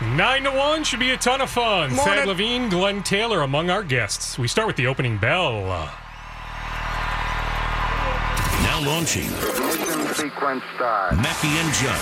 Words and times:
Nine 0.00 0.44
to 0.44 0.50
one 0.50 0.82
should 0.82 1.00
be 1.00 1.10
a 1.10 1.16
ton 1.16 1.40
of 1.40 1.50
fun. 1.50 1.92
Morning. 1.94 2.14
Thad 2.14 2.26
Levine, 2.26 2.68
Glenn 2.70 3.02
Taylor 3.02 3.42
among 3.42 3.68
our 3.68 3.82
guests. 3.82 4.38
We 4.38 4.48
start 4.48 4.66
with 4.66 4.76
the 4.76 4.86
opening 4.86 5.18
bell. 5.18 5.62
Now 8.62 8.80
launching 8.82 9.26
Ignition 9.26 10.14
sequence 10.14 10.62
start. 10.76 11.16
Mackey 11.16 11.48
and 11.48 11.72
Judd. 11.74 12.00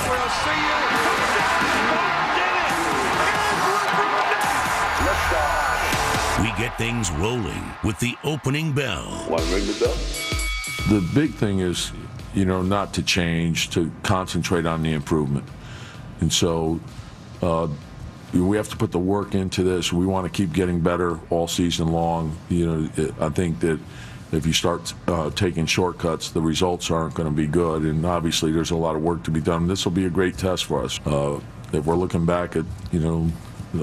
We 6.40 6.52
get 6.56 6.78
things 6.78 7.10
rolling 7.10 7.64
with 7.82 7.98
the 7.98 8.14
opening 8.22 8.72
bell. 8.72 9.26
Want 9.28 9.42
to 9.42 9.54
ring 9.54 9.66
the 9.66 9.76
bell? 9.80 9.96
The 10.88 11.06
big 11.14 11.34
thing 11.34 11.58
is, 11.58 11.90
you 12.32 12.44
know, 12.44 12.62
not 12.62 12.94
to 12.94 13.02
change, 13.02 13.70
to 13.70 13.90
concentrate 14.04 14.66
on 14.66 14.82
the 14.82 14.92
improvement. 14.92 15.48
And 16.20 16.32
so 16.32 16.78
uh, 17.42 17.68
we 18.32 18.56
have 18.56 18.68
to 18.68 18.76
put 18.76 18.92
the 18.92 18.98
work 18.98 19.34
into 19.34 19.62
this. 19.62 19.92
We 19.92 20.06
want 20.06 20.26
to 20.26 20.30
keep 20.30 20.52
getting 20.52 20.80
better 20.80 21.18
all 21.30 21.48
season 21.48 21.88
long. 21.88 22.36
You 22.48 22.66
know, 22.66 22.90
it, 22.96 23.14
I 23.20 23.30
think 23.30 23.60
that 23.60 23.80
if 24.32 24.46
you 24.46 24.52
start 24.52 24.92
uh, 25.06 25.30
taking 25.30 25.64
shortcuts, 25.66 26.30
the 26.30 26.40
results 26.40 26.90
aren't 26.90 27.14
going 27.14 27.28
to 27.28 27.34
be 27.34 27.46
good. 27.46 27.82
And 27.82 28.04
obviously, 28.04 28.52
there's 28.52 28.70
a 28.70 28.76
lot 28.76 28.96
of 28.96 29.02
work 29.02 29.22
to 29.24 29.30
be 29.30 29.40
done. 29.40 29.66
This 29.66 29.84
will 29.84 29.92
be 29.92 30.04
a 30.04 30.10
great 30.10 30.36
test 30.36 30.66
for 30.66 30.84
us. 30.84 31.00
Uh, 31.06 31.40
if 31.72 31.86
we're 31.86 31.96
looking 31.96 32.26
back 32.26 32.56
at, 32.56 32.64
you 32.92 33.00
know, 33.00 33.30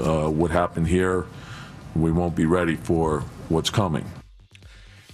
uh, 0.02 0.30
what 0.30 0.50
happened 0.50 0.86
here, 0.86 1.26
we 1.94 2.12
won't 2.12 2.36
be 2.36 2.46
ready 2.46 2.76
for 2.76 3.20
what's 3.48 3.70
coming. 3.70 4.04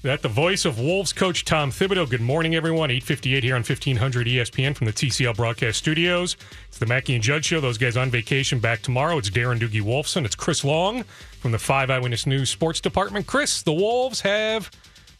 That 0.02 0.20
the 0.20 0.28
voice 0.28 0.64
of 0.64 0.80
Wolves 0.80 1.12
coach 1.12 1.44
Tom 1.44 1.70
Thibodeau. 1.70 2.10
Good 2.10 2.20
morning, 2.20 2.56
everyone. 2.56 2.90
858 2.90 3.44
here 3.44 3.54
on 3.54 3.60
1500 3.60 4.26
ESPN 4.26 4.74
from 4.74 4.86
the 4.86 4.92
TCL 4.92 5.36
broadcast 5.36 5.78
studios. 5.78 6.36
It's 6.66 6.78
the 6.78 6.86
Mackey 6.86 7.14
and 7.14 7.22
Judd 7.22 7.44
show. 7.44 7.60
Those 7.60 7.78
guys 7.78 7.96
on 7.96 8.10
vacation 8.10 8.58
back 8.58 8.82
tomorrow. 8.82 9.16
It's 9.16 9.30
Darren 9.30 9.60
Doogie 9.60 9.80
Wolfson. 9.80 10.24
It's 10.24 10.34
Chris 10.34 10.64
Long 10.64 11.04
from 11.38 11.52
the 11.52 11.58
5 11.60 11.88
Eyewitness 11.88 12.26
News 12.26 12.50
Sports 12.50 12.80
Department. 12.80 13.28
Chris, 13.28 13.62
the 13.62 13.72
Wolves 13.72 14.22
have, 14.22 14.72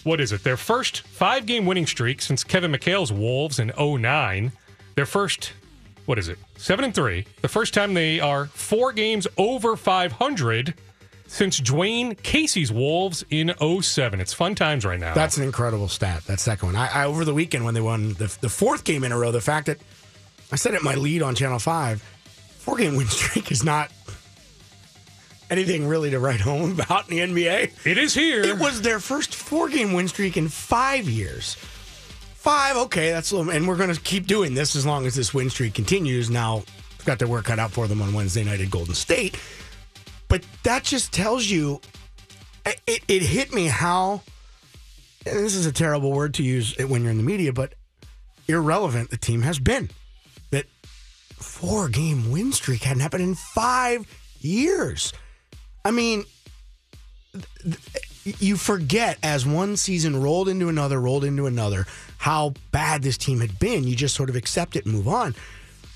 what 0.02 0.20
is 0.20 0.32
it, 0.32 0.42
their 0.42 0.56
first 0.56 1.02
five 1.02 1.46
game 1.46 1.64
winning 1.64 1.86
streak 1.86 2.20
since 2.20 2.42
Kevin 2.42 2.72
McHale's 2.72 3.12
Wolves 3.12 3.60
in 3.60 3.70
09. 3.78 4.50
Their 4.96 5.06
first, 5.06 5.52
what 6.06 6.18
is 6.18 6.26
it, 6.26 6.38
7 6.56 6.84
and 6.84 6.92
3. 6.92 7.24
The 7.40 7.46
first 7.46 7.72
time 7.72 7.94
they 7.94 8.18
are 8.18 8.46
four 8.46 8.92
games 8.92 9.28
over 9.38 9.76
500 9.76 10.74
since 11.32 11.58
Dwane 11.60 12.22
Casey's 12.22 12.70
Wolves 12.70 13.24
in 13.30 13.54
07. 13.58 14.20
It's 14.20 14.34
fun 14.34 14.54
times 14.54 14.84
right 14.84 15.00
now. 15.00 15.14
That's 15.14 15.38
an 15.38 15.44
incredible 15.44 15.88
stat. 15.88 16.22
That 16.26 16.38
second 16.40 16.68
one. 16.68 16.76
I, 16.76 16.88
I 16.88 17.04
over 17.06 17.24
the 17.24 17.32
weekend 17.32 17.64
when 17.64 17.72
they 17.72 17.80
won 17.80 18.12
the, 18.14 18.36
the 18.42 18.50
fourth 18.50 18.84
game 18.84 19.02
in 19.02 19.12
a 19.12 19.18
row, 19.18 19.32
the 19.32 19.40
fact 19.40 19.66
that 19.66 19.78
I 20.52 20.56
said 20.56 20.74
it 20.74 20.82
my 20.82 20.94
lead 20.94 21.22
on 21.22 21.34
Channel 21.34 21.58
Five, 21.58 22.02
four 22.58 22.76
game 22.76 22.96
win 22.96 23.06
streak 23.08 23.50
is 23.50 23.64
not 23.64 23.90
anything 25.48 25.88
really 25.88 26.10
to 26.10 26.18
write 26.18 26.40
home 26.40 26.72
about 26.72 27.10
in 27.10 27.32
the 27.34 27.42
NBA. 27.42 27.86
it 27.86 27.96
is 27.96 28.12
here. 28.12 28.42
It 28.42 28.58
was 28.58 28.82
their 28.82 29.00
first 29.00 29.34
four 29.34 29.70
game 29.70 29.94
win 29.94 30.08
streak 30.08 30.36
in 30.36 30.48
five 30.48 31.08
years. 31.08 31.54
Five, 32.34 32.76
okay, 32.76 33.10
that's 33.10 33.30
a 33.30 33.36
little, 33.36 33.52
and 33.52 33.66
we're 33.66 33.76
going 33.76 33.94
to 33.94 34.00
keep 34.00 34.26
doing 34.26 34.52
this 34.52 34.76
as 34.76 34.84
long 34.84 35.06
as 35.06 35.14
this 35.14 35.32
win 35.32 35.48
streak 35.48 35.72
continues. 35.72 36.28
Now, 36.28 36.64
got 37.06 37.18
their 37.18 37.28
work 37.28 37.46
cut 37.46 37.58
out 37.58 37.70
for 37.70 37.86
them 37.86 38.02
on 38.02 38.12
Wednesday 38.12 38.44
night 38.44 38.60
at 38.60 38.70
Golden 38.70 38.94
State, 38.94 39.38
but 40.32 40.42
that 40.62 40.82
just 40.82 41.12
tells 41.12 41.44
you, 41.44 41.78
it, 42.64 43.02
it 43.06 43.20
hit 43.20 43.52
me 43.52 43.66
how, 43.66 44.22
and 45.26 45.36
this 45.36 45.54
is 45.54 45.66
a 45.66 45.72
terrible 45.72 46.10
word 46.10 46.32
to 46.32 46.42
use 46.42 46.74
when 46.78 47.02
you're 47.02 47.10
in 47.10 47.18
the 47.18 47.22
media, 47.22 47.52
but 47.52 47.74
irrelevant 48.48 49.10
the 49.10 49.18
team 49.18 49.42
has 49.42 49.58
been. 49.58 49.90
That 50.50 50.64
four 51.34 51.90
game 51.90 52.30
win 52.30 52.50
streak 52.52 52.82
hadn't 52.82 53.02
happened 53.02 53.24
in 53.24 53.34
five 53.34 54.06
years. 54.40 55.12
I 55.84 55.90
mean, 55.90 56.24
you 58.24 58.56
forget 58.56 59.18
as 59.22 59.44
one 59.44 59.76
season 59.76 60.22
rolled 60.22 60.48
into 60.48 60.70
another, 60.70 60.98
rolled 60.98 61.24
into 61.24 61.44
another, 61.44 61.84
how 62.16 62.54
bad 62.70 63.02
this 63.02 63.18
team 63.18 63.40
had 63.40 63.58
been. 63.58 63.84
You 63.84 63.94
just 63.94 64.14
sort 64.14 64.30
of 64.30 64.36
accept 64.36 64.76
it 64.76 64.86
and 64.86 64.94
move 64.94 65.08
on. 65.08 65.34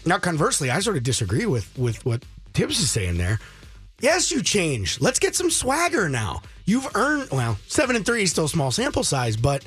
Now, 0.05 0.19
conversely, 0.19 0.69
I 0.69 0.81
sort 0.81 0.99
of 0.99 1.05
disagree 1.05 1.47
with 1.47 1.73
with 1.79 2.05
what 2.05 2.23
Tibbs 2.53 2.81
is 2.81 2.91
saying 2.91 3.17
there. 3.17 3.41
Yes, 4.01 4.31
you 4.31 4.43
changed. 4.43 5.01
Let's 5.01 5.19
get 5.19 5.35
some 5.35 5.51
swagger 5.51 6.09
now. 6.09 6.43
You've 6.65 6.89
earned 6.95 7.31
well, 7.31 7.59
seven 7.67 7.97
and 7.97 8.05
three 8.05 8.25
is 8.25 8.31
still 8.31 8.49
small 8.49 8.71
sample 8.71 9.05
size, 9.05 9.37
but 9.37 9.65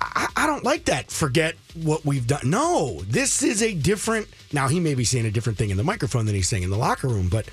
I, 0.00 0.28
I 0.36 0.46
don't 0.46 0.64
like 0.64 0.86
that. 0.86 1.10
Forget 1.10 1.54
what 1.82 2.04
we've 2.04 2.26
done. 2.26 2.48
No, 2.48 3.02
this 3.02 3.42
is 3.42 3.62
a 3.62 3.74
different. 3.74 4.28
Now 4.52 4.68
he 4.68 4.80
may 4.80 4.94
be 4.94 5.04
saying 5.04 5.26
a 5.26 5.30
different 5.30 5.58
thing 5.58 5.70
in 5.70 5.76
the 5.76 5.84
microphone 5.84 6.26
than 6.26 6.34
he's 6.34 6.48
saying 6.48 6.62
in 6.62 6.70
the 6.70 6.78
locker 6.78 7.08
room, 7.08 7.28
but 7.28 7.48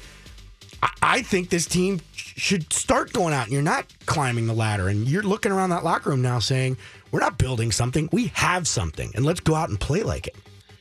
I, 0.82 0.90
I 1.02 1.22
think 1.22 1.50
this 1.50 1.66
team 1.66 2.00
should 2.14 2.72
start 2.72 3.12
going 3.12 3.34
out 3.34 3.46
and 3.46 3.54
you're 3.54 3.62
not 3.62 3.86
climbing 4.06 4.48
the 4.48 4.54
ladder 4.54 4.88
and 4.88 5.08
you're 5.08 5.24
looking 5.24 5.52
around 5.52 5.72
that 5.72 5.84
locker 5.84 6.10
room 6.10 6.22
now 6.22 6.40
saying, 6.40 6.78
we're 7.12 7.20
not 7.20 7.38
building 7.38 7.72
something, 7.72 8.08
we 8.12 8.28
have 8.28 8.68
something, 8.68 9.12
and 9.16 9.26
let's 9.26 9.40
go 9.40 9.56
out 9.56 9.70
and 9.70 9.80
play 9.80 10.04
like 10.04 10.28
it. 10.28 10.36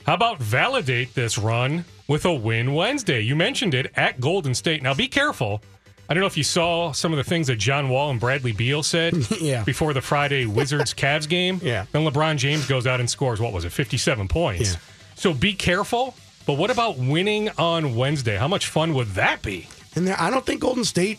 How 0.05 0.15
about 0.15 0.39
validate 0.39 1.15
this 1.15 1.37
run 1.37 1.85
with 2.09 2.25
a 2.25 2.33
win 2.35 2.75
Wednesday? 2.75 3.21
You 3.21 3.37
mentioned 3.37 3.75
it 3.75 3.93
at 3.95 4.21
Golden 4.21 4.55
State. 4.55 4.83
Now 4.83 4.95
be 4.95 5.07
careful. 5.09 5.63
I 6.11 6.15
don't 6.15 6.23
know 6.23 6.27
if 6.27 6.39
you 6.39 6.43
saw 6.45 6.93
some 6.93 7.13
of 7.13 7.19
the 7.19 7.25
things 7.25 7.49
that 7.49 7.57
John 7.57 7.91
Wall 7.91 8.11
and 8.11 8.19
Bradley 8.19 8.53
Beal 8.53 8.83
said 8.83 9.15
Yeah. 9.41 9.63
before 9.65 9.93
the 9.93 10.01
Friday 10.01 10.47
Wizards 10.47 10.95
Cavs 10.97 11.29
game. 11.29 11.61
Yeah. 11.63 11.85
Then 11.93 12.05
LeBron 12.05 12.39
James 12.39 12.67
goes 12.67 12.87
out 12.87 12.99
and 12.99 13.09
scores, 13.11 13.41
what 13.41 13.53
was 13.53 13.65
it, 13.67 13.71
57 13.73 14.27
points. 14.27 14.73
Yeah. 14.73 14.79
So 15.17 15.35
be 15.35 15.53
careful. 15.53 16.15
But 16.47 16.55
what 16.55 16.71
about 16.71 16.97
winning 16.97 17.51
on 17.59 17.95
Wednesday? 17.95 18.37
How 18.39 18.49
much 18.49 18.69
fun 18.69 18.95
would 18.95 19.09
that 19.09 19.43
be? 19.43 19.69
And 19.95 20.07
there, 20.09 20.17
I 20.19 20.31
don't 20.31 20.47
think 20.47 20.63
Golden 20.63 20.85
State, 20.85 21.19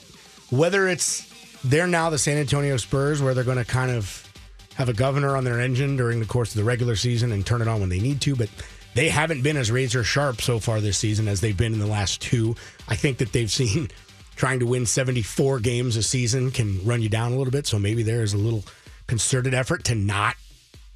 whether 0.49 0.87
it's 0.87 1.27
they're 1.63 1.85
now 1.85 2.09
the 2.09 2.17
San 2.17 2.37
Antonio 2.37 2.77
Spurs, 2.77 3.21
where 3.21 3.35
they're 3.35 3.43
going 3.43 3.57
to 3.57 3.65
kind 3.65 3.91
of 3.91 4.25
have 4.73 4.89
a 4.89 4.93
governor 4.93 5.35
on 5.37 5.43
their 5.43 5.59
engine 5.59 5.97
during 5.97 6.19
the 6.19 6.25
course 6.25 6.49
of 6.49 6.55
the 6.55 6.63
regular 6.63 6.95
season 6.95 7.31
and 7.31 7.45
turn 7.45 7.61
it 7.61 7.67
on 7.67 7.79
when 7.79 7.89
they 7.89 7.99
need 7.99 8.21
to, 8.21 8.35
but 8.35 8.49
they 8.95 9.09
haven't 9.09 9.41
been 9.41 9.57
as 9.57 9.71
razor 9.71 10.03
sharp 10.03 10.41
so 10.41 10.59
far 10.59 10.81
this 10.81 10.97
season 10.97 11.27
as 11.27 11.41
they've 11.41 11.57
been 11.57 11.73
in 11.73 11.79
the 11.79 11.87
last 11.87 12.21
two. 12.21 12.55
I 12.87 12.95
think 12.95 13.19
that 13.19 13.31
they've 13.31 13.51
seen 13.51 13.89
trying 14.35 14.59
to 14.59 14.65
win 14.65 14.85
74 14.85 15.59
games 15.59 15.95
a 15.95 16.03
season 16.03 16.51
can 16.51 16.83
run 16.85 17.01
you 17.01 17.09
down 17.09 17.33
a 17.33 17.37
little 17.37 17.51
bit. 17.51 17.67
So 17.67 17.77
maybe 17.77 18.03
there 18.03 18.23
is 18.23 18.33
a 18.33 18.37
little 18.37 18.63
concerted 19.07 19.53
effort 19.53 19.83
to 19.85 19.95
not 19.95 20.35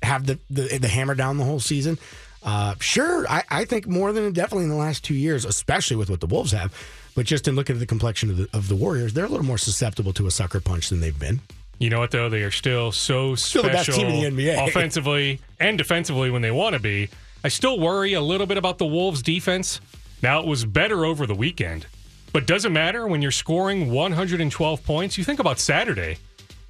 have 0.01 0.25
the, 0.25 0.39
the, 0.49 0.77
the 0.77 0.87
hammer 0.87 1.15
down 1.15 1.37
the 1.37 1.43
whole 1.43 1.59
season. 1.59 1.97
Uh, 2.41 2.75
sure, 2.79 3.25
I, 3.27 3.43
I 3.49 3.65
think 3.65 3.87
more 3.87 4.11
than 4.11 4.31
definitely 4.33 4.65
in 4.65 4.69
the 4.69 4.75
last 4.75 5.03
two 5.03 5.13
years, 5.13 5.45
especially 5.45 5.95
with 5.95 6.09
what 6.09 6.19
the 6.19 6.27
Wolves 6.27 6.51
have. 6.51 6.73
But 7.15 7.25
just 7.25 7.47
in 7.47 7.55
looking 7.55 7.75
at 7.75 7.79
the 7.79 7.85
complexion 7.85 8.29
of 8.29 8.37
the, 8.37 8.49
of 8.53 8.67
the 8.67 8.75
Warriors, 8.75 9.13
they're 9.13 9.25
a 9.25 9.29
little 9.29 9.45
more 9.45 9.57
susceptible 9.57 10.13
to 10.13 10.27
a 10.27 10.31
sucker 10.31 10.59
punch 10.59 10.89
than 10.89 10.99
they've 10.99 11.17
been. 11.17 11.41
You 11.79 11.89
know 11.89 11.99
what 11.99 12.11
though? 12.11 12.29
They 12.29 12.43
are 12.43 12.51
still 12.51 12.91
so 12.91 13.35
special 13.35 13.69
the 13.69 13.73
best 13.73 13.91
team 13.91 14.07
in 14.07 14.35
the 14.35 14.43
NBA. 14.43 14.67
offensively 14.67 15.39
and 15.59 15.77
defensively 15.77 16.29
when 16.29 16.41
they 16.41 16.51
want 16.51 16.73
to 16.73 16.79
be. 16.79 17.09
I 17.43 17.49
still 17.49 17.79
worry 17.79 18.13
a 18.13 18.21
little 18.21 18.47
bit 18.47 18.57
about 18.57 18.77
the 18.77 18.85
Wolves 18.85 19.21
defense. 19.21 19.81
Now 20.21 20.39
it 20.39 20.45
was 20.47 20.63
better 20.65 21.05
over 21.05 21.25
the 21.25 21.35
weekend. 21.35 21.85
But 22.31 22.47
doesn't 22.47 22.73
matter 22.73 23.05
when 23.07 23.21
you're 23.21 23.31
scoring 23.31 23.91
112 23.91 24.83
points. 24.83 25.17
You 25.17 25.23
think 25.23 25.39
about 25.39 25.59
Saturday, 25.59 26.17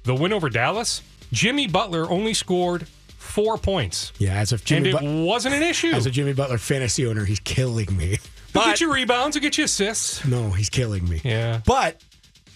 the 0.02 0.14
win 0.14 0.32
over 0.32 0.50
Dallas. 0.50 1.00
Jimmy 1.32 1.66
Butler 1.66 2.10
only 2.10 2.34
scored 2.34 2.86
four 3.16 3.56
points. 3.56 4.12
Yeah, 4.18 4.34
as 4.38 4.52
if 4.52 4.64
Jimmy 4.64 4.90
and 4.90 4.98
it 4.98 5.02
Bu- 5.02 5.24
wasn't 5.24 5.54
an 5.54 5.62
issue. 5.62 5.88
as 5.92 6.04
a 6.06 6.10
Jimmy 6.10 6.32
Butler 6.34 6.58
fantasy 6.58 7.06
owner, 7.06 7.24
he's 7.24 7.40
killing 7.40 7.96
me. 7.96 8.06
He'll 8.52 8.62
But 8.62 8.64
get 8.66 8.80
you 8.82 8.92
rebounds, 8.92 9.34
he'll 9.36 9.42
get 9.42 9.58
you 9.58 9.64
assists. 9.64 10.24
no, 10.24 10.50
he's 10.50 10.70
killing 10.70 11.08
me. 11.08 11.20
Yeah. 11.24 11.60
But 11.66 12.00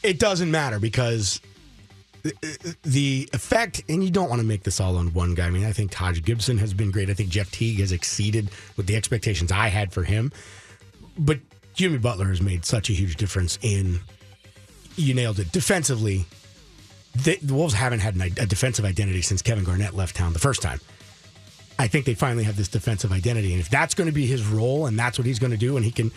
it 0.04 0.20
doesn't 0.20 0.48
matter 0.50 0.78
because 0.78 1.40
the- 2.82 3.28
effect, 3.32 3.82
and 3.88 4.02
you 4.02 4.10
don't 4.10 4.28
want 4.28 4.40
to 4.40 4.46
make 4.46 4.62
this 4.62 4.80
all 4.80 4.96
on 4.96 5.12
one 5.12 5.34
guy. 5.34 5.46
I 5.46 5.50
mean, 5.50 5.64
I 5.64 5.72
think 5.72 5.90
Taj 5.90 6.22
Gibson 6.22 6.58
has 6.58 6.74
been 6.74 6.90
great. 6.90 7.10
I 7.10 7.14
think 7.14 7.28
Jeff 7.30 7.50
Teague 7.50 7.80
has 7.80 7.92
exceeded 7.92 8.50
with 8.76 8.86
the 8.86 8.96
expectations 8.96 9.52
I 9.52 9.68
had 9.68 9.92
for 9.92 10.02
him. 10.02 10.32
But 11.18 11.38
Jimmy 11.74 11.98
Butler 11.98 12.26
has 12.26 12.40
made 12.40 12.64
such 12.64 12.90
a 12.90 12.92
huge 12.92 13.16
difference 13.16 13.58
in, 13.62 14.00
you 14.96 15.14
nailed 15.14 15.38
it, 15.38 15.52
defensively. 15.52 16.26
The, 17.14 17.38
the 17.42 17.54
Wolves 17.54 17.74
haven't 17.74 18.00
had 18.00 18.14
an, 18.14 18.22
a 18.22 18.46
defensive 18.46 18.84
identity 18.84 19.22
since 19.22 19.42
Kevin 19.42 19.64
Garnett 19.64 19.94
left 19.94 20.16
town 20.16 20.32
the 20.32 20.38
first 20.38 20.62
time. 20.62 20.80
I 21.78 21.86
think 21.86 22.04
they 22.04 22.14
finally 22.14 22.44
have 22.44 22.56
this 22.56 22.68
defensive 22.68 23.12
identity. 23.12 23.52
And 23.52 23.60
if 23.60 23.70
that's 23.70 23.94
going 23.94 24.08
to 24.08 24.12
be 24.12 24.26
his 24.26 24.44
role 24.44 24.86
and 24.86 24.98
that's 24.98 25.18
what 25.18 25.26
he's 25.26 25.38
going 25.38 25.52
to 25.52 25.56
do, 25.56 25.76
and 25.76 25.84
he 25.84 25.92
can 25.92 26.10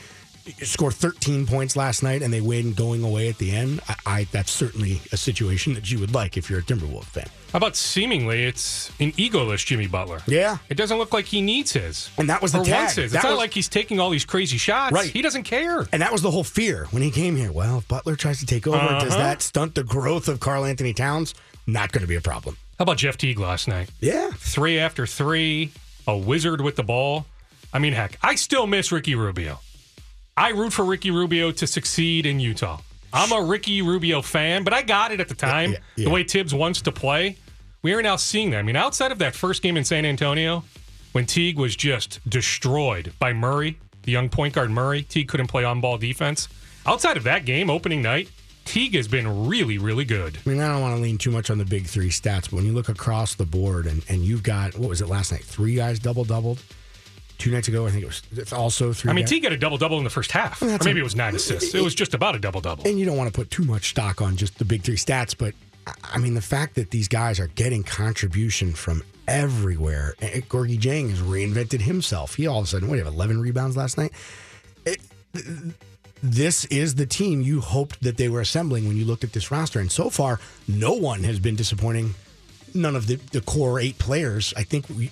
score 0.64 0.92
13 0.92 1.46
points 1.48 1.76
last 1.76 2.04
night 2.04 2.22
and 2.22 2.34
they 2.34 2.42
win 2.42 2.74
going 2.74 3.04
away 3.04 3.30
at 3.30 3.38
the 3.38 3.52
end, 3.52 3.80
I, 3.88 3.96
I 4.06 4.24
that's 4.32 4.52
certainly 4.52 5.02
a 5.12 5.18
situation 5.18 5.74
that 5.76 5.92
you 5.92 6.00
would 6.00 6.14
like 6.14 6.38
if 6.38 6.50
you're 6.50 6.60
a 6.60 6.64
Timberwolves 6.64 7.06
fan. 7.06 7.28
How 7.52 7.58
about 7.58 7.76
seemingly 7.76 8.46
it's 8.46 8.90
an 9.00 9.12
egoless 9.14 9.66
Jimmy 9.66 9.88
Butler? 9.88 10.22
Yeah. 10.26 10.58
It 10.70 10.76
doesn't 10.76 10.98
look 10.98 11.14
like 11.14 11.26
he 11.26 11.42
needs 11.42 11.74
his. 11.74 12.10
And 12.18 12.30
that 12.30 12.42
was 12.42 12.54
the 12.54 12.60
or 12.62 12.66
tag. 12.66 12.74
wants 12.74 12.96
his. 12.96 13.12
That 13.12 13.18
It's 13.20 13.24
not 13.26 13.32
was- 13.32 13.40
like 13.40 13.54
he's 13.54 13.68
taking 13.68 14.00
all 14.00 14.10
these 14.10 14.24
crazy 14.26 14.58
shots. 14.58 14.94
Right. 14.94 15.10
He 15.10 15.22
doesn't 15.22 15.44
care. 15.44 15.86
And 15.92 16.02
that 16.02 16.12
was 16.14 16.22
the 16.22 16.32
whole 16.32 16.44
fear 16.46 16.88
when 16.92 17.04
he 17.04 17.12
came 17.12 17.36
here. 17.36 17.52
Well, 17.52 17.80
if 17.80 17.88
Butler 17.88 18.16
tries 18.16 18.40
to 18.40 18.46
take 18.46 18.68
over, 18.68 18.78
does 18.78 19.14
Uh-huh. 19.14 19.18
that 19.18 19.42
stunt 19.42 19.76
the 19.76 19.84
growth 19.84 20.28
of 20.30 20.40
Karl 20.40 20.64
Anthony 20.66 20.94
Towns? 20.94 21.34
Not 21.68 21.92
going 21.92 22.02
to 22.02 22.08
be 22.08 22.16
a 22.16 22.22
problem. 22.22 22.58
How 22.80 22.84
about 22.84 22.98
Jeff 22.98 23.18
Teague 23.18 23.38
last 23.40 23.68
night? 23.68 23.90
Yeah. 24.00 24.32
Three 24.38 24.80
after 24.80 25.06
three, 25.06 25.72
a 26.08 26.18
wizard 26.18 26.62
with 26.62 26.78
the 26.78 26.84
ball. 26.84 27.26
I 27.74 27.80
mean, 27.80 27.94
heck, 27.94 28.18
I 28.24 28.36
still 28.36 28.66
miss 28.66 28.92
Ricky 28.92 29.14
Rubio. 29.16 29.60
I 30.38 30.50
root 30.50 30.74
for 30.74 30.86
Ricky 30.86 31.12
Rubio 31.12 31.51
to 31.51 31.68
succeed 31.68 32.25
in 32.25 32.39
Utah. 32.39 32.80
I'm 33.13 33.31
a 33.31 33.42
Ricky 33.45 33.81
Rubio 33.81 34.22
fan, 34.22 34.63
but 34.63 34.74
I 34.74 34.81
got 34.81 35.12
it 35.12 35.19
at 35.19 35.28
the 35.28 35.36
time. 35.36 35.74
Yeah, 35.74 35.78
yeah. 35.98 36.06
The 36.06 36.10
way 36.12 36.24
Tibbs 36.24 36.54
wants 36.54 36.81
to 36.83 36.92
play, 36.92 37.38
we 37.81 37.94
are 37.94 38.01
now 38.01 38.16
seeing 38.16 38.51
that. 38.51 38.60
I 38.60 38.62
mean, 38.62 38.78
outside 38.78 39.12
of 39.12 39.19
that 39.19 39.36
first 39.36 39.62
game 39.62 39.75
in 39.75 39.83
San 39.83 40.06
Antonio, 40.06 40.63
when 41.12 41.25
Teague 41.25 41.57
was 41.57 41.75
just 41.75 42.19
destroyed 42.30 43.12
by 43.19 43.33
Murray, 43.33 43.78
the 44.04 44.12
young 44.12 44.30
point 44.30 44.54
guard 44.54 44.72
Murray, 44.72 45.04
Teague 45.04 45.28
couldn't 45.28 45.48
play 45.48 45.66
on 45.66 45.81
ball 45.81 45.98
defense. 45.98 46.48
Outside 46.86 47.18
of 47.18 47.24
that 47.24 47.44
game, 47.44 47.69
opening 47.69 48.01
night, 48.01 48.30
Teague 48.63 48.95
has 48.95 49.07
been 49.07 49.48
really, 49.48 49.78
really 49.78 50.06
good. 50.06 50.38
I 50.45 50.50
mean, 50.50 50.62
I 50.62 50.69
don't 50.69 50.81
want 50.81 50.95
to 50.95 51.01
lean 51.01 51.18
too 51.18 51.31
much 51.31 51.50
on 51.50 51.57
the 51.57 51.66
big 51.66 51.88
three 51.88 52.10
stats, 52.10 52.44
but 52.44 52.54
when 52.54 52.66
you 52.66 52.72
look 52.72 52.89
across 52.89 53.36
the 53.36 53.45
board 53.45 53.86
and, 53.86 54.04
and 54.07 54.22
you've 54.22 54.44
got, 54.44 54.78
what 54.78 54.88
was 54.89 55.01
it 55.01 55.10
last 55.10 55.31
night? 55.31 55.44
Three 55.44 55.75
guys 55.75 56.00
double 56.00 56.24
doubled. 56.24 56.63
Two 57.42 57.50
nights 57.52 57.68
ago, 57.68 57.88
I 57.88 57.90
think 57.90 58.04
it 58.04 58.08
was 58.08 58.22
it's 58.34 58.54
also 58.54 58.94
three. 58.94 59.10
I 59.10 59.14
mean, 59.14 59.24
guys. 59.24 59.30
Teague 59.32 59.42
got 59.44 59.52
a 59.52 59.58
double 59.58 59.78
double 59.80 59.98
in 59.98 60.04
the 60.04 60.10
first 60.12 60.32
half, 60.32 60.62
or 60.62 60.78
maybe 60.86 61.00
a- 61.00 61.02
it 61.02 61.04
was 61.04 61.16
nine 61.16 61.36
assists. 61.36 61.74
It 61.74 61.82
was 61.84 61.96
just 61.96 62.14
about 62.14 62.36
a 62.36 62.40
double 62.40 62.62
double. 62.62 62.88
and 62.88 63.00
you 63.00 63.06
don't 63.06 63.18
want 63.18 63.34
to 63.34 63.36
put 63.36 63.50
too 63.50 63.64
much 63.64 63.90
stock 63.90 64.22
on 64.22 64.38
just 64.38 64.60
the 64.60 64.66
big 64.66 64.84
three 64.84 64.96
stats, 64.96 65.36
but 65.36 65.56
I- 66.14 66.20
mean, 66.20 66.36
the 66.36 66.42
fact 66.42 66.76
that 66.76 66.92
these 66.92 67.08
guys 67.08 67.40
are 67.40 67.48
getting 67.48 67.82
contribution 67.84 68.74
from 68.74 69.02
everywhere. 69.28 70.14
Gorgui 70.22 70.80
Dieng 70.80 71.10
has 71.10 71.20
reinvented 71.20 71.82
himself. 71.82 72.36
He 72.36 72.46
all 72.46 72.60
of 72.60 72.66
a 72.66 72.68
sudden, 72.68 72.88
what, 72.88 72.96
do 72.96 73.00
you 73.00 73.06
have 73.06 73.14
11 73.14 73.42
rebounds 73.42 73.76
last 73.76 73.98
night? 73.98 74.12
It- 74.86 75.02
this 76.24 76.66
is 76.66 76.96
the 76.96 77.08
team 77.08 77.42
you 77.42 77.62
hoped 77.62 78.04
that 78.04 78.18
they 78.18 78.30
were 78.30 78.42
assembling 78.42 78.88
when 78.88 78.96
you 78.98 79.06
looked 79.06 79.24
at 79.24 79.34
this 79.34 79.50
roster. 79.50 79.80
And 79.80 79.92
so 79.92 80.10
far, 80.12 80.40
no 80.68 80.94
one 80.94 81.24
has 81.24 81.40
been 81.40 81.56
disappointing. 81.56 82.14
None 82.73 82.95
of 82.95 83.07
the, 83.07 83.15
the 83.15 83.41
core 83.41 83.79
eight 83.79 83.97
players. 83.97 84.53
I 84.57 84.63
think 84.63 84.88
we, 84.89 85.12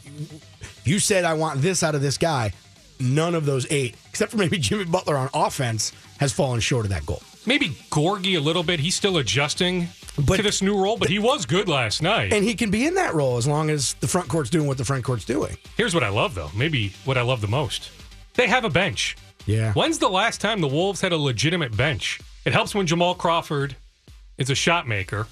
you 0.85 0.99
said, 0.99 1.25
I 1.25 1.33
want 1.33 1.61
this 1.61 1.83
out 1.83 1.95
of 1.95 2.01
this 2.01 2.17
guy. 2.17 2.53
None 2.99 3.35
of 3.35 3.45
those 3.45 3.65
eight, 3.71 3.95
except 4.09 4.31
for 4.31 4.37
maybe 4.37 4.57
Jimmy 4.57 4.85
Butler 4.85 5.15
on 5.17 5.29
offense, 5.33 5.91
has 6.19 6.33
fallen 6.33 6.59
short 6.59 6.85
of 6.85 6.91
that 6.91 7.05
goal. 7.05 7.21
Maybe 7.45 7.69
Gorgui 7.89 8.35
a 8.35 8.39
little 8.41 8.63
bit. 8.63 8.79
He's 8.81 8.95
still 8.95 9.17
adjusting 9.17 9.87
But- 10.17 10.37
to 10.37 10.43
this 10.43 10.61
new 10.61 10.77
role, 10.81 10.97
but 10.97 11.09
he 11.09 11.17
was 11.19 11.45
good 11.45 11.69
last 11.69 12.01
night. 12.01 12.33
And 12.33 12.43
he 12.43 12.53
can 12.55 12.69
be 12.71 12.85
in 12.85 12.95
that 12.95 13.13
role 13.13 13.37
as 13.37 13.47
long 13.47 13.69
as 13.69 13.93
the 13.95 14.07
front 14.07 14.27
court's 14.27 14.49
doing 14.49 14.67
what 14.67 14.77
the 14.77 14.83
front 14.85 15.05
court's 15.05 15.23
doing. 15.25 15.57
Here's 15.77 15.93
what 15.93 16.03
I 16.03 16.09
love, 16.09 16.35
though. 16.35 16.51
Maybe 16.55 16.91
what 17.05 17.17
I 17.17 17.21
love 17.21 17.39
the 17.41 17.47
most. 17.47 17.89
They 18.35 18.47
have 18.47 18.65
a 18.65 18.69
bench. 18.69 19.15
Yeah. 19.45 19.71
When's 19.73 19.97
the 19.99 20.09
last 20.09 20.41
time 20.41 20.59
the 20.59 20.67
Wolves 20.67 20.99
had 21.01 21.13
a 21.13 21.17
legitimate 21.17 21.75
bench? 21.75 22.19
It 22.45 22.51
helps 22.53 22.75
when 22.75 22.85
Jamal 22.85 23.15
Crawford 23.15 23.75
is 24.37 24.49
a 24.49 24.55
shot 24.55 24.87
maker, 24.87 25.27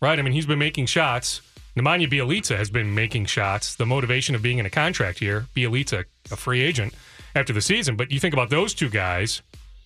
right? 0.00 0.18
I 0.18 0.22
mean, 0.22 0.32
he's 0.32 0.46
been 0.46 0.58
making 0.58 0.86
shots. 0.86 1.42
Nemanja 1.76 2.10
Bjelica 2.10 2.56
has 2.56 2.70
been 2.70 2.94
making 2.94 3.26
shots. 3.26 3.74
The 3.76 3.86
motivation 3.86 4.34
of 4.34 4.42
being 4.42 4.58
in 4.58 4.66
a 4.66 4.70
contract 4.70 5.18
here, 5.18 5.46
Bjelica, 5.54 6.04
a 6.30 6.36
free 6.36 6.62
agent 6.62 6.94
after 7.34 7.52
the 7.52 7.60
season. 7.60 7.96
But 7.96 8.10
you 8.10 8.18
think 8.20 8.34
about 8.34 8.50
those 8.50 8.74
two 8.74 8.88
guys 8.88 9.42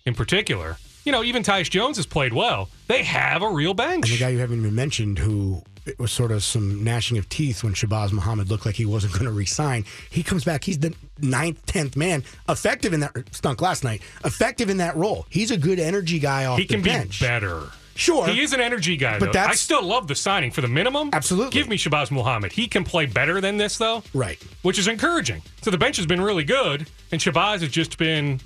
in 0.06 0.14
particular. 0.14 0.76
You 1.04 1.12
know, 1.12 1.22
even 1.22 1.42
Tyus 1.42 1.68
Jones 1.68 1.98
has 1.98 2.06
played 2.06 2.32
well. 2.32 2.70
They 2.88 3.02
have 3.02 3.42
a 3.42 3.48
real 3.50 3.74
bench. 3.74 4.08
And 4.08 4.18
the 4.18 4.20
guy 4.20 4.30
you 4.30 4.38
haven't 4.38 4.60
even 4.60 4.74
mentioned, 4.74 5.18
who 5.18 5.62
it 5.84 5.98
was 5.98 6.10
sort 6.10 6.32
of 6.32 6.42
some 6.42 6.82
gnashing 6.82 7.18
of 7.18 7.28
teeth 7.28 7.62
when 7.62 7.74
Shabazz 7.74 8.10
Muhammad 8.10 8.48
looked 8.48 8.64
like 8.64 8.74
he 8.76 8.86
wasn't 8.86 9.12
going 9.12 9.26
to 9.26 9.32
resign. 9.32 9.84
He 10.08 10.22
comes 10.22 10.42
back. 10.42 10.64
He's 10.64 10.78
the 10.78 10.94
ninth, 11.20 11.64
tenth 11.66 11.94
man, 11.94 12.24
effective 12.48 12.94
in 12.94 13.00
that. 13.00 13.12
Stunk 13.34 13.60
last 13.60 13.84
night. 13.84 14.00
Effective 14.24 14.70
in 14.70 14.78
that 14.78 14.96
role. 14.96 15.26
He's 15.28 15.50
a 15.50 15.58
good 15.58 15.78
energy 15.78 16.18
guy 16.18 16.46
off 16.46 16.58
he 16.58 16.64
the 16.64 16.74
can 16.74 16.82
bench. 16.82 17.20
be 17.20 17.26
better. 17.26 17.64
Sure. 17.96 18.26
He 18.26 18.40
is 18.40 18.52
an 18.52 18.60
energy 18.60 18.96
guy, 18.96 19.18
But 19.18 19.26
though. 19.26 19.32
that's- 19.32 19.52
I 19.52 19.54
still 19.54 19.82
love 19.82 20.08
the 20.08 20.14
signing 20.16 20.50
for 20.50 20.60
the 20.60 20.68
minimum. 20.68 21.10
Absolutely. 21.12 21.52
Give 21.52 21.68
me 21.68 21.76
Shabazz 21.78 22.10
Muhammad. 22.10 22.52
He 22.52 22.66
can 22.66 22.84
play 22.84 23.06
better 23.06 23.40
than 23.40 23.56
this, 23.56 23.78
though. 23.78 24.02
Right. 24.12 24.38
Which 24.62 24.78
is 24.78 24.88
encouraging. 24.88 25.42
So 25.62 25.70
the 25.70 25.78
bench 25.78 25.96
has 25.98 26.06
been 26.06 26.20
really 26.20 26.42
good, 26.44 26.88
and 27.12 27.20
Shabazz 27.20 27.60
has 27.60 27.68
just 27.70 27.96
been 27.96 28.40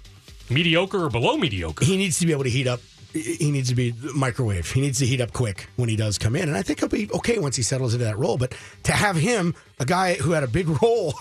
mediocre 0.50 1.02
or 1.04 1.08
below 1.10 1.36
mediocre. 1.38 1.84
He 1.84 1.96
needs 1.96 2.18
to 2.18 2.26
be 2.26 2.32
able 2.32 2.44
to 2.44 2.50
heat 2.50 2.66
up. 2.66 2.80
He 3.14 3.50
needs 3.50 3.70
to 3.70 3.74
be 3.74 3.94
microwave. 4.14 4.70
He 4.70 4.82
needs 4.82 4.98
to 4.98 5.06
heat 5.06 5.22
up 5.22 5.32
quick 5.32 5.66
when 5.76 5.88
he 5.88 5.96
does 5.96 6.18
come 6.18 6.36
in, 6.36 6.46
and 6.48 6.56
I 6.56 6.60
think 6.60 6.80
he'll 6.80 6.90
be 6.90 7.10
okay 7.14 7.38
once 7.38 7.56
he 7.56 7.62
settles 7.62 7.94
into 7.94 8.04
that 8.04 8.18
role. 8.18 8.36
But 8.36 8.54
to 8.82 8.92
have 8.92 9.16
him, 9.16 9.54
a 9.80 9.86
guy 9.86 10.14
who 10.14 10.32
had 10.32 10.42
a 10.44 10.46
big 10.46 10.68
role 10.82 11.14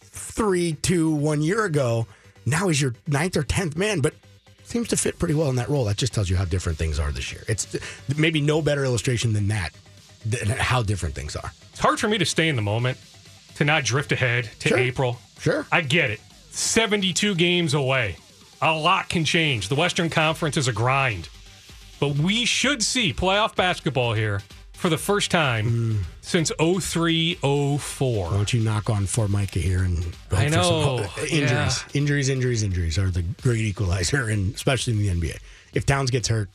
three, 0.00 0.72
two, 0.82 1.14
one 1.14 1.42
year 1.42 1.64
ago, 1.64 2.06
now 2.46 2.68
he's 2.68 2.82
your 2.82 2.94
ninth 3.06 3.36
or 3.36 3.42
tenth 3.44 3.76
man, 3.76 4.00
but 4.00 4.14
seems 4.64 4.88
to 4.88 4.96
fit 4.96 5.18
pretty 5.18 5.34
well 5.34 5.48
in 5.50 5.56
that 5.56 5.68
role. 5.68 5.84
That 5.84 5.96
just 5.96 6.12
tells 6.14 6.28
you 6.30 6.36
how 6.36 6.44
different 6.44 6.78
things 6.78 6.98
are 6.98 7.12
this 7.12 7.32
year. 7.32 7.42
It's 7.48 7.76
maybe 8.16 8.40
no 8.40 8.62
better 8.62 8.84
illustration 8.84 9.32
than 9.32 9.48
that, 9.48 9.70
than 10.24 10.48
how 10.48 10.82
different 10.82 11.14
things 11.14 11.36
are. 11.36 11.52
It's 11.70 11.80
hard 11.80 12.00
for 12.00 12.08
me 12.08 12.18
to 12.18 12.24
stay 12.24 12.48
in 12.48 12.56
the 12.56 12.62
moment, 12.62 12.98
to 13.56 13.64
not 13.64 13.84
drift 13.84 14.12
ahead 14.12 14.50
to 14.60 14.68
Sure. 14.70 14.78
April. 14.78 15.18
Sure. 15.38 15.66
I 15.70 15.80
get 15.82 16.10
it. 16.10 16.20
72 16.50 17.34
games 17.34 17.74
away. 17.74 18.16
A 18.62 18.72
lot 18.72 19.08
can 19.08 19.24
change. 19.24 19.68
The 19.68 19.74
Western 19.74 20.08
Conference 20.08 20.56
is 20.56 20.68
a 20.68 20.72
grind. 20.72 21.28
But 22.00 22.16
we 22.16 22.44
should 22.44 22.82
see 22.82 23.12
playoff 23.12 23.54
basketball 23.54 24.14
here 24.14 24.40
for 24.84 24.90
the 24.90 24.98
first 24.98 25.30
time 25.30 25.64
Hmm. 25.70 25.96
since 26.20 26.52
03 26.58 27.38
04. 27.42 28.26
Why 28.28 28.36
don't 28.36 28.52
you 28.52 28.60
knock 28.60 28.90
on 28.90 29.06
Formica 29.06 29.58
here 29.58 29.82
and 29.82 29.96
I 30.30 30.48
for 30.48 30.52
some 30.52 30.62
know. 30.62 31.10
injuries, 31.22 31.40
Yeah. 31.50 31.78
injuries, 31.94 32.28
injuries, 32.28 32.62
injuries 32.62 32.98
are 32.98 33.10
the 33.10 33.22
great 33.22 33.62
equalizer, 33.62 34.28
and 34.28 34.54
especially 34.54 34.92
in 34.92 34.98
the 34.98 35.08
NBA. 35.08 35.38
If 35.72 35.86
Towns 35.86 36.10
gets 36.10 36.28
hurt, 36.28 36.50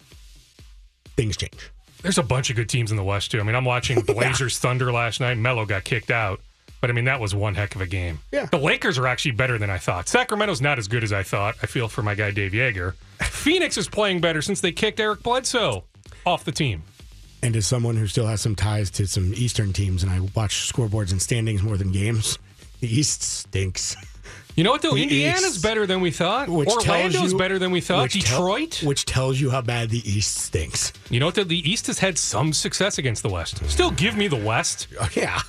things 1.18 1.38
change. 1.38 1.72
There's 2.04 2.20
a 2.20 2.24
bunch 2.24 2.52
of 2.52 2.56
good 2.56 2.70
teams 2.70 2.92
in 2.92 2.98
the 2.98 3.04
West, 3.04 3.32
too. 3.32 3.40
I 3.40 3.44
mean, 3.44 3.56
I'm 3.56 3.66
watching 3.66 4.02
Blazers 4.06 4.60
Thunder 4.60 4.92
last 4.92 5.20
night. 5.20 5.36
Melo 5.40 5.66
got 5.66 5.84
kicked 5.84 6.12
out. 6.12 6.40
But 6.82 6.92
I 6.92 6.94
mean, 6.94 7.06
that 7.06 7.20
was 7.20 7.34
one 7.34 7.56
heck 7.56 7.74
of 7.74 7.82
a 7.82 7.88
game. 7.88 8.20
Yeah. 8.32 8.46
The 8.46 8.60
Lakers 8.60 9.00
are 9.00 9.08
actually 9.08 9.32
better 9.32 9.58
than 9.58 9.72
I 9.72 9.80
thought. 9.80 10.08
Sacramento's 10.08 10.62
not 10.62 10.78
as 10.78 10.88
good 10.88 11.04
as 11.04 11.12
I 11.12 11.24
thought. 11.24 11.56
I 11.64 11.66
feel 11.66 11.88
for 11.90 12.04
my 12.04 12.14
guy 12.14 12.30
Dave 12.30 12.52
Joerger. 12.52 12.94
Phoenix 13.24 13.76
is 13.76 13.90
playing 13.90 14.22
better 14.22 14.44
since 14.44 14.62
they 14.62 14.72
kicked 14.72 15.00
Eric 15.00 15.24
Bledsoe 15.24 15.84
off 16.28 16.46
the 16.46 16.52
team. 16.52 16.84
And 17.42 17.56
as 17.56 17.66
someone 17.66 17.96
who 17.96 18.08
still 18.08 18.28
has 18.28 18.42
some 18.42 18.56
ties 18.56 18.90
to 18.92 19.08
some 19.08 19.34
Eastern 19.34 19.72
teams, 19.74 20.04
and 20.04 20.12
I 20.12 20.20
watch 20.36 20.72
scoreboards 20.72 21.12
and 21.12 21.22
standings 21.22 21.64
more 21.64 21.78
than 21.78 21.92
games, 21.92 22.38
the 22.82 22.94
East 22.94 23.24
stinks. 23.24 23.96
You 24.56 24.64
know 24.66 24.72
what 24.72 24.82
though? 24.82 24.94
The 24.94 25.04
Indiana's 25.04 25.46
East, 25.56 25.64
better 25.64 25.86
than 25.88 26.02
we 26.02 26.12
thought. 26.12 26.50
Orlando's 26.50 27.32
you- 27.32 27.38
better 27.38 27.58
than 27.58 27.72
we 27.72 27.80
thought. 27.80 28.04
which 28.04 28.14
Detroit. 28.14 28.84
which 28.84 29.06
tells 29.06 29.40
you 29.40 29.50
how 29.52 29.62
bad 29.62 29.90
the 29.90 30.00
East 30.10 30.36
stinks. 30.36 30.92
you 31.10 31.20
know 31.20 31.28
what? 31.28 31.36
though? 31.36 31.46
The 31.46 31.70
East 31.70 31.88
has 31.88 32.00
had 32.00 32.18
some 32.18 32.52
success 32.52 32.98
against 32.98 33.24
the 33.24 33.30
West. 33.30 33.64
Still 33.70 33.92
give 33.92 34.18
me 34.18 34.28
the 34.28 34.36
West, 34.36 34.88
Oh, 35.00 35.08
yeah. 35.16 35.42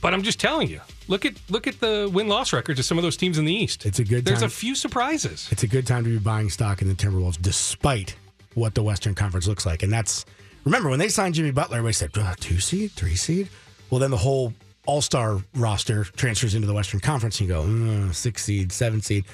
but 0.00 0.12
I'm 0.14 0.22
just 0.22 0.40
telling 0.40 0.68
you. 0.68 0.80
Look 1.08 1.24
at 1.24 1.34
look 1.48 1.68
at 1.68 1.78
the 1.78 2.10
win 2.12 2.26
loss 2.26 2.52
records 2.52 2.80
of 2.80 2.84
some 2.84 2.98
of 2.98 3.02
those 3.02 3.16
teams 3.16 3.38
in 3.38 3.44
the 3.44 3.54
East. 3.54 3.86
It's 3.86 4.00
a 4.00 4.04
good 4.04 4.24
There's 4.24 4.40
time. 4.40 4.48
a 4.48 4.50
few 4.50 4.74
surprises. 4.74 5.46
It's 5.52 5.62
a 5.62 5.68
good 5.68 5.86
time 5.86 6.02
to 6.04 6.10
be 6.10 6.18
buying 6.18 6.50
stock 6.50 6.82
in 6.82 6.88
the 6.88 6.94
Timberwolves, 6.94 7.40
despite 7.40 8.16
what 8.54 8.74
the 8.74 8.82
Western 8.82 9.14
Conference 9.14 9.46
looks 9.46 9.64
like. 9.64 9.84
And 9.84 9.92
that's 9.92 10.24
remember 10.66 10.90
when 10.90 10.98
they 10.98 11.08
signed 11.08 11.34
Jimmy 11.34 11.50
Butler, 11.52 11.78
everybody 11.78 11.94
said 11.94 12.10
"Uh, 12.18 12.34
two 12.38 12.60
seed, 12.60 12.92
three 12.92 13.16
seed. 13.16 13.48
Well, 13.90 14.00
then 14.00 14.10
the 14.10 14.16
whole 14.18 14.52
All 14.84 15.00
Star 15.00 15.40
roster 15.54 16.04
transfers 16.04 16.54
into 16.54 16.66
the 16.66 16.74
Western 16.74 17.00
Conference. 17.00 17.40
And 17.40 17.48
you 17.48 17.54
go 17.54 17.62
"Mm, 17.62 18.14
six 18.14 18.44
seed, 18.44 18.70
seven 18.72 19.00
seed. 19.00 19.24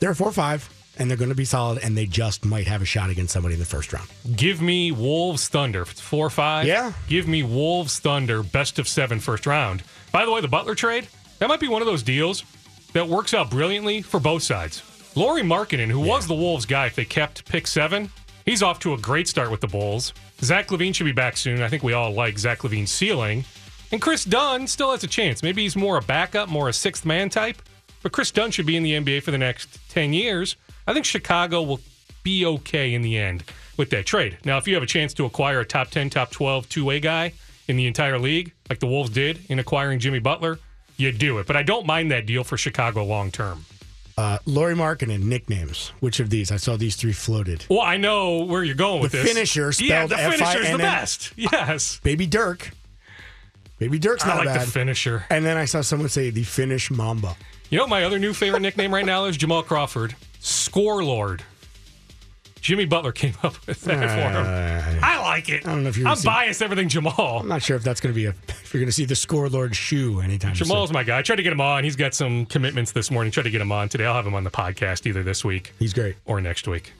They're 0.00 0.14
four 0.14 0.32
five, 0.32 0.68
and 0.98 1.10
they're 1.10 1.18
going 1.18 1.28
to 1.30 1.34
be 1.34 1.44
solid, 1.44 1.78
and 1.82 1.96
they 1.96 2.06
just 2.06 2.44
might 2.44 2.66
have 2.66 2.82
a 2.82 2.84
shot 2.84 3.10
against 3.10 3.32
somebody 3.32 3.54
in 3.54 3.60
the 3.60 3.66
first 3.66 3.92
round. 3.92 4.08
Give 4.36 4.62
me 4.62 4.92
Wolves 4.92 5.48
Thunder. 5.48 5.82
If 5.82 5.90
it's 5.92 6.00
four 6.00 6.30
five. 6.30 6.66
Yeah. 6.66 6.92
Give 7.08 7.28
me 7.28 7.42
Wolves 7.42 7.98
Thunder 7.98 8.42
best 8.42 8.78
of 8.78 8.88
seven 8.88 9.20
first 9.20 9.46
round. 9.46 9.82
By 10.12 10.24
the 10.24 10.30
way, 10.32 10.40
the 10.40 10.48
Butler 10.48 10.74
trade, 10.74 11.06
that 11.38 11.48
might 11.48 11.60
be 11.60 11.68
one 11.68 11.82
of 11.82 11.86
those 11.86 12.02
deals 12.02 12.44
that 12.92 13.06
works 13.06 13.34
out 13.34 13.50
brilliantly 13.50 14.00
for 14.02 14.18
both 14.18 14.42
sides. 14.42 14.82
Lauri 15.14 15.42
Markkanen, 15.42 15.88
who 15.90 16.00
was 16.00 16.26
the 16.26 16.34
Wolves 16.34 16.64
guy 16.64 16.86
if 16.86 16.94
they 16.94 17.04
kept 17.04 17.44
pick 17.44 17.66
seven, 17.66 18.08
he's 18.46 18.62
off 18.62 18.78
to 18.80 18.94
a 18.94 18.98
great 18.98 19.26
start 19.28 19.50
with 19.50 19.60
the 19.60 19.66
Bulls. 19.66 20.14
Zach 20.40 20.68
LaVine 20.68 20.94
should 20.94 21.04
be 21.04 21.12
back 21.12 21.36
soon. 21.36 21.62
I 21.62 21.68
think 21.68 21.82
we 21.82 21.92
all 21.92 22.12
like 22.12 22.38
Zach 22.38 22.60
LaVine's 22.60 22.90
ceiling. 22.90 23.44
And 23.90 24.00
Kris 24.00 24.24
Dunn 24.24 24.66
still 24.66 24.90
has 24.92 25.02
a 25.02 25.08
chance. 25.08 25.42
Maybe 25.42 25.62
he's 25.62 25.76
more 25.76 25.96
a 25.96 26.02
backup, 26.02 26.48
more 26.48 26.68
a 26.68 26.72
sixth 26.72 27.04
man 27.04 27.30
type. 27.30 27.60
But 28.02 28.12
Kris 28.12 28.30
Dunn 28.30 28.50
should 28.50 28.66
be 28.66 28.76
in 28.76 28.82
the 28.82 28.92
NBA 28.92 29.22
for 29.22 29.30
the 29.30 29.38
next 29.38 29.78
10 29.90 30.12
years. 30.12 30.56
I 30.86 30.94
think 30.94 31.04
Chicago 31.04 31.62
will 31.62 31.80
be 32.22 32.46
okay 32.46 32.94
in 32.94 33.02
the 33.02 33.16
end 33.18 33.44
with 33.76 33.90
that 33.90 34.06
trade. 34.06 34.38
Now, 34.44 34.58
if 34.58 34.68
you 34.68 34.74
have 34.74 34.82
a 34.82 34.86
chance 34.86 35.14
to 35.14 35.24
acquire 35.24 35.60
a 35.60 35.64
top 35.64 35.88
10, 35.90 36.10
top 36.10 36.30
12 36.30 36.68
two 36.68 36.84
way 36.84 37.00
guy 37.00 37.32
in 37.66 37.76
the 37.76 37.86
entire 37.86 38.18
league, 38.18 38.52
like 38.68 38.80
the 38.80 38.86
Wolves 38.86 39.10
did 39.10 39.40
in 39.48 39.58
acquiring 39.58 39.98
Jimmy 39.98 40.18
Butler, 40.18 40.58
you 40.96 41.12
do 41.12 41.38
it. 41.38 41.46
But 41.46 41.56
I 41.56 41.62
don't 41.62 41.86
mind 41.86 42.10
that 42.10 42.26
deal 42.26 42.44
for 42.44 42.56
Chicago 42.56 43.04
long 43.04 43.30
term. 43.30 43.64
Uh, 44.18 44.36
Lauri 44.46 44.74
Markkanen, 44.74 45.22
nicknames. 45.22 45.92
Which 46.00 46.18
of 46.18 46.28
these? 46.28 46.50
I 46.50 46.56
saw 46.56 46.76
these 46.76 46.96
three 46.96 47.12
floated. 47.12 47.64
Well, 47.70 47.82
I 47.82 47.98
know 47.98 48.38
where 48.42 48.64
you're 48.64 48.74
going 48.74 49.00
with 49.00 49.12
The 49.12 49.18
this. 49.18 49.32
finisher 49.32 49.66
yeah, 49.78 50.06
spelled 50.06 50.10
the 50.10 50.16
finisher's 50.16 50.40
the 50.40 50.58
F-I-N-N. 50.58 50.78
best. 50.78 51.32
Yes, 51.36 52.00
Baby 52.02 52.26
Dirk. 52.26 52.72
Baby 53.78 54.00
Dirk's 54.00 54.24
I 54.24 54.28
not 54.28 54.36
like 54.38 54.46
bad. 54.46 54.66
the 54.66 54.70
finisher. 54.72 55.24
and 55.30 55.44
then 55.46 55.56
I 55.56 55.66
saw 55.66 55.82
someone 55.82 56.08
say 56.08 56.30
the 56.30 56.42
Finnish 56.42 56.90
Mamba. 56.90 57.36
You 57.70 57.78
know 57.78 57.86
my 57.86 58.02
other 58.02 58.18
new 58.18 58.32
favorite 58.32 58.58
nickname 58.60 58.92
right 58.92 59.06
now 59.06 59.26
is 59.26 59.36
Jamal 59.36 59.62
Crawford, 59.62 60.16
Score 60.40 61.04
Lord. 61.04 61.44
Jimmy 62.60 62.84
Butler 62.84 63.12
came 63.12 63.34
up 63.42 63.54
with 63.66 63.80
that 63.82 63.98
for 63.98 64.94
him. 64.94 65.00
I 65.02 65.20
like 65.20 65.48
it. 65.48 65.66
I 65.66 65.70
don't 65.70 65.84
know 65.84 65.88
if 65.90 65.96
you're 65.96 66.06
I'm 66.06 66.12
gonna 66.12 66.20
see- 66.22 66.26
biased 66.26 66.62
everything 66.62 66.88
Jamal. 66.88 67.38
I'm 67.40 67.48
not 67.48 67.62
sure 67.62 67.76
if 67.76 67.82
that's 67.82 68.00
going 68.00 68.12
to 68.12 68.16
be 68.16 68.26
a. 68.26 68.30
If 68.48 68.74
you're 68.74 68.80
going 68.80 68.88
to 68.88 68.92
see 68.92 69.04
the 69.06 69.16
Score 69.16 69.48
Lord 69.48 69.74
shoe 69.74 70.20
anytime 70.20 70.54
soon. 70.54 70.66
Jamal's 70.66 70.92
my 70.92 71.02
guy. 71.04 71.18
I 71.18 71.22
tried 71.22 71.36
to 71.36 71.42
get 71.42 71.52
him 71.52 71.60
on. 71.60 71.84
He's 71.84 71.96
got 71.96 72.14
some 72.14 72.44
commitments 72.46 72.92
this 72.92 73.10
morning. 73.10 73.30
Tried 73.32 73.44
to 73.44 73.50
get 73.50 73.60
him 73.60 73.72
on 73.72 73.88
today. 73.88 74.04
I'll 74.04 74.14
have 74.14 74.26
him 74.26 74.34
on 74.34 74.44
the 74.44 74.50
podcast 74.50 75.06
either 75.06 75.22
this 75.22 75.44
week 75.44 75.72
He's 75.78 75.94
great. 75.94 76.16
or 76.26 76.40
next 76.40 76.68
week. 76.68 76.92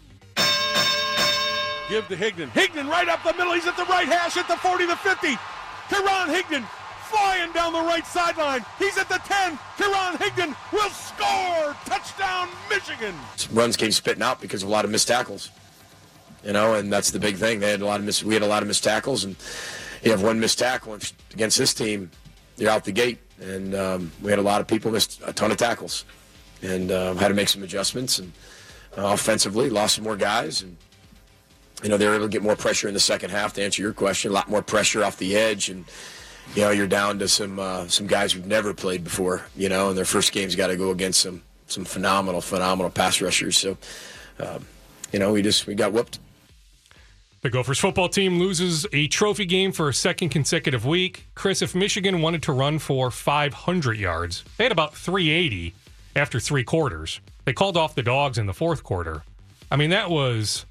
Give 1.88 2.06
to 2.08 2.16
Higdon. 2.16 2.48
Higdon 2.50 2.88
right 2.90 3.08
up 3.08 3.22
the 3.24 3.32
middle. 3.32 3.52
He's 3.54 3.66
at 3.66 3.76
the 3.76 3.84
right 3.86 4.06
hash 4.06 4.36
at 4.36 4.46
the 4.46 4.56
40 4.56 4.86
to 4.88 4.96
50. 4.96 5.28
Karan 5.88 6.28
Higdon 6.28 6.64
flying 7.08 7.52
down 7.52 7.72
the 7.72 7.80
right 7.80 8.06
sideline. 8.06 8.64
He's 8.78 8.98
at 8.98 9.08
the 9.08 9.20
10. 9.24 9.58
Karan 9.76 10.16
Higdon 10.16 10.56
will 10.72 10.90
score. 10.90 11.74
Touchdown, 11.86 12.48
Michigan. 12.70 13.14
runs 13.52 13.76
came 13.76 13.92
spitting 13.92 14.22
out 14.22 14.40
because 14.40 14.62
of 14.62 14.68
a 14.68 14.72
lot 14.72 14.84
of 14.84 14.90
missed 14.90 15.08
tackles. 15.08 15.50
You 16.44 16.52
know, 16.52 16.74
and 16.74 16.92
that's 16.92 17.10
the 17.10 17.18
big 17.18 17.36
thing. 17.36 17.60
They 17.60 17.70
had 17.70 17.80
a 17.80 17.86
lot 17.86 18.00
of 18.00 18.06
miss, 18.06 18.22
we 18.22 18.34
had 18.34 18.42
a 18.42 18.46
lot 18.46 18.62
of 18.62 18.68
missed 18.68 18.84
tackles, 18.84 19.24
and 19.24 19.34
you 20.02 20.10
have 20.10 20.22
one 20.22 20.38
missed 20.38 20.58
tackle 20.58 20.96
against 21.32 21.58
this 21.58 21.74
team, 21.74 22.10
you're 22.56 22.70
out 22.70 22.84
the 22.84 22.92
gate. 22.92 23.18
And 23.40 23.74
um, 23.74 24.12
we 24.22 24.30
had 24.30 24.38
a 24.38 24.42
lot 24.42 24.60
of 24.60 24.66
people 24.66 24.90
missed 24.90 25.20
a 25.24 25.32
ton 25.32 25.50
of 25.50 25.56
tackles, 25.56 26.04
and 26.62 26.90
um, 26.90 27.16
had 27.16 27.28
to 27.28 27.34
make 27.34 27.48
some 27.48 27.62
adjustments. 27.62 28.18
And 28.18 28.32
uh, 28.96 29.12
offensively, 29.12 29.70
lost 29.70 29.96
some 29.96 30.04
more 30.04 30.16
guys, 30.16 30.62
and 30.62 30.76
you 31.82 31.88
know 31.88 31.96
they 31.96 32.06
were 32.06 32.14
able 32.14 32.26
to 32.26 32.30
get 32.30 32.42
more 32.42 32.56
pressure 32.56 32.88
in 32.88 32.94
the 32.94 33.00
second 33.00 33.30
half. 33.30 33.52
To 33.54 33.62
answer 33.62 33.82
your 33.82 33.92
question, 33.92 34.30
a 34.30 34.34
lot 34.34 34.48
more 34.48 34.62
pressure 34.62 35.04
off 35.04 35.18
the 35.18 35.36
edge, 35.36 35.68
and 35.68 35.84
you 36.54 36.62
know 36.62 36.70
you're 36.70 36.86
down 36.86 37.18
to 37.20 37.28
some 37.28 37.58
uh, 37.58 37.86
some 37.88 38.06
guys 38.06 38.32
who've 38.32 38.46
never 38.46 38.74
played 38.74 39.04
before. 39.04 39.46
You 39.56 39.68
know, 39.68 39.88
and 39.88 39.98
their 39.98 40.04
first 40.04 40.32
game's 40.32 40.56
got 40.56 40.68
to 40.68 40.76
go 40.76 40.90
against 40.90 41.20
some 41.20 41.42
some 41.66 41.84
phenomenal, 41.84 42.40
phenomenal 42.40 42.90
pass 42.90 43.20
rushers. 43.20 43.56
So, 43.56 43.76
um, 44.40 44.66
you 45.12 45.18
know, 45.18 45.32
we 45.32 45.42
just 45.42 45.66
we 45.66 45.74
got 45.74 45.92
whooped. 45.92 46.18
The 47.40 47.50
Gophers 47.50 47.78
football 47.78 48.08
team 48.08 48.40
loses 48.40 48.84
a 48.92 49.06
trophy 49.06 49.44
game 49.44 49.70
for 49.70 49.88
a 49.88 49.94
second 49.94 50.30
consecutive 50.30 50.84
week. 50.84 51.26
Chris, 51.36 51.62
if 51.62 51.72
Michigan 51.72 52.20
wanted 52.20 52.42
to 52.42 52.52
run 52.52 52.80
for 52.80 53.12
500 53.12 53.96
yards, 53.96 54.42
they 54.56 54.64
had 54.64 54.72
about 54.72 54.96
380 54.96 55.72
after 56.16 56.40
three 56.40 56.64
quarters. 56.64 57.20
They 57.44 57.52
called 57.52 57.76
off 57.76 57.94
the 57.94 58.02
dogs 58.02 58.38
in 58.38 58.46
the 58.46 58.52
fourth 58.52 58.82
quarter. 58.82 59.22
I 59.70 59.76
mean, 59.76 59.90
that 59.90 60.10
was, 60.10 60.66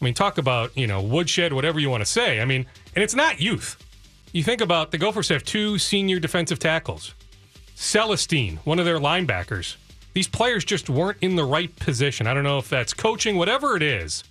I 0.00 0.04
mean, 0.04 0.14
talk 0.14 0.36
about, 0.36 0.76
you 0.76 0.88
know, 0.88 1.00
woodshed, 1.00 1.52
whatever 1.52 1.78
you 1.78 1.90
want 1.90 2.00
to 2.00 2.10
say. 2.10 2.40
I 2.40 2.44
mean, 2.44 2.66
and 2.96 3.04
it's 3.04 3.14
not 3.14 3.40
youth. 3.40 3.76
You 4.34 4.42
think 4.42 4.60
about 4.60 4.90
the 4.90 4.98
Gophers 4.98 5.28
have 5.28 5.44
two 5.44 5.78
senior 5.78 6.18
defensive 6.18 6.58
tackles. 6.58 7.14
Celestin, 7.76 8.58
one 8.64 8.80
of 8.80 8.84
their 8.84 8.98
linebackers. 8.98 9.76
These 10.12 10.26
players 10.26 10.64
just 10.64 10.90
weren't 10.90 11.18
in 11.20 11.36
the 11.36 11.44
right 11.44 11.74
position. 11.76 12.26
I 12.26 12.34
don't 12.34 12.42
know 12.42 12.58
if 12.58 12.68
that's 12.68 12.92
coaching, 12.92 13.36
whatever 13.36 13.76
it 13.76 13.82
is. 13.82 14.24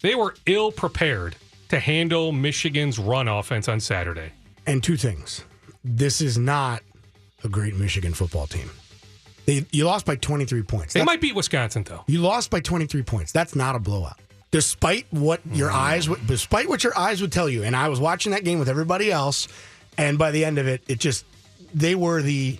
They 0.00 0.14
were 0.14 0.34
ill 0.46 0.72
prepared 0.72 1.36
to 1.68 1.78
handle 1.78 2.32
Michigan's 2.32 2.98
run 2.98 3.28
offense 3.28 3.68
on 3.68 3.78
Saturday. 3.78 4.32
And 4.66 4.82
two 4.82 4.96
things. 4.96 5.44
This 5.84 6.22
is 6.22 6.38
not 6.38 6.82
a 7.44 7.48
great 7.50 7.76
Michigan 7.76 8.14
football 8.14 8.46
team. 8.46 8.70
They, 9.44 9.66
you 9.70 9.84
lost 9.84 10.06
by 10.06 10.16
23 10.16 10.62
points. 10.62 10.94
They 10.94 11.00
That's- 11.00 11.12
might 11.12 11.20
beat 11.20 11.34
Wisconsin 11.34 11.82
though. 11.82 12.04
You 12.06 12.20
lost 12.22 12.48
by 12.50 12.60
23 12.60 13.02
points. 13.02 13.32
That's 13.32 13.54
not 13.54 13.76
a 13.76 13.78
blowout. 13.78 14.18
Despite 14.52 15.06
what 15.10 15.40
your 15.52 15.70
mm-hmm. 15.70 15.78
eyes 15.78 16.08
would 16.08 16.26
despite 16.26 16.68
what 16.68 16.84
your 16.84 16.96
eyes 16.96 17.20
would 17.20 17.32
tell 17.32 17.48
you. 17.48 17.64
And 17.64 17.74
I 17.74 17.88
was 17.88 17.98
watching 17.98 18.32
that 18.32 18.44
game 18.44 18.58
with 18.60 18.68
everybody 18.68 19.10
else 19.10 19.48
and 19.98 20.18
by 20.18 20.30
the 20.30 20.44
end 20.44 20.58
of 20.58 20.68
it 20.68 20.82
it 20.86 21.00
just 21.00 21.24
they 21.74 21.94
were 21.94 22.22
the 22.22 22.58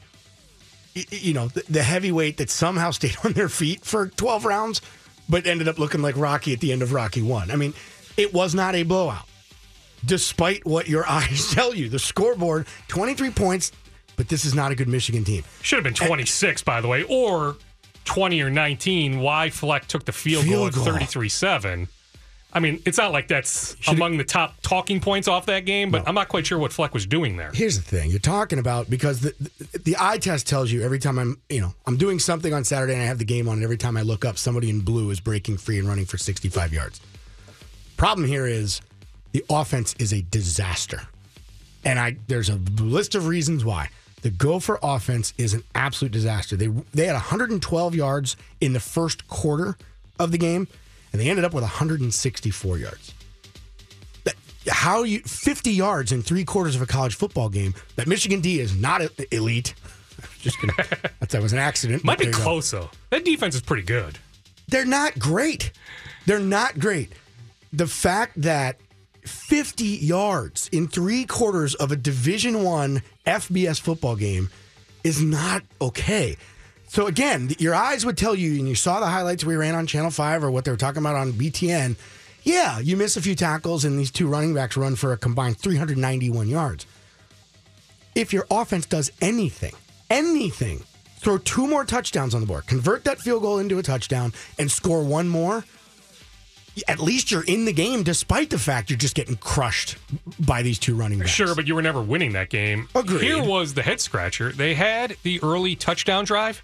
you 0.95 1.33
know, 1.33 1.49
the, 1.49 1.63
the 1.71 1.83
heavyweight 1.83 2.39
that 2.39 2.51
somehow 2.51 2.91
stayed 2.99 3.17
on 3.25 3.33
their 3.33 3.49
feet 3.49 3.85
for 3.85 4.09
12 4.09 4.45
rounds 4.45 4.81
but 5.29 5.47
ended 5.47 5.69
up 5.69 5.79
looking 5.79 6.03
like 6.03 6.17
Rocky 6.17 6.53
at 6.53 6.61
the 6.61 6.73
end 6.73 6.83
of 6.83 6.93
Rocky 6.93 7.23
1. 7.23 7.51
I 7.51 7.57
mean, 7.57 7.75
it 8.17 8.35
was 8.35 8.55
not 8.55 8.75
a 8.75 8.83
blowout. 8.83 9.27
Despite 10.05 10.67
what 10.67 10.89
your 10.89 11.07
eyes 11.09 11.51
tell 11.51 11.75
you. 11.75 11.89
The 11.89 11.99
scoreboard 11.99 12.67
23 12.89 13.31
points, 13.31 13.73
but 14.17 14.29
this 14.29 14.45
is 14.45 14.55
not 14.55 14.73
a 14.73 14.75
good 14.75 14.89
Michigan 14.89 15.25
team. 15.25 15.45
Should 15.63 15.77
have 15.77 15.85
been 15.85 15.95
26, 15.95 16.63
by 16.63 16.81
the 16.81 16.89
way, 16.89 17.05
or 17.05 17.57
20 18.05 18.41
or 18.43 18.51
19. 18.51 19.21
Why 19.21 19.51
Fleck 19.51 19.87
took 19.87 20.05
the 20.05 20.13
field, 20.13 20.45
goal 20.45 20.71
Field 20.71 20.89
at 20.89 20.95
33 20.95 21.29
7. 21.29 21.89
I 22.55 22.61
mean, 22.61 22.83
it's 22.85 22.99
not 22.99 23.13
like 23.13 23.29
that's 23.29 23.77
among 23.89 24.19
the 24.19 24.25
top 24.25 24.55
talking 24.61 25.01
points 25.01 25.27
off 25.27 25.47
that 25.47 25.61
game, 25.61 25.91
but 25.91 26.07
I'm 26.07 26.15
not 26.15 26.29
quite 26.29 26.47
sure 26.47 26.59
what 26.59 26.71
Fleck 26.71 26.93
was 26.93 27.07
doing 27.07 27.39
there. 27.39 27.51
Here's 27.55 27.77
the 27.77 27.83
thing 27.83 28.11
you're 28.11 28.19
talking 28.19 28.59
about 28.59 28.91
because 28.91 29.21
the, 29.21 29.35
the 29.59 29.79
the 29.79 29.97
eye 29.99 30.19
test 30.19 30.47
tells 30.47 30.71
you 30.71 30.83
every 30.83 30.99
time 30.99 31.19
I'm 31.19 31.41
you 31.49 31.63
know 31.63 31.75
I'm 31.87 31.97
doing 31.97 32.19
something 32.19 32.53
on 32.53 32.65
Saturday 32.65 32.93
and 32.93 33.03
I 33.03 33.07
have 33.07 33.19
the 33.19 33.25
game 33.25 33.49
on 33.49 33.55
and 33.55 33.65
every 33.65 33.79
time 33.79 33.97
I 33.97 34.03
look 34.03 34.27
up 34.27 34.37
somebody 34.37 34.69
in 34.69 34.81
blue 34.81 35.11
is 35.11 35.19
breaking 35.19 35.57
free 35.57 35.79
and 35.79 35.89
running 35.89 36.05
for 36.05 36.19
65 36.19 36.75
yards. 36.75 37.01
Problem 37.97 38.27
here 38.27 38.47
is 38.47 38.83
the 39.33 39.43
offense 39.49 39.95
is 39.99 40.13
a 40.13 40.21
disaster. 40.21 41.01
And 41.87 41.99
I 41.99 42.17
there's 42.29 42.51
a 42.51 42.57
list 42.81 43.15
of 43.15 43.27
reasons 43.29 43.65
why. 43.65 43.89
The 44.23 44.31
Gopher 44.31 44.79
offense 44.83 45.35
is 45.37 45.53
an 45.55 45.63
absolute 45.75 46.13
disaster. 46.13 46.57
They 46.57 46.69
they 46.95 47.07
had 47.07 47.15
112 47.15 47.95
yards 47.95 48.37
in 48.61 48.73
the 48.73 48.81
first 48.81 49.29
quarter 49.29 49.77
of 50.19 50.31
the 50.33 50.39
game 50.39 50.69
and 51.13 51.21
they 51.21 51.29
ended 51.29 51.45
up 51.45 51.53
with 51.53 51.63
164 51.63 52.79
yards 52.79 53.15
That, 54.25 54.35
how 54.69 55.03
you 55.03 55.21
50 55.21 55.71
yards 55.73 56.13
in 56.13 56.23
three 56.23 56.45
quarters 56.45 56.75
of 56.75 56.83
a 56.83 56.87
college 56.87 57.15
football 57.15 57.49
game 57.49 57.75
that 57.97 58.07
Michigan 58.07 58.41
D 58.41 58.61
is 58.61 58.75
not 58.75 59.03
elite. 59.31 59.75
Just 60.41 60.61
gonna, 60.61 60.75
that 61.21 61.43
was 61.43 61.53
an 61.53 61.59
accident. 61.59 62.05
Might 62.05 62.19
be 62.19 62.25
there 62.25 62.33
you 62.33 62.39
go. 62.39 62.45
close, 62.45 62.71
though. 62.71 62.91
That 63.11 63.25
defense 63.25 63.55
is 63.55 63.61
pretty 63.61 63.83
good. 63.83 64.19
They're 64.69 64.85
not 64.85 65.19
great. 65.19 65.73
They're 66.27 66.39
not 66.39 66.79
great. 66.79 67.13
The 67.73 67.87
fact 67.87 68.41
that 68.43 68.79
50 69.23 69.85
yards 69.85 70.69
in 70.73 70.89
three 70.89 71.25
quarters 71.25 71.75
of 71.75 71.93
a 71.93 71.97
Division 71.97 72.63
One 72.63 73.03
FBS 73.27 73.81
football 73.81 74.17
game 74.17 74.51
is 75.05 75.23
not 75.23 75.63
okay. 75.81 76.37
So 76.89 77.07
again, 77.07 77.55
your 77.59 77.75
eyes 77.75 78.05
would 78.05 78.19
tell 78.19 78.35
you, 78.35 78.59
and 78.59 78.69
you 78.69 78.75
saw 78.75 79.01
the 79.01 79.07
highlights 79.07 79.45
we 79.45 79.57
ran 79.57 79.75
on 79.75 79.87
Channel 79.87 80.11
Five 80.11 80.45
or 80.45 80.51
what 80.51 80.65
they 80.65 80.71
were 80.71 80.77
talking 80.77 81.03
about 81.03 81.17
on 81.17 81.33
BTN. 81.33 81.97
Yeah, 82.43 82.81
you 82.81 82.97
miss 82.97 83.17
a 83.17 83.23
few 83.23 83.35
tackles, 83.35 83.85
and 83.85 83.99
these 83.99 84.11
two 84.11 84.27
running 84.27 84.53
backs 84.53 84.77
run 84.77 84.97
for 84.97 85.13
a 85.13 85.17
combined 85.17 85.59
391 85.59 86.49
yards. 86.49 86.87
If 88.15 88.33
your 88.33 88.47
offense 88.51 88.85
does 88.85 89.11
anything, 89.21 89.75
anything, 90.11 90.83
throw 91.17 91.39
two 91.39 91.67
more 91.67 91.85
touchdowns 91.85 92.35
on 92.35 92.41
the 92.41 92.47
board, 92.47 92.67
convert 92.67 93.05
that 93.05 93.21
field 93.21 93.43
goal 93.43 93.59
into 93.59 93.79
a 93.79 93.83
touchdown, 93.83 94.33
and 94.59 94.71
score 94.71 95.03
one 95.03 95.29
more, 95.29 95.65
at 96.89 96.99
least 97.01 97.31
you're 97.31 97.45
in 97.45 97.65
the 97.65 97.73
game 97.73 98.03
despite 98.03 98.51
the 98.51 98.59
fact 98.59 98.89
you're 98.91 98.99
just 98.99 99.15
getting 99.15 99.37
crushed 99.37 99.97
by 100.41 100.63
these 100.63 100.79
two 100.79 100.95
running 100.95 101.19
backs. 101.19 101.31
Sure, 101.31 101.55
but 101.55 101.67
you 101.67 101.75
were 101.75 101.83
never 101.83 102.01
winning 102.03 102.33
that 102.33 102.49
game. 102.51 102.89
Agreed. 102.95 103.23
Here 103.23 103.43
was 103.43 103.75
the 103.75 103.83
head 103.83 104.01
scratcher. 104.01 104.53
They 104.53 104.75
had 104.75 105.17
the 105.23 105.41
early 105.43 105.77
touchdown 105.77 106.25
drive. 106.25 106.63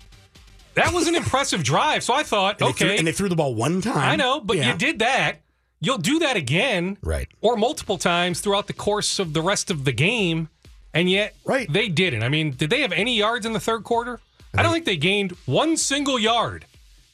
That 0.75 0.93
was 0.93 1.09
an 1.09 1.15
impressive 1.23 1.63
drive. 1.63 2.03
So 2.05 2.15
I 2.15 2.23
thought, 2.23 2.61
And 2.61 2.69
they 2.71 2.73
threw- 2.73 2.87
okay. 2.89 2.99
and 2.99 3.07
they 3.07 3.13
threw 3.13 3.29
the 3.29 3.37
ball 3.37 3.55
one 3.55 3.81
time. 3.81 3.97
I 3.99 4.17
know, 4.17 4.41
but 4.41 4.57
Yeah. 4.57 4.73
you 4.73 4.79
did 4.79 5.01
that. 5.01 5.41
You'll 5.81 5.99
do 5.99 6.19
that 6.21 6.37
again. 6.37 6.97
Right. 7.03 7.29
Or 7.41 7.57
multiple 7.57 7.99
times 7.99 8.41
throughout 8.41 8.67
the 8.67 8.73
course 8.73 9.19
of 9.19 9.33
the 9.33 9.43
rest 9.43 9.71
of 9.71 9.85
the 9.85 9.93
game. 9.93 10.49
And 10.95 11.09
yet, 11.11 11.35
Right. 11.45 11.71
they 11.73 11.89
didn't. 11.89 12.23
I 12.23 12.29
mean, 12.29 12.51
did 12.53 12.71
they 12.71 12.81
have 12.81 12.93
any 12.93 13.17
yards 13.17 13.45
in 13.47 13.53
the 13.53 13.61
third 13.61 13.85
quarter? 13.85 14.21
I 14.57 14.63
don't 14.63 14.73
think 14.73 14.87
they 14.87 14.97
gained 14.97 15.37
one 15.45 15.77
single 15.77 16.19
yard 16.19 16.65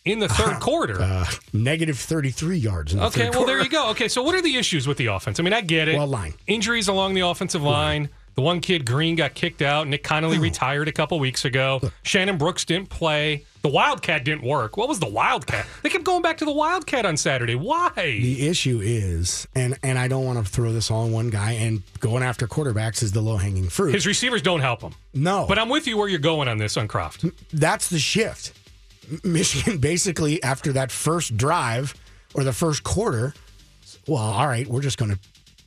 in 0.04 0.18
the 0.18 0.28
third 0.28 0.54
quarter. 0.60 1.00
Uh, 1.00 1.26
negative 1.52 1.98
33 1.98 2.56
yards 2.58 2.92
in 2.92 2.98
the 2.98 3.06
Okay, 3.06 3.30
well, 3.30 3.44
there 3.46 3.62
you 3.62 3.68
go. 3.68 3.90
Okay, 3.90 4.08
so 4.08 4.22
what 4.22 4.34
are 4.34 4.42
the 4.42 4.56
issues 4.56 4.86
with 4.86 4.98
the 4.98 5.06
offense? 5.06 5.40
I 5.40 5.42
mean, 5.42 5.52
I 5.52 5.60
get 5.60 5.88
it. 5.88 5.96
Well, 5.96 6.06
line. 6.06 6.34
Injuries 6.46 6.88
along 6.88 7.14
the 7.14 7.22
offensive 7.22 7.62
line. 7.62 8.08
The 8.34 8.42
one 8.42 8.60
kid, 8.60 8.84
Green, 8.84 9.14
got 9.14 9.34
kicked 9.34 9.62
out. 9.62 9.86
Nick 9.86 10.02
Connelly 10.02 10.38
retired 10.40 10.88
a 10.88 10.92
couple 10.92 11.20
weeks 11.20 11.44
ago. 11.44 11.80
Shannon 12.02 12.36
Brooks 12.36 12.64
didn't 12.64 12.88
play. 12.88 13.44
The 13.62 13.68
Wildcat 13.68 14.24
didn't 14.24 14.42
work. 14.42 14.76
What 14.76 14.88
was 14.88 14.98
the 14.98 15.08
Wildcat? 15.08 15.64
They 15.82 15.88
kept 15.88 16.02
going 16.02 16.20
back 16.20 16.38
to 16.38 16.44
the 16.44 16.52
Wildcat 16.52 17.06
on 17.06 17.16
Saturday. 17.16 17.54
Why? 17.54 17.92
The 17.94 18.48
issue 18.48 18.80
is, 18.82 19.46
and 19.54 19.78
and 19.84 20.00
I 20.00 20.08
don't 20.08 20.24
want 20.24 20.44
to 20.44 20.52
throw 20.52 20.72
this 20.72 20.90
all 20.90 21.04
on 21.04 21.12
one 21.12 21.30
guy, 21.30 21.52
and 21.52 21.82
going 22.00 22.24
after 22.24 22.48
quarterbacks 22.48 23.04
is 23.04 23.12
the 23.12 23.20
low 23.22 23.36
hanging 23.36 23.68
fruit. 23.68 23.94
His 23.94 24.04
receivers 24.04 24.42
don't 24.42 24.60
help 24.60 24.82
him. 24.82 24.94
no, 25.14 25.46
But 25.48 25.60
I'm 25.60 25.68
with 25.68 25.86
you 25.86 25.96
where 25.96 26.08
you're 26.08 26.18
going 26.18 26.48
on 26.48 26.58
this 26.58 26.76
on 26.76 26.88
Croft. 26.88 27.24
that's 27.52 27.88
the 27.88 28.00
shift. 28.00 28.52
Michigan 29.22 29.78
basically 29.80 30.42
after 30.42 30.72
that 30.72 30.90
first 30.90 31.36
drive 31.36 31.94
or 32.34 32.44
the 32.44 32.52
first 32.52 32.82
quarter, 32.82 33.34
well, 34.06 34.22
all 34.22 34.46
right, 34.46 34.66
we're 34.66 34.82
just 34.82 34.98
going 34.98 35.12
to 35.12 35.18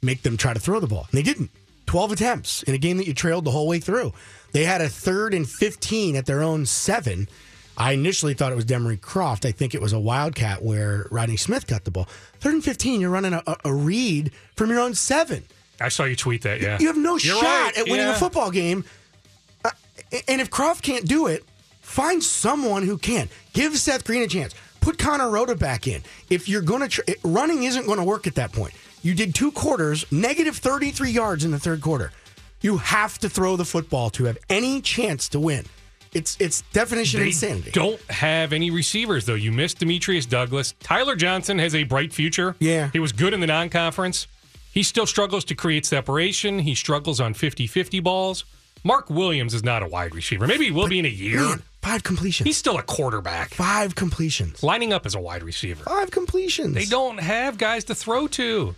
make 0.01 0.21
them 0.21 0.37
try 0.37 0.53
to 0.53 0.59
throw 0.59 0.79
the 0.79 0.87
ball. 0.87 1.07
And 1.11 1.17
they 1.17 1.23
didn't. 1.23 1.49
12 1.85 2.11
attempts 2.11 2.63
in 2.63 2.73
a 2.73 2.77
game 2.77 2.97
that 2.97 3.07
you 3.07 3.13
trailed 3.13 3.45
the 3.45 3.51
whole 3.51 3.67
way 3.67 3.79
through. 3.79 4.11
They 4.51 4.65
had 4.65 4.81
a 4.81 4.89
third 4.89 5.33
and 5.33 5.49
15 5.49 6.17
at 6.17 6.25
their 6.25 6.43
own 6.43 6.65
seven 6.65 7.29
I 7.77 7.91
initially 7.91 8.33
thought 8.33 8.51
it 8.51 8.55
was 8.55 8.65
Demry 8.65 8.99
Croft. 8.99 9.45
I 9.45 9.51
think 9.51 9.75
it 9.75 9.81
was 9.81 9.93
a 9.93 9.99
wildcat 9.99 10.63
where 10.63 11.05
Rodney 11.11 11.37
Smith 11.37 11.67
got 11.67 11.83
the 11.83 11.91
ball. 11.91 12.07
Third 12.39 12.55
and 12.55 12.63
15, 12.63 12.99
you're 12.99 13.11
running 13.11 13.33
a, 13.33 13.43
a, 13.45 13.55
a 13.65 13.73
read 13.73 14.31
from 14.55 14.71
your 14.71 14.79
own 14.79 14.95
seven. 14.95 15.43
I 15.79 15.89
saw 15.89 16.05
you 16.05 16.15
tweet 16.15 16.41
that. 16.41 16.59
Yeah, 16.59 16.79
You 16.79 16.87
have 16.87 16.97
no 16.97 17.17
You're 17.17 17.35
shot 17.35 17.43
right, 17.43 17.77
at 17.77 17.85
winning 17.85 18.07
yeah. 18.07 18.15
a 18.15 18.19
football 18.19 18.49
game. 18.49 18.83
Uh, 19.63 19.69
and 20.27 20.41
if 20.41 20.49
Croft 20.49 20.83
can't 20.83 21.05
do 21.05 21.27
it, 21.27 21.45
find 21.87 22.21
someone 22.23 22.83
who 22.83 22.97
can. 22.97 23.29
Give 23.53 23.75
Seth 23.77 24.03
Green 24.05 24.21
a 24.21 24.27
chance. 24.27 24.53
Put 24.81 24.97
Connor 24.97 25.29
Rhoda 25.29 25.55
back 25.55 25.87
in. 25.87 26.01
If 26.29 26.47
you're 26.47 26.61
going 26.61 26.81
to 26.81 26.87
tr- 26.87 27.01
running 27.23 27.63
isn't 27.63 27.85
going 27.85 27.97
to 27.97 28.03
work 28.03 28.27
at 28.27 28.35
that 28.35 28.51
point. 28.51 28.73
You 29.01 29.13
did 29.13 29.33
two 29.33 29.51
quarters, 29.51 30.05
negative 30.11 30.57
33 30.57 31.11
yards 31.11 31.45
in 31.45 31.51
the 31.51 31.59
third 31.59 31.81
quarter. 31.81 32.11
You 32.61 32.77
have 32.77 33.17
to 33.19 33.29
throw 33.29 33.55
the 33.55 33.65
football 33.65 34.09
to 34.11 34.25
have 34.25 34.37
any 34.49 34.81
chance 34.81 35.29
to 35.29 35.39
win. 35.39 35.65
It's 36.13 36.37
it's 36.39 36.61
definition 36.73 37.19
They 37.19 37.27
insanity. 37.27 37.71
don't 37.71 38.01
have 38.09 38.53
any 38.53 38.71
receivers 38.71 39.25
though. 39.25 39.35
You 39.35 39.51
missed 39.51 39.79
Demetrius 39.79 40.25
Douglas. 40.25 40.73
Tyler 40.79 41.15
Johnson 41.15 41.59
has 41.59 41.75
a 41.75 41.83
bright 41.83 42.11
future. 42.13 42.55
Yeah. 42.59 42.89
he 42.93 42.99
was 42.99 43.11
good 43.11 43.33
in 43.33 43.39
the 43.41 43.47
non-conference. 43.47 44.27
He 44.71 44.83
still 44.83 45.05
struggles 45.05 45.43
to 45.45 45.55
create 45.55 45.85
separation. 45.85 46.59
He 46.59 46.75
struggles 46.75 47.19
on 47.19 47.33
50-50 47.33 48.01
balls. 48.03 48.45
Mark 48.83 49.09
Williams 49.09 49.53
is 49.53 49.63
not 49.63 49.83
a 49.83 49.87
wide 49.87 50.15
receiver. 50.15 50.47
Maybe 50.47 50.65
he 50.65 50.71
will 50.71 50.87
be 50.87 50.99
in 50.99 51.05
a 51.05 51.09
year. 51.09 51.41
Man, 51.41 51.61
five 51.87 52.03
completions. 52.03 52.45
He's 52.45 52.57
still 52.57 52.77
a 52.77 52.83
quarterback. 52.83 53.53
five 53.53 53.95
completions. 53.95 54.61
Lining 54.63 54.93
up 54.93 55.05
as 55.05 55.15
a 55.15 55.19
wide 55.19 55.43
receiver. 55.43 55.83
Five 55.83 56.11
completions. 56.11 56.73
They 56.73 56.85
don't 56.85 57.19
have 57.19 57.57
guys 57.57 57.85
to 57.85 57.95
throw 57.95 58.27
to. 58.27 58.75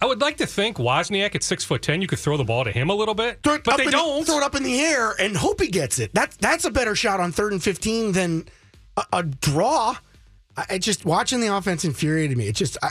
I 0.00 0.06
would 0.06 0.20
like 0.20 0.36
to 0.38 0.46
think 0.46 0.78
Wozniak 0.78 1.34
at 1.34 1.42
six 1.44 1.64
foot 1.64 1.82
ten, 1.82 2.02
you 2.02 2.08
could 2.08 2.18
throw 2.18 2.36
the 2.36 2.44
ball 2.44 2.64
to 2.64 2.72
him 2.72 2.90
a 2.90 2.94
little 2.94 3.14
bit, 3.14 3.40
Throw 3.42 3.54
it 3.54 3.64
but 3.64 3.76
they 3.76 3.86
don't. 3.86 4.24
throw 4.26 4.38
it 4.38 4.42
up 4.42 4.54
in 4.56 4.62
the 4.64 4.80
air 4.80 5.14
and 5.18 5.36
hope 5.36 5.60
he 5.60 5.68
gets 5.68 5.98
it. 6.00 6.12
That 6.14 6.32
that's 6.40 6.64
a 6.64 6.70
better 6.70 6.96
shot 6.96 7.20
on 7.20 7.30
third 7.30 7.52
and 7.52 7.62
fifteen 7.62 8.12
than 8.12 8.46
a, 8.96 9.04
a 9.12 9.22
draw. 9.22 9.96
I, 10.56 10.66
I 10.70 10.78
just 10.78 11.04
watching 11.04 11.40
the 11.40 11.54
offense 11.54 11.84
infuriated 11.84 12.36
me. 12.36 12.48
It 12.48 12.56
just, 12.56 12.76
I, 12.82 12.90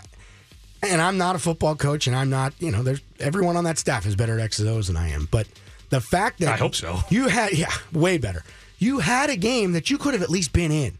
and 0.81 1.01
I'm 1.01 1.17
not 1.17 1.35
a 1.35 1.39
football 1.39 1.75
coach, 1.75 2.07
and 2.07 2.15
I'm 2.15 2.29
not. 2.29 2.53
You 2.59 2.71
know, 2.71 2.81
there's 2.81 3.01
everyone 3.19 3.57
on 3.57 3.65
that 3.65 3.77
staff 3.77 4.05
is 4.05 4.15
better 4.15 4.39
at 4.39 4.43
X's 4.45 4.65
O's 4.67 4.87
than 4.87 4.95
I 4.95 5.09
am. 5.09 5.27
But 5.29 5.47
the 5.89 5.99
fact 5.99 6.39
that 6.39 6.47
I 6.47 6.55
hope 6.57 6.75
so. 6.75 6.99
you 7.09 7.27
had, 7.27 7.51
yeah, 7.51 7.71
way 7.91 8.17
better. 8.17 8.43
You 8.81 8.97
had 8.97 9.29
a 9.29 9.35
game 9.35 9.73
that 9.73 9.91
you 9.91 9.99
could 9.99 10.15
have 10.15 10.23
at 10.23 10.31
least 10.31 10.53
been 10.53 10.71
in. 10.71 10.97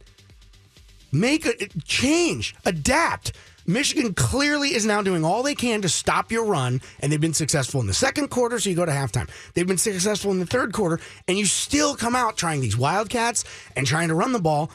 Make 1.12 1.48
a 1.48 1.56
change, 1.84 2.54
adapt. 2.64 3.34
Michigan 3.66 4.14
clearly 4.14 4.76
is 4.76 4.86
now 4.86 5.02
doing 5.02 5.26
all 5.26 5.42
they 5.42 5.56
can 5.56 5.82
to 5.82 5.90
stop 5.90 6.32
your 6.32 6.46
run, 6.46 6.80
and 7.00 7.12
they've 7.12 7.20
been 7.20 7.34
successful 7.34 7.82
in 7.82 7.88
the 7.88 7.94
second 7.96 8.28
quarter, 8.30 8.60
so 8.60 8.70
you 8.70 8.76
go 8.76 8.86
to 8.86 8.92
halftime. 8.92 9.28
They've 9.56 9.66
been 9.66 9.80
successful 9.80 10.30
in 10.30 10.40
the 10.40 10.46
third 10.46 10.74
quarter, 10.74 11.00
and 11.28 11.40
you 11.40 11.46
still 11.46 11.96
come 11.96 12.16
out 12.16 12.38
trying 12.38 12.62
these 12.62 12.78
wildcats 12.78 13.46
and 13.76 13.88
trying 13.88 14.10
to 14.10 14.16
run 14.16 14.32
the 14.32 14.40
ball. 14.40 14.70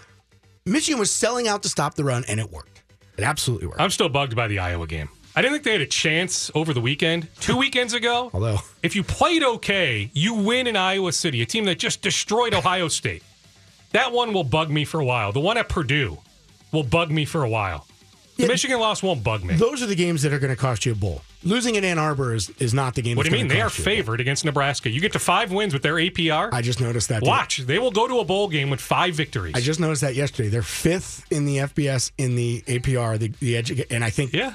Michigan 0.64 0.98
was 0.98 1.12
selling 1.12 1.46
out 1.46 1.62
to 1.62 1.68
stop 1.68 1.94
the 1.94 2.02
run, 2.02 2.24
and 2.26 2.40
it 2.40 2.50
worked. 2.50 2.82
It 3.16 3.22
absolutely 3.22 3.68
worked. 3.68 3.80
I'm 3.80 3.90
still 3.90 4.08
bugged 4.08 4.34
by 4.34 4.48
the 4.48 4.58
Iowa 4.58 4.88
game. 4.88 5.10
I 5.36 5.42
didn't 5.42 5.52
think 5.54 5.64
they 5.64 5.72
had 5.72 5.80
a 5.82 5.86
chance 5.86 6.50
over 6.54 6.72
the 6.72 6.80
weekend. 6.80 7.28
Two 7.40 7.56
weekends 7.58 7.92
ago, 7.92 8.30
Although, 8.32 8.58
if 8.82 8.96
you 8.96 9.02
played 9.02 9.42
okay, 9.42 10.10
you 10.14 10.32
win 10.34 10.66
in 10.66 10.76
Iowa 10.76 11.12
City, 11.12 11.42
a 11.42 11.46
team 11.46 11.66
that 11.66 11.78
just 11.78 12.00
destroyed 12.00 12.54
Ohio 12.54 12.88
State. 12.88 13.22
That 13.92 14.12
one 14.12 14.32
will 14.32 14.44
bug 14.44 14.70
me 14.70 14.84
for 14.86 14.98
a 15.00 15.04
while. 15.04 15.32
The 15.32 15.40
one 15.40 15.56
at 15.58 15.68
Purdue 15.68 16.18
will 16.72 16.82
bug 16.84 17.10
me 17.10 17.24
for 17.26 17.42
a 17.44 17.48
while. 17.48 17.86
The 18.36 18.42
Yeah. 18.44 18.48
Michigan 18.48 18.80
loss 18.80 19.02
won't 19.02 19.22
bug 19.24 19.44
me. 19.44 19.54
those 19.54 19.82
are 19.82 19.86
the 19.86 19.94
games 19.94 20.22
that 20.22 20.32
are 20.32 20.38
going 20.38 20.54
to 20.54 20.60
cost 20.60 20.84
you 20.84 20.92
a 20.92 20.94
bowl. 20.94 21.22
Losing 21.42 21.76
at 21.76 21.84
Ann 21.84 21.98
Arbor 21.98 22.34
is, 22.34 22.50
is 22.58 22.74
not 22.74 22.94
the 22.96 23.02
game. 23.02 23.16
What 23.16 23.24
do 23.24 23.30
you 23.30 23.36
mean? 23.36 23.48
They 23.48 23.60
are 23.60 23.64
cost 23.68 23.78
you 23.78 23.82
a 23.84 23.86
bowl. 23.86 23.94
favored 23.96 24.20
against 24.20 24.44
Nebraska. 24.44 24.90
You 24.90 25.00
get 25.00 25.12
to 25.12 25.18
five 25.18 25.52
wins 25.52 25.72
with 25.72 25.82
their 25.82 25.94
APR. 25.94 26.50
I 26.52 26.60
just 26.60 26.80
noticed 26.80 27.08
that. 27.10 27.20
today. 27.20 27.28
Watch, 27.30 27.58
they 27.58 27.78
will 27.78 27.92
go 27.92 28.06
to 28.08 28.18
a 28.18 28.24
bowl 28.24 28.48
game 28.48 28.68
with 28.68 28.80
five 28.80 29.14
victories. 29.14 29.54
I 29.54 29.60
just 29.60 29.80
noticed 29.80 30.00
that 30.02 30.14
yesterday. 30.14 30.48
They're 30.48 30.62
fifth 30.62 31.24
in 31.30 31.44
the 31.46 31.58
FBS 31.58 32.10
in 32.18 32.36
the 32.36 32.62
APR, 32.66 33.18
the, 33.18 33.28
the 33.40 33.54
edu- 33.54 33.86
and 33.90 34.02
I 34.04 34.10
think 34.10 34.32
yeah. 34.32 34.54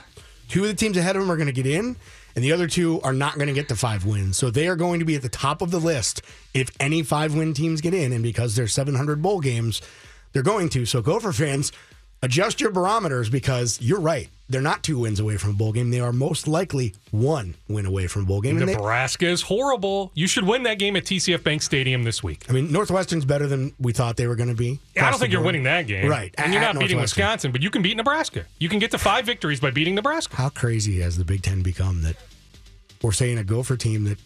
Two 0.51 0.63
of 0.63 0.67
the 0.67 0.75
teams 0.75 0.97
ahead 0.97 1.15
of 1.15 1.21
them 1.21 1.31
are 1.31 1.37
going 1.37 1.47
to 1.47 1.53
get 1.53 1.65
in, 1.65 1.95
and 2.35 2.43
the 2.43 2.51
other 2.51 2.67
two 2.67 2.99
are 3.01 3.13
not 3.13 3.35
going 3.35 3.47
to 3.47 3.53
get 3.53 3.69
to 3.69 3.75
five 3.75 4.05
wins. 4.05 4.35
So 4.37 4.51
they 4.51 4.67
are 4.67 4.75
going 4.75 4.99
to 4.99 5.05
be 5.05 5.15
at 5.15 5.21
the 5.21 5.29
top 5.29 5.61
of 5.61 5.71
the 5.71 5.79
list 5.79 6.21
if 6.53 6.69
any 6.77 7.03
five 7.03 7.33
win 7.33 7.53
teams 7.53 7.79
get 7.79 7.93
in, 7.93 8.11
and 8.11 8.21
because 8.21 8.57
there's 8.57 8.73
700 8.73 9.21
bowl 9.21 9.39
games, 9.39 9.81
they're 10.33 10.43
going 10.43 10.67
to. 10.69 10.85
So 10.85 11.01
Gopher 11.01 11.31
fans, 11.31 11.71
adjust 12.21 12.61
your 12.61 12.71
barometers 12.71 13.29
because 13.29 13.79
you're 13.81 13.99
right. 13.99 14.29
They're 14.49 14.61
not 14.61 14.83
two 14.83 14.99
wins 14.99 15.21
away 15.21 15.37
from 15.37 15.51
a 15.51 15.53
bowl 15.53 15.71
game. 15.71 15.91
They 15.91 16.01
are 16.01 16.11
most 16.11 16.45
likely 16.45 16.93
one 17.11 17.55
win 17.69 17.85
away 17.85 18.07
from 18.07 18.23
a 18.23 18.25
bowl 18.25 18.41
game. 18.41 18.57
And 18.57 18.67
they, 18.67 18.75
Nebraska 18.75 19.25
is 19.25 19.41
horrible. 19.41 20.11
You 20.13 20.27
should 20.27 20.45
win 20.45 20.63
that 20.63 20.77
game 20.77 20.97
at 20.97 21.05
TCF 21.05 21.41
Bank 21.41 21.61
Stadium 21.61 22.03
this 22.03 22.21
week. 22.21 22.45
I 22.49 22.51
mean, 22.51 22.69
Northwestern's 22.69 23.23
better 23.23 23.47
than 23.47 23.73
we 23.79 23.93
thought 23.93 24.17
they 24.17 24.27
were 24.27 24.35
going 24.35 24.49
to 24.49 24.55
be. 24.55 24.79
I 24.97 25.09
don't 25.09 25.19
think 25.19 25.31
you're 25.31 25.41
winning 25.41 25.63
that 25.63 25.87
game. 25.87 26.09
Right. 26.09 26.35
And 26.37 26.51
you're 26.51 26.61
not 26.61 26.77
beating 26.77 26.99
Wisconsin, 26.99 27.53
but 27.53 27.61
you 27.61 27.69
can 27.69 27.81
beat 27.81 27.95
Nebraska. 27.95 28.45
You 28.59 28.67
can 28.67 28.79
get 28.79 28.91
to 28.91 28.97
five 28.97 29.25
victories 29.25 29.61
by 29.61 29.71
beating 29.71 29.95
Nebraska. 29.95 30.35
How 30.35 30.49
crazy 30.49 30.99
has 30.99 31.17
the 31.17 31.23
Big 31.25 31.43
Ten 31.43 31.61
become 31.61 32.01
that 32.01 32.17
we're 33.01 33.13
saying 33.13 33.37
a 33.37 33.45
Gopher 33.45 33.77
team 33.77 34.03
that 34.03 34.19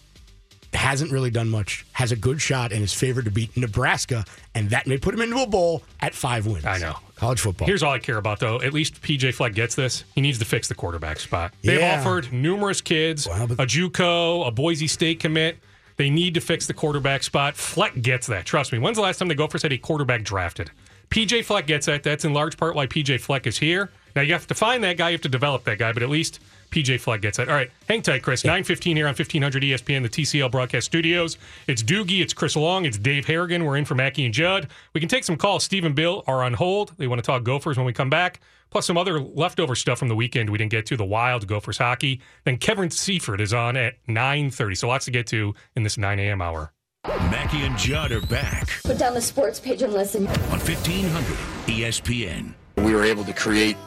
hasn't 0.74 1.12
really 1.12 1.30
done 1.30 1.50
much 1.50 1.86
has 1.94 2.12
a 2.12 2.16
good 2.16 2.42
shot 2.42 2.72
and 2.72 2.84
is 2.84 2.94
favored 2.94 3.26
to 3.26 3.32
beat 3.32 3.56
Nebraska, 3.56 4.26
and 4.54 4.70
that 4.72 4.88
may 4.88 4.98
put 4.98 5.12
them 5.12 5.22
into 5.22 5.42
a 5.42 5.48
bowl 5.48 5.84
at 6.02 6.14
five 6.14 6.46
wins. 6.46 6.66
I 6.66 6.78
know. 6.80 6.96
College 7.16 7.40
football. 7.40 7.66
Here's 7.68 7.82
all 7.82 7.94
I 7.94 8.00
care 8.00 8.18
about, 8.18 8.40
though. 8.40 8.62
At 8.62 8.74
least 8.74 9.02
PJ 9.02 9.34
Fleck 9.34 9.54
gets 9.54 9.74
this. 9.76 10.04
He 10.16 10.22
needs 10.22 10.38
to 10.40 10.46
fix 10.46 10.68
the 10.68 10.76
quarterback 10.76 11.20
spot. 11.20 11.54
They've 11.64 11.80
Yeah. 11.80 12.00
offered 12.00 12.34
numerous 12.34 12.82
kids 12.82 13.26
but- 13.28 13.52
a 13.60 13.66
JUCO, 13.66 14.46
a 14.48 14.52
Boise 14.52 14.88
State 14.88 15.20
commit. 15.22 15.58
They 15.98 16.10
need 16.10 16.34
to 16.34 16.42
fix 16.42 16.68
the 16.68 16.74
quarterback 16.74 17.24
spot. 17.24 17.56
Fleck 17.56 18.02
gets 18.02 18.28
that. 18.28 18.46
Trust 18.46 18.74
me. 18.74 18.80
When's 18.80 18.98
the 18.98 19.02
last 19.04 19.18
time 19.20 19.30
the 19.30 19.36
Gophers 19.36 19.62
had 19.62 19.72
a 19.72 19.78
quarterback 19.78 20.24
drafted? 20.24 20.72
PJ 21.10 21.42
Fleck 21.44 21.68
gets 21.68 21.86
that. 21.86 22.04
That's 22.04 22.26
in 22.26 22.34
large 22.34 22.58
part 22.58 22.76
why 22.76 22.86
PJ 22.88 23.18
Fleck 23.18 23.48
is 23.48 23.60
here. 23.60 23.90
Now 24.14 24.22
you 24.22 24.34
have 24.34 24.48
to 24.48 24.54
find 24.56 24.84
that 24.84 24.98
guy. 24.98 25.10
You 25.10 25.14
have 25.14 25.22
to 25.22 25.30
develop 25.30 25.64
that 25.66 25.78
guy. 25.78 25.94
But 25.94 26.04
at 26.04 26.10
least 26.10 26.40
PJ 26.76 27.00
Fleck 27.00 27.22
gets 27.22 27.38
that. 27.38 27.48
All 27.48 27.56
right, 27.56 27.72
hang 27.88 28.02
tight, 28.02 28.22
Chris. 28.22 28.44
Nine 28.44 28.66
fifteen 28.66 28.98
here 28.98 29.08
on 29.08 29.16
fifteen 29.16 29.42
hundred 29.42 29.64
E 29.64 29.72
ESPN, 29.72 30.04
the 30.04 30.10
TCL 30.10 30.52
broadcast 30.52 30.86
studios. 30.88 31.38
It's 31.68 31.82
Doogie. 31.82 32.22
It's 32.22 32.34
Chris 32.34 32.58
Long. 32.58 32.84
It's 32.84 32.98
Dave 32.98 33.26
Harrigan. 33.26 33.64
We're 33.64 33.78
in 33.78 33.86
for 33.86 33.96
Mackey 33.96 34.26
and 34.26 34.34
Judd. 34.34 34.68
We 34.94 35.00
can 35.00 35.08
take 35.08 35.24
some 35.24 35.38
calls. 35.38 35.64
Steve 35.64 35.86
and 35.86 35.96
Bill 35.96 36.24
are 36.28 36.44
on 36.44 36.54
hold. 36.54 36.94
They 36.98 37.08
want 37.08 37.20
to 37.20 37.26
talk 37.26 37.44
Gophers 37.44 37.78
when 37.78 37.86
we 37.86 37.94
come 37.94 38.10
back. 38.10 38.42
Plus 38.72 38.86
some 38.86 38.98
other 38.98 39.22
leftover 39.22 39.74
stuff 39.74 40.00
from 40.00 40.10
the 40.10 40.16
weekend 40.16 40.50
we 40.50 40.58
didn't 40.58 40.72
get 40.72 40.86
to. 40.88 40.98
The 40.98 41.06
Wild 41.06 41.48
Gophers 41.48 41.78
hockey. 41.78 42.20
Then 42.44 42.58
Kevin 42.58 42.90
Seifert 42.90 43.40
is 43.40 43.54
on 43.54 43.78
at 43.78 43.94
nine 44.08 44.50
thirty. 44.52 44.76
So 44.76 44.90
lots 44.90 45.06
to 45.06 45.12
get 45.12 45.28
to 45.28 45.54
in 45.78 45.84
this 45.84 45.98
nine 45.98 46.20
a.m. 46.20 46.42
hour. 46.42 46.74
Mackey 47.08 47.62
and 47.62 47.78
Judd 47.78 48.12
are 48.12 48.20
back 48.22 48.68
Put 48.84 48.98
down 48.98 49.14
the 49.14 49.22
sports 49.22 49.60
page 49.60 49.82
and 49.84 49.94
listen. 49.94 50.26
on 50.28 50.34
E 50.34 50.64
1500 50.64 51.24
ESPN. 51.68 52.54
We 52.78 52.94
were 52.96 53.04
able 53.06 53.24
to 53.26 53.34
create 53.34 53.78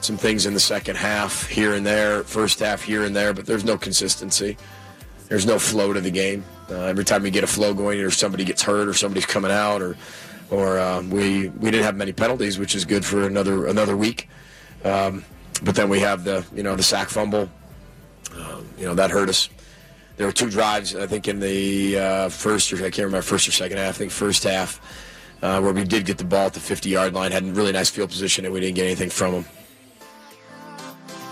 some 0.00 0.16
things 0.16 0.46
in 0.46 0.54
the 0.54 0.60
second 0.60 0.96
half 0.96 1.46
here 1.46 1.74
and 1.74 1.84
there, 1.84 2.22
first 2.24 2.60
half 2.60 2.82
here 2.82 3.04
and 3.04 3.14
there, 3.14 3.32
but 3.34 3.46
there's 3.46 3.64
no 3.64 3.76
consistency. 3.76 4.56
There's 5.28 5.46
no 5.46 5.58
flow 5.58 5.92
to 5.92 6.00
the 6.00 6.10
game. 6.10 6.44
Uh, 6.70 6.82
every 6.82 7.04
time 7.04 7.22
we 7.22 7.30
get 7.30 7.44
a 7.44 7.48
flow 7.48 7.74
going, 7.74 8.00
or 8.00 8.10
somebody 8.10 8.44
gets 8.44 8.62
hurt, 8.62 8.88
or 8.88 8.94
somebody's 8.94 9.26
coming 9.26 9.50
out, 9.50 9.82
or 9.82 9.96
or 10.50 10.78
um, 10.78 11.10
we 11.10 11.48
we 11.48 11.70
didn't 11.70 11.84
have 11.84 11.96
many 11.96 12.12
penalties, 12.12 12.58
which 12.58 12.74
is 12.74 12.84
good 12.84 13.04
for 13.04 13.26
another 13.26 13.66
another 13.66 13.96
week. 13.96 14.28
Um, 14.84 15.24
but 15.62 15.74
then 15.74 15.88
we 15.88 16.00
have 16.00 16.24
the 16.24 16.46
you 16.54 16.62
know 16.62 16.76
the 16.76 16.82
sack 16.82 17.08
fumble. 17.08 17.50
Um, 18.34 18.68
you 18.78 18.86
know 18.86 18.94
that 18.94 19.10
hurt 19.10 19.28
us. 19.28 19.48
There 20.16 20.26
were 20.26 20.32
two 20.32 20.50
drives, 20.50 20.96
I 20.96 21.06
think, 21.06 21.28
in 21.28 21.40
the 21.40 21.98
uh, 21.98 22.28
first 22.28 22.72
or 22.72 22.76
I 22.76 22.90
can't 22.90 22.98
remember 22.98 23.22
first 23.22 23.46
or 23.48 23.52
second 23.52 23.78
half. 23.78 23.96
I 23.96 23.98
think 23.98 24.10
first 24.10 24.44
half 24.44 24.80
uh, 25.42 25.60
where 25.60 25.72
we 25.72 25.84
did 25.84 26.04
get 26.04 26.18
the 26.18 26.24
ball 26.24 26.46
at 26.46 26.54
the 26.54 26.60
50 26.60 26.88
yard 26.88 27.14
line, 27.14 27.32
had 27.32 27.44
a 27.44 27.52
really 27.52 27.72
nice 27.72 27.90
field 27.90 28.10
position, 28.10 28.44
and 28.44 28.52
we 28.52 28.60
didn't 28.60 28.76
get 28.76 28.84
anything 28.84 29.10
from 29.10 29.32
them. 29.32 29.44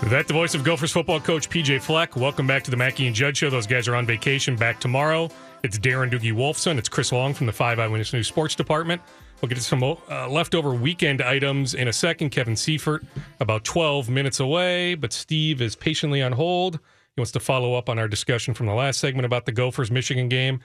That 0.03 0.27
the 0.27 0.33
voice 0.33 0.55
of 0.55 0.63
Gophers 0.63 0.91
football 0.91 1.19
coach 1.19 1.49
PJ 1.49 1.81
Fleck. 1.81 2.15
Welcome 2.15 2.47
back 2.47 2.63
to 2.63 2.71
the 2.71 2.77
Mackey 2.77 3.07
and 3.07 3.15
Judd 3.15 3.35
show. 3.35 3.49
Those 3.49 3.67
guys 3.67 3.87
are 3.87 3.95
on 3.95 4.05
vacation 4.05 4.55
back 4.55 4.79
tomorrow. 4.79 5.29
It's 5.63 5.77
Darren 5.77 6.09
Doogie 6.09 6.33
Wolfson. 6.33 6.77
It's 6.77 6.87
Chris 6.87 7.11
Long 7.11 7.33
from 7.33 7.45
the 7.45 7.51
Five 7.51 7.77
Eyewitness 7.79 8.13
News 8.13 8.27
Sports 8.27 8.55
Department. 8.55 9.01
We'll 9.41 9.49
get 9.49 9.55
to 9.55 9.63
some 9.63 9.83
uh, 9.83 10.29
leftover 10.29 10.73
weekend 10.73 11.21
items 11.21 11.73
in 11.73 11.87
a 11.87 11.93
second. 11.93 12.29
Kevin 12.29 12.55
Seifert 12.55 13.03
about 13.39 13.65
12 13.65 14.09
minutes 14.09 14.39
away, 14.39 14.95
but 14.95 15.11
Steve 15.11 15.61
is 15.61 15.75
patiently 15.75 16.21
on 16.21 16.31
hold. 16.31 16.75
He 17.15 17.19
wants 17.19 17.31
to 17.31 17.39
follow 17.39 17.73
up 17.73 17.89
on 17.89 17.99
our 17.99 18.07
discussion 18.07 18.53
from 18.53 18.67
the 18.67 18.73
last 18.73 18.99
segment 18.99 19.25
about 19.25 19.45
the 19.45 19.51
Gophers 19.51 19.91
Michigan 19.91 20.29
game, 20.29 20.61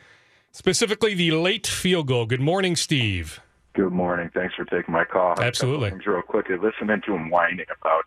specifically 0.53 1.15
the 1.15 1.33
late 1.33 1.67
field 1.67 2.07
goal. 2.07 2.27
Good 2.27 2.41
morning, 2.41 2.77
Steve. 2.77 3.41
Good 3.75 3.93
morning. 3.93 4.31
Thanks 4.35 4.55
for 4.55 4.67
taking 4.67 4.93
my 4.93 5.05
call. 5.05 5.41
Absolutely. 5.41 5.91
real 6.07 6.23
quickly. 6.23 6.57
Listening 6.57 7.01
to 7.07 7.15
him 7.15 7.31
whining 7.31 7.67
about 7.81 8.05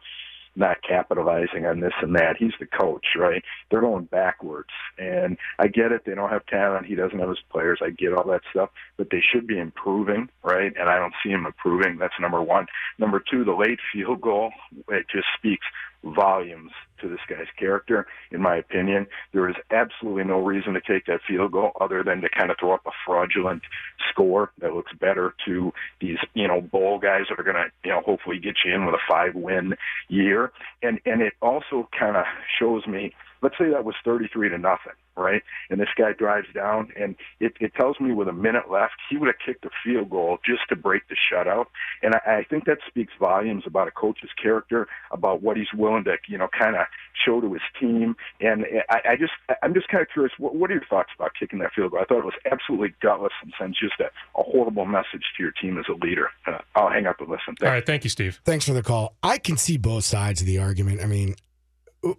not 0.56 0.78
capitalizing 0.88 1.66
on 1.66 1.80
this 1.80 1.94
and 2.02 2.16
that. 2.16 2.38
He's 2.38 2.54
the 2.60 2.66
coach, 2.66 3.06
right? 3.18 3.44
They're 3.70 3.82
going 3.82 4.06
backwards. 4.06 4.70
And 4.98 5.38
I 5.60 5.68
get 5.68 5.92
it. 5.92 6.04
They 6.06 6.16
don't 6.16 6.30
have 6.30 6.46
talent. 6.46 6.86
He 6.86 6.96
doesn't 6.96 7.20
have 7.20 7.30
his 7.30 7.44
players. 7.52 7.80
I 7.84 7.90
get 7.90 8.14
all 8.14 8.26
that 8.28 8.42
stuff. 8.52 8.70
But 8.98 9.10
they 9.12 9.22
should 9.22 9.48
be 9.48 9.60
improving, 9.60 10.30
right? 10.44 10.74
And 10.80 10.90
I 10.90 10.98
don't 10.98 11.14
see 11.24 11.30
him 11.30 11.46
improving. 11.46 11.98
That's 11.98 12.14
number 12.20 12.42
one. 12.42 12.68
Number 12.98 13.20
two, 13.20 13.44
the 13.44 13.54
late 13.54 13.80
field 13.94 14.22
goal, 14.22 14.52
it 14.90 15.06
just 15.12 15.28
speaks 15.38 15.66
volumes 16.06 16.72
to 17.02 17.10
this 17.10 17.20
guy's 17.28 17.48
character, 17.58 18.08
in 18.32 18.42
my 18.42 18.58
opinion. 18.58 19.08
There 19.34 19.50
is 19.50 19.56
absolutely 19.72 20.24
no 20.24 20.40
reason 20.40 20.74
to 20.74 20.82
take 20.82 21.06
that 21.08 21.22
field 21.28 21.52
goal 21.52 21.72
other 21.82 22.04
than 22.04 22.22
to 22.22 22.30
kind 22.30 22.52
of 22.52 22.58
throw 22.60 22.74
up 22.74 22.86
a 22.86 22.92
fraudulent 23.06 23.64
score 24.12 24.52
that 24.60 24.74
looks 24.74 24.94
better 24.94 25.34
to 25.46 25.74
these, 26.00 26.18
you 26.34 26.48
know, 26.48 26.62
bowl 26.62 27.00
guys 27.00 27.24
that 27.30 27.40
are 27.40 27.44
going 27.44 27.56
to, 27.56 27.72
you 27.84 27.92
know, 27.92 28.02
hopefully 28.02 28.40
get 28.40 28.56
you 28.64 28.74
in 28.74 28.86
with 28.86 28.96
a 28.96 29.12
five 29.12 29.36
win 29.36 29.76
year. 30.08 30.52
And, 30.82 31.00
and 31.06 31.22
it 31.22 31.34
also 31.42 31.90
kind 31.98 32.16
of 32.16 32.26
shows 32.60 32.86
me 32.88 33.14
let's 33.46 33.58
say 33.60 33.70
that 33.70 33.86
was 33.86 33.96
33 34.04 34.50
to 34.50 34.58
nothing, 34.58 34.98
right? 35.16 35.42
And 35.70 35.80
this 35.80 35.90
guy 35.98 36.14
drives 36.14 36.48
down, 36.54 36.92
and 37.00 37.16
it, 37.40 37.54
it 37.60 37.74
tells 37.76 38.00
me 38.00 38.12
with 38.14 38.28
a 38.28 38.34
minute 38.34 38.70
left, 38.72 38.94
he 39.10 39.18
would 39.18 39.28
have 39.28 39.36
kicked 39.46 39.66
a 39.66 39.70
field 39.84 40.10
goal 40.10 40.40
just 40.46 40.62
to 40.70 40.76
break 40.76 41.04
the 41.08 41.16
shutout. 41.16 41.66
And 42.02 42.16
I, 42.16 42.40
I 42.40 42.44
think 42.50 42.66
that 42.66 42.80
speaks 42.88 43.14
volumes 43.20 43.64
about 43.66 43.88
a 43.88 43.92
coach's 43.92 44.30
character, 44.42 44.88
about 45.12 45.42
what 45.42 45.58
he's 45.58 45.74
willing 45.74 46.04
to, 46.06 46.16
you 46.28 46.38
know, 46.38 46.48
kind 46.58 46.76
of 46.76 46.86
show 47.26 47.42
to 47.42 47.54
his 47.54 47.62
team. 47.80 48.16
And 48.42 48.66
I, 48.90 49.12
I 49.12 49.16
just, 49.16 49.34
I'm 49.64 49.74
just 49.74 49.88
kind 49.88 50.02
of 50.02 50.10
curious, 50.12 50.34
what, 50.38 50.56
what 50.56 50.70
are 50.70 50.74
your 50.74 50.86
thoughts 50.90 51.10
about 51.16 51.32
kicking 51.40 51.60
that 51.60 51.72
field 51.74 51.92
goal? 51.92 52.02
I 52.02 52.06
thought 52.06 52.20
it 52.20 52.26
was 52.26 52.34
absolutely 52.52 52.94
gutless 53.02 53.34
and 53.42 53.54
sends 53.60 53.80
just 53.80 54.00
a, 54.00 54.06
a 54.40 54.44
horrible 54.44 54.86
message 54.86 55.24
to 55.38 55.44
your 55.44 55.52
team 55.52 55.78
as 55.78 55.86
a 55.90 56.06
leader. 56.06 56.30
Uh, 56.46 56.60
I'll 56.76 56.90
hang 56.90 57.08
up 57.08 57.20
and 57.20 57.30
listen. 57.30 57.56
Thanks. 57.60 57.64
All 57.64 57.70
right, 57.70 57.86
thank 57.86 58.04
you, 58.04 58.10
Steve. 58.10 58.40
Thanks 58.44 58.66
for 58.66 58.74
the 58.74 58.84
call. 58.84 59.16
I 59.24 59.38
can 59.38 59.58
see 59.58 59.78
both 59.78 60.04
sides 60.04 60.42
of 60.42 60.48
the 60.48 60.60
argument. 60.60 61.02
I 61.02 61.06
mean, 61.06 61.36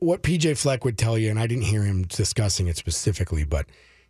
what 0.00 0.22
PJ 0.22 0.58
Fleck 0.58 0.84
would 0.84 0.98
tell 0.98 1.16
you, 1.16 1.30
and 1.30 1.38
I 1.38 1.46
didn't 1.46 1.64
hear 1.64 1.82
him 1.82 2.04
discussing 2.04 2.66
it 2.66 2.76
specifically, 2.76 3.44
but 3.44 3.66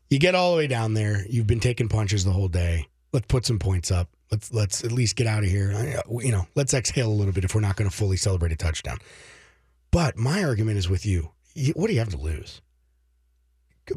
you 0.08 0.18
get 0.18 0.34
all 0.34 0.52
the 0.52 0.58
way 0.58 0.66
down 0.66 0.94
there. 0.94 1.24
You've 1.28 1.46
been 1.46 1.60
taking 1.60 1.88
punches 1.88 2.24
the 2.24 2.32
whole 2.32 2.48
day. 2.48 2.88
Let's 3.12 3.26
put 3.26 3.44
some 3.44 3.58
points 3.58 3.90
up. 3.90 4.08
Let's 4.30 4.52
let's 4.52 4.84
at 4.84 4.92
least 4.92 5.16
get 5.16 5.26
out 5.26 5.44
of 5.44 5.50
here. 5.50 5.72
Uh, 5.72 6.18
you 6.18 6.32
know, 6.32 6.46
let's 6.54 6.74
exhale 6.74 7.08
a 7.08 7.14
little 7.14 7.32
bit 7.32 7.44
if 7.44 7.54
we're 7.54 7.60
not 7.60 7.76
going 7.76 7.88
to 7.88 7.96
fully 7.96 8.16
celebrate 8.16 8.52
a 8.52 8.56
touchdown. 8.56 8.98
But 9.90 10.16
my 10.16 10.44
argument 10.44 10.78
is 10.78 10.88
with 10.88 11.06
you. 11.06 11.32
What 11.74 11.86
do 11.86 11.92
you 11.92 12.00
have 12.00 12.10
to 12.10 12.18
lose? 12.18 12.60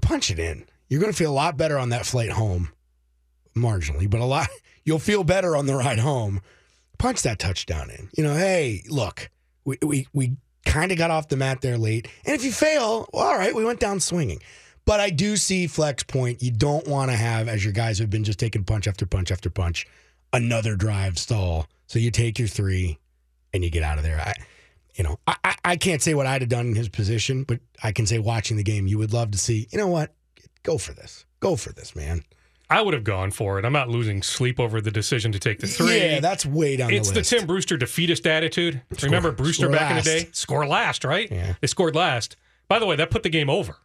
Punch 0.02 0.32
it 0.32 0.40
in. 0.40 0.66
You're 0.88 1.02
going 1.02 1.12
to 1.12 1.18
feel 1.18 1.32
a 1.32 1.34
lot 1.34 1.58
better 1.58 1.78
on 1.78 1.90
that 1.90 2.06
flight 2.06 2.32
home, 2.32 2.70
marginally, 3.56 4.10
but 4.10 4.20
a 4.20 4.26
lot. 4.26 4.48
You'll 4.86 5.00
feel 5.00 5.24
better 5.24 5.56
on 5.56 5.66
the 5.66 5.76
ride 5.76 6.00
home. 6.00 6.42
Punch 6.98 7.22
that 7.24 7.40
touchdown 7.40 7.90
in. 7.90 8.10
You 8.16 8.24
know, 8.24 8.36
hey, 8.36 8.84
look, 8.90 9.30
we 9.66 9.78
we 9.84 10.08
we 10.14 10.38
kind 10.66 10.92
of 10.92 10.98
got 10.98 11.12
off 11.12 11.28
the 11.28 11.38
mat 11.38 11.62
there 11.62 11.78
late. 11.78 12.08
And 12.26 12.36
if 12.36 12.44
you 12.44 12.52
fail, 12.52 13.10
well, 13.14 13.28
all 13.28 13.38
right, 13.38 13.56
we 13.56 13.66
went 13.66 13.80
down 13.80 14.00
swinging. 14.00 14.42
But 14.86 15.00
I 15.00 15.10
do 15.10 15.38
see 15.38 15.68
Fleck's 15.68 16.04
point. 16.04 16.42
You 16.42 16.52
don't 16.52 16.88
want 16.88 17.12
to 17.12 17.18
have, 17.18 17.48
as 17.48 17.64
your 17.64 17.74
guys 17.74 18.00
have 18.00 18.10
been 18.10 18.24
just 18.24 18.40
taking 18.40 18.64
punch 18.64 18.88
after 18.88 19.06
punch 19.06 19.32
after 19.32 19.50
punch, 19.50 19.86
another 20.34 20.76
drive 20.76 21.20
stall. 21.20 21.68
So 21.88 22.00
you 22.00 22.12
take 22.12 22.40
your 22.40 22.48
three 22.48 22.98
and 23.54 23.64
you 23.64 23.70
get 23.70 23.84
out 23.84 23.98
of 23.98 24.04
there. 24.04 24.20
I, 24.20 24.34
you 24.96 25.04
know, 25.04 25.20
I, 25.28 25.56
I 25.64 25.76
can't 25.76 26.02
say 26.02 26.14
what 26.14 26.26
I'd 26.26 26.42
have 26.42 26.50
done 26.50 26.68
in 26.68 26.76
his 26.76 26.90
position, 26.90 27.44
but 27.44 27.60
I 27.84 27.92
can 27.92 28.06
say 28.06 28.20
watching 28.20 28.58
the 28.58 28.64
game, 28.64 28.88
you 28.88 28.98
would 28.98 29.14
love 29.14 29.32
to 29.32 29.38
see, 29.38 29.68
you 29.72 29.78
know 29.78 29.88
what? 29.88 30.14
Go 30.64 30.78
for 30.78 30.94
this. 30.94 31.26
Go 31.40 31.56
for 31.56 31.72
this, 31.72 31.96
man. 31.96 32.24
I 32.70 32.82
would 32.82 32.94
have 32.94 33.04
gone 33.04 33.32
for 33.32 33.58
it. 33.58 33.66
I'm 33.66 33.74
not 33.74 33.90
losing 33.90 34.22
sleep 34.22 34.60
over 34.60 34.80
the 34.80 34.92
decision 34.92 35.32
to 35.32 35.40
take 35.40 35.60
the 35.60 35.68
three. 35.68 35.98
Yeah, 35.98 36.20
that's 36.20 36.46
way 36.46 36.78
down 36.78 36.92
it's 36.92 37.10
the. 37.10 37.16
The 37.16 37.22
Tim 37.24 37.48
Brewster 37.48 37.78
defeatist 37.78 38.28
attitude. 38.28 38.82
Score, 38.94 39.08
Remember 39.08 39.32
Brewster 39.32 39.70
back 39.70 39.90
last. 39.92 40.08
in 40.08 40.14
the 40.14 40.24
day? 40.26 40.30
Score 40.34 40.68
last, 40.68 41.04
right? 41.04 41.32
Yeah. 41.32 41.54
They 41.62 41.68
scored 41.68 41.96
last. 41.96 42.38
By 42.68 42.78
the 42.80 42.86
way, 42.86 42.96
that 42.98 43.10
put 43.10 43.24
the 43.24 43.30
game 43.30 43.50
over. 43.50 43.78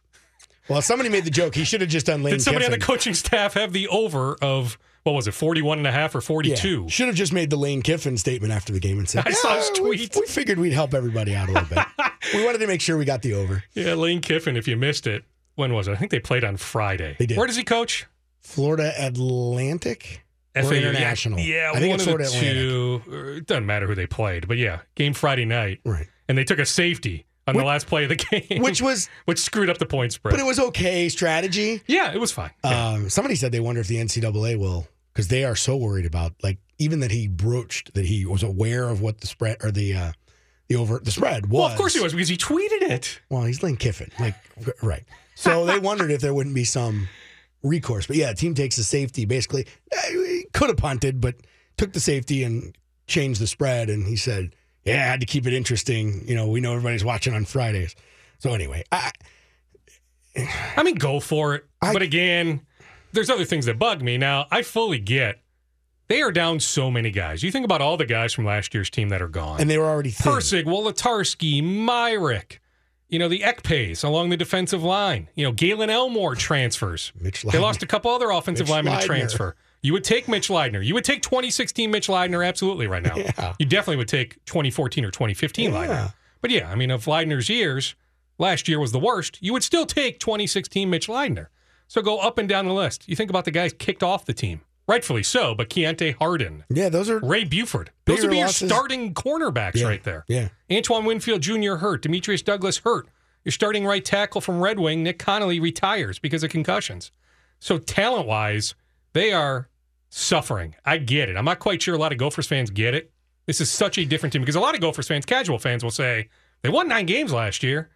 Well, 0.69 0.81
somebody 0.81 1.09
made 1.09 1.25
the 1.25 1.31
joke. 1.31 1.55
He 1.55 1.63
should 1.63 1.81
have 1.81 1.89
just 1.89 2.05
done 2.05 2.21
Lane 2.23 2.33
Did 2.35 2.41
somebody 2.41 2.65
Kiffin. 2.65 2.73
on 2.73 2.79
the 2.79 2.85
coaching 2.85 3.13
staff 3.13 3.53
have 3.53 3.71
the 3.73 3.87
over 3.87 4.35
of, 4.41 4.77
what 5.03 5.13
was 5.13 5.27
it, 5.27 5.33
41 5.33 5.77
and 5.79 5.85
a 5.87 5.91
half 5.91 6.13
or 6.15 6.21
42? 6.21 6.81
Yeah. 6.83 6.87
Should 6.87 7.07
have 7.07 7.15
just 7.15 7.33
made 7.33 7.49
the 7.51 7.55
Lane 7.55 7.81
Kiffin 7.83 8.17
statement 8.17 8.51
after 8.53 8.73
the 8.73 8.79
game 8.79 8.97
and 8.99 9.07
said, 9.09 9.23
I 9.27 9.29
yeah, 9.29 9.35
saw 9.35 9.55
his 9.57 9.69
tweet. 9.71 10.15
We, 10.15 10.21
we 10.21 10.27
figured 10.27 10.57
we'd 10.59 10.73
help 10.73 10.93
everybody 10.93 11.35
out 11.35 11.49
a 11.49 11.51
little 11.51 11.69
bit. 11.69 11.85
we 12.33 12.43
wanted 12.45 12.59
to 12.59 12.67
make 12.67 12.81
sure 12.81 12.97
we 12.97 13.05
got 13.05 13.21
the 13.21 13.33
over. 13.33 13.63
Yeah, 13.73 13.93
Lane 13.95 14.21
Kiffin, 14.21 14.57
if 14.57 14.67
you 14.67 14.75
missed 14.77 15.05
it, 15.07 15.23
when 15.55 15.73
was 15.73 15.87
it? 15.87 15.91
I 15.91 15.95
think 15.95 16.09
they 16.11 16.19
played 16.19 16.43
on 16.43 16.57
Friday. 16.57 17.15
They 17.19 17.27
did. 17.27 17.37
Where 17.37 17.47
does 17.47 17.55
he 17.57 17.63
coach? 17.63 18.05
Florida 18.45 18.93
Atlantic 18.97 20.23
or 20.55 20.63
FAU, 20.63 20.71
International. 20.71 21.39
Yeah, 21.39 21.71
I 21.73 21.79
think 21.79 21.89
one 21.89 21.95
it's 21.95 22.03
Florida 22.05 22.29
the 22.29 22.37
Atlantic. 22.37 22.53
two. 23.05 23.35
It 23.37 23.45
doesn't 23.47 23.65
matter 23.65 23.87
who 23.87 23.95
they 23.95 24.07
played, 24.07 24.47
but 24.47 24.57
yeah, 24.57 24.79
game 24.95 25.13
Friday 25.13 25.45
night, 25.45 25.79
Right. 25.83 26.07
and 26.29 26.37
they 26.37 26.43
took 26.43 26.59
a 26.59 26.65
safety 26.65 27.25
on 27.47 27.55
Which- 27.55 27.61
the 27.63 27.65
last 27.67 27.87
play 27.87 28.03
of 28.03 28.09
the 28.09 28.15
game, 28.47 28.61
Which 28.61 28.81
was, 28.81 29.09
which 29.25 29.39
screwed 29.39 29.69
up 29.69 29.77
the 29.79 29.85
point 29.85 30.13
spread. 30.13 30.31
but 30.31 30.39
it 30.39 30.45
was 30.45 30.59
okay 30.59 31.09
strategy. 31.09 31.81
yeah, 31.87 32.13
it 32.13 32.19
was 32.19 32.31
fine. 32.31 32.51
Yeah. 32.63 32.89
Um, 32.89 33.09
somebody 33.09 33.35
said 33.35 33.51
they 33.51 33.59
wonder 33.59 33.81
if 33.81 33.87
the 33.87 33.97
NCAA 33.97 34.57
will, 34.57 34.87
because 35.13 35.27
they 35.27 35.43
are 35.43 35.55
so 35.55 35.75
worried 35.75 36.05
about, 36.05 36.33
like, 36.43 36.57
even 36.77 36.99
that 37.01 37.11
he 37.11 37.27
broached 37.27 37.93
that 37.93 38.05
he 38.05 38.25
was 38.25 38.43
aware 38.43 38.87
of 38.89 39.01
what 39.01 39.21
the 39.21 39.27
spread 39.27 39.57
or 39.63 39.71
the 39.71 39.93
uh, 39.95 40.11
the 40.67 40.75
over 40.75 40.99
the 40.99 41.11
spread 41.11 41.45
was. 41.45 41.59
well, 41.61 41.69
of 41.71 41.77
course 41.77 41.93
he 41.93 41.99
was 42.01 42.11
because 42.13 42.27
he 42.27 42.35
tweeted 42.37 42.81
it. 42.89 43.19
Well, 43.29 43.43
he's 43.43 43.61
Lane 43.63 43.75
Kiffin, 43.77 44.11
like 44.19 44.35
right. 44.81 45.03
So 45.35 45.65
they 45.65 45.79
wondered 45.79 46.11
if 46.11 46.21
there 46.21 46.33
wouldn't 46.33 46.55
be 46.55 46.63
some 46.65 47.07
recourse. 47.65 48.07
But 48.07 48.15
yeah, 48.15 48.31
team 48.33 48.53
takes 48.53 48.75
the 48.75 48.83
safety. 48.83 49.25
Basically, 49.25 49.65
eh, 49.91 49.97
he 50.11 50.45
could 50.53 50.69
have 50.69 50.77
punted, 50.77 51.19
but 51.21 51.35
took 51.77 51.93
the 51.93 51.99
safety 51.99 52.43
and 52.43 52.77
changed 53.07 53.41
the 53.41 53.47
spread. 53.47 53.89
And 53.89 54.07
he 54.07 54.15
said, 54.15 54.55
"Yeah, 54.83 54.95
I 55.03 55.07
had 55.07 55.19
to 55.19 55.25
keep 55.25 55.45
it 55.47 55.53
interesting. 55.53 56.23
You 56.27 56.35
know, 56.35 56.47
we 56.47 56.61
know 56.61 56.71
everybody's 56.71 57.03
watching 57.03 57.33
on 57.33 57.45
Fridays." 57.45 57.95
So 58.39 58.53
anyway, 58.53 58.83
I, 58.91 59.11
I 60.77 60.83
mean, 60.83 60.95
go 60.95 61.19
for 61.19 61.55
it. 61.55 61.65
I- 61.81 61.93
but 61.93 62.01
again, 62.01 62.61
there's 63.13 63.29
other 63.29 63.45
things 63.45 63.65
that 63.65 63.79
bug 63.79 64.01
me. 64.01 64.17
Now, 64.17 64.45
I 64.51 64.61
fully 64.61 64.99
get 64.99 65.39
they 66.07 66.21
are 66.21 66.31
down 66.31 66.59
so 66.59 66.91
many 66.91 67.09
guys. 67.09 67.41
You 67.41 67.51
think 67.51 67.65
about 67.65 67.81
all 67.81 67.97
the 67.97 68.05
guys 68.05 68.31
from 68.33 68.45
last 68.45 68.73
year's 68.75 68.89
team 68.91 69.09
that 69.09 69.21
are 69.23 69.27
gone. 69.27 69.59
and 69.59 69.67
they 69.69 69.77
were 69.79 69.85
already 69.89 70.11
thin. 70.11 70.31
Pirsig, 70.33 70.65
Wolitarsky, 70.65 71.63
Myrick, 71.63 72.61
you 73.15 73.19
know, 73.19 73.29
the 73.29 73.39
Ekpays 73.39 74.03
along 74.03 74.27
the 74.27 74.35
defensive 74.35 74.83
line. 74.83 75.29
You 75.35 75.45
know, 75.45 75.53
Gaelin 75.53 75.87
Elmore 75.87 76.35
transfers. 76.35 77.13
Mitch 77.17 77.43
They 77.43 77.59
lost 77.59 77.81
a 77.81 77.85
couple 77.85 78.11
other 78.11 78.29
offensive 78.29 78.67
Mitch 78.67 78.71
linemen 78.71 78.99
to 78.99 79.05
transfer. 79.05 79.55
You 79.81 79.93
would 79.93 80.03
take 80.03 80.27
Mitch 80.27 80.49
Leidner. 80.49 80.85
You 80.85 80.93
would 80.95 81.05
take 81.05 81.21
2016 81.21 81.89
Mitch 81.89 82.09
Leidner 82.09 82.45
absolutely 82.45 82.87
right 82.87 83.01
now. 83.01 83.15
Yeah. 83.15 83.53
You 83.57 83.65
definitely 83.65 83.95
would 83.95 84.09
take 84.09 84.43
2014 84.43 85.05
or 85.05 85.11
2015 85.11 85.71
Yeah. 85.71 85.77
Leidner. 85.77 86.13
But 86.41 86.51
yeah, 86.51 86.69
I 86.69 86.75
mean, 86.75 86.91
of 86.91 87.05
Leidner's 87.05 87.47
years, 87.47 87.95
last 88.37 88.67
year 88.67 88.81
was 88.81 88.91
the 88.91 88.99
worst. 88.99 89.37
You 89.41 89.53
would 89.53 89.63
still 89.63 89.85
take 89.85 90.19
2016 90.19 90.89
Mitch 90.89 91.07
Leidner. 91.07 91.47
So 91.87 92.01
go 92.01 92.17
up 92.17 92.37
and 92.37 92.49
down 92.49 92.65
the 92.65 92.73
list. 92.73 93.07
You 93.07 93.15
think 93.15 93.29
about 93.29 93.45
the 93.45 93.51
guys 93.51 93.71
kicked 93.71 94.03
off 94.03 94.25
the 94.25 94.33
team. 94.33 94.59
Rightfully 94.87 95.23
so, 95.23 95.55
but 95.55 95.69
KiAnte 95.69 96.15
Hardin, 96.17 96.63
Yeah, 96.69 96.89
those 96.89 97.09
are 97.09 97.19
Ray 97.19 97.43
Buford. 97.43 97.89
Those 98.05 98.21
would 98.21 98.29
be 98.29 98.37
your 98.37 98.45
losses. 98.47 98.69
starting 98.69 99.13
cornerbacks 99.15 99.75
Yeah. 99.75 99.87
right 99.87 100.03
there. 100.03 100.25
Yeah. 100.27 100.49
Antoine 100.71 101.05
Winfield 101.05 101.41
Jr. 101.41 101.75
hurt. 101.77 102.03
Demetrius 102.03 102.41
Douglas 102.43 102.77
hurt. 102.79 103.07
Your 103.43 103.51
starting 103.51 103.85
right 103.85 104.03
tackle 104.05 104.41
from 104.41 104.59
Red 104.61 104.79
Wing, 104.79 105.01
Nick 105.03 105.17
Connelly, 105.19 105.59
retires 105.59 106.19
because 106.19 106.43
of 106.43 106.51
concussions. 106.51 107.11
So 107.59 107.77
talent 107.79 108.27
wise, 108.27 108.75
they 109.13 109.33
are 109.33 109.69
suffering. 110.09 110.75
I 110.85 110.97
get 110.97 111.29
it. 111.29 111.35
I'm 111.37 111.45
not 111.45 111.59
quite 111.59 111.81
sure 111.81 111.95
a 111.95 111.97
lot 111.97 112.11
of 112.11 112.17
Gophers 112.19 112.47
fans 112.47 112.69
get 112.69 112.93
it. 112.93 113.11
This 113.47 113.61
is 113.61 113.69
such 113.71 113.97
a 113.97 114.05
different 114.05 114.33
team 114.33 114.41
because 114.41 114.55
a 114.55 114.59
lot 114.59 114.75
of 114.75 114.81
Gophers 114.81 115.07
fans, 115.07 115.25
casual 115.25 115.57
fans, 115.59 115.83
will 115.83 115.91
say 115.91 116.29
they 116.61 116.69
won 116.69 116.87
nine 116.87 117.05
games 117.05 117.31
last 117.33 117.63
year. 117.63 117.89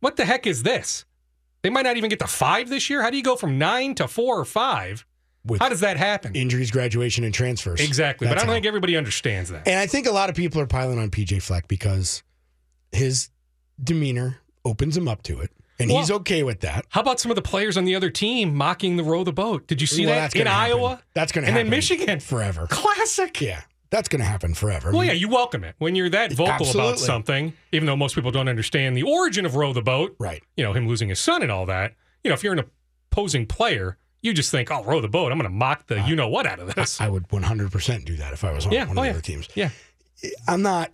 What 0.00 0.16
the 0.16 0.24
heck 0.24 0.46
is 0.46 0.62
this? 0.62 1.04
They 1.62 1.70
might 1.70 1.82
not 1.82 1.96
even 1.96 2.10
get 2.10 2.18
to 2.20 2.26
five 2.26 2.68
this 2.68 2.90
year. 2.90 3.02
How 3.02 3.10
do 3.10 3.16
you 3.16 3.22
go 3.22 3.36
from 3.36 3.58
nine 3.58 3.94
to 3.96 4.06
four 4.08 4.38
or 4.38 4.44
five? 4.44 5.04
How 5.60 5.68
does 5.68 5.80
that 5.80 5.96
happen? 5.96 6.34
injuries, 6.34 6.70
graduation, 6.70 7.24
and 7.24 7.34
transfers. 7.34 7.80
Exactly. 7.80 8.26
But 8.26 8.38
I 8.38 8.40
don't 8.40 8.46
how. 8.48 8.54
think 8.54 8.66
everybody 8.66 8.96
understands 8.96 9.50
that. 9.50 9.66
And 9.68 9.78
I 9.78 9.86
think 9.86 10.06
a 10.06 10.12
lot 10.12 10.30
of 10.30 10.36
people 10.36 10.60
are 10.60 10.66
piling 10.66 10.98
on 10.98 11.10
PJ 11.10 11.42
Fleck 11.42 11.68
because 11.68 12.22
his 12.92 13.28
demeanor 13.82 14.38
opens 14.64 14.96
him 14.96 15.08
up 15.08 15.22
to 15.24 15.40
it, 15.40 15.50
and 15.78 15.90
he's 15.90 16.10
okay 16.10 16.42
with 16.42 16.60
that. 16.60 16.86
How 16.88 17.00
about 17.00 17.20
some 17.20 17.30
of 17.30 17.34
the 17.36 17.42
players 17.42 17.76
on 17.76 17.84
the 17.84 17.94
other 17.94 18.08
team 18.10 18.54
mocking 18.54 18.96
the 18.96 19.04
row 19.04 19.24
the 19.24 19.32
boat? 19.32 19.66
Did 19.66 19.80
you 19.80 19.86
see 19.86 20.06
Well, 20.06 20.14
that 20.14 20.34
in 20.34 20.46
happen. 20.46 20.70
Iowa? 20.70 21.02
That's 21.14 21.32
going 21.32 21.44
to 21.44 21.50
happen. 21.50 21.60
and 21.66 21.72
then 21.72 21.76
Michigan. 21.76 22.20
forever. 22.20 22.66
Classic. 22.70 23.38
Yeah, 23.40 23.62
that's 23.90 24.08
going 24.08 24.20
to 24.20 24.26
happen 24.26 24.54
forever. 24.54 24.88
I 24.88 24.92
Well, 24.92 25.00
mean, 25.00 25.08
yeah, 25.08 25.14
you 25.14 25.28
welcome 25.28 25.64
it 25.64 25.74
when 25.78 25.94
you're 25.94 26.08
that 26.10 26.32
vocal 26.32 26.70
about 26.70 26.98
something, 26.98 27.52
even 27.72 27.86
though 27.86 27.96
most 27.96 28.14
people 28.14 28.30
don't 28.30 28.48
understand 28.48 28.96
the 28.96 29.02
origin 29.02 29.44
of 29.44 29.56
row 29.56 29.72
the 29.72 29.82
boat. 29.82 30.14
right. 30.18 30.42
You 30.56 30.64
know, 30.64 30.72
him 30.72 30.88
losing 30.88 31.08
his 31.10 31.18
son 31.18 31.42
and 31.42 31.50
all 31.52 31.66
that. 31.66 31.94
You 32.22 32.30
know, 32.30 32.34
if 32.34 32.42
you're 32.42 32.54
an 32.54 32.64
opposing 33.10 33.44
player, 33.46 33.98
you 34.24 34.32
just 34.34 34.50
think, 34.50 34.70
"Oh, 34.72 34.82
row 34.82 35.00
the 35.00 35.08
boat. 35.08 35.30
I'm 35.30 35.38
going 35.38 35.48
to 35.50 35.54
mock 35.56 35.86
the 35.86 36.00
you 36.00 36.16
know 36.16 36.28
what 36.28 36.46
out 36.46 36.58
of 36.58 36.74
this." 36.74 37.00
I 37.00 37.08
would 37.08 37.28
100% 37.28 38.04
do 38.04 38.16
that 38.16 38.32
if 38.32 38.42
I 38.42 38.52
was 38.52 38.66
on 38.66 38.72
Yeah, 38.72 38.86
one 38.86 38.98
oh, 38.98 39.02
of 39.02 39.06
yeah. 39.06 39.12
the 39.12 39.18
other 39.18 39.22
teams. 39.22 39.48
yeah. 39.54 39.70
I'm 40.48 40.62
not. 40.62 40.90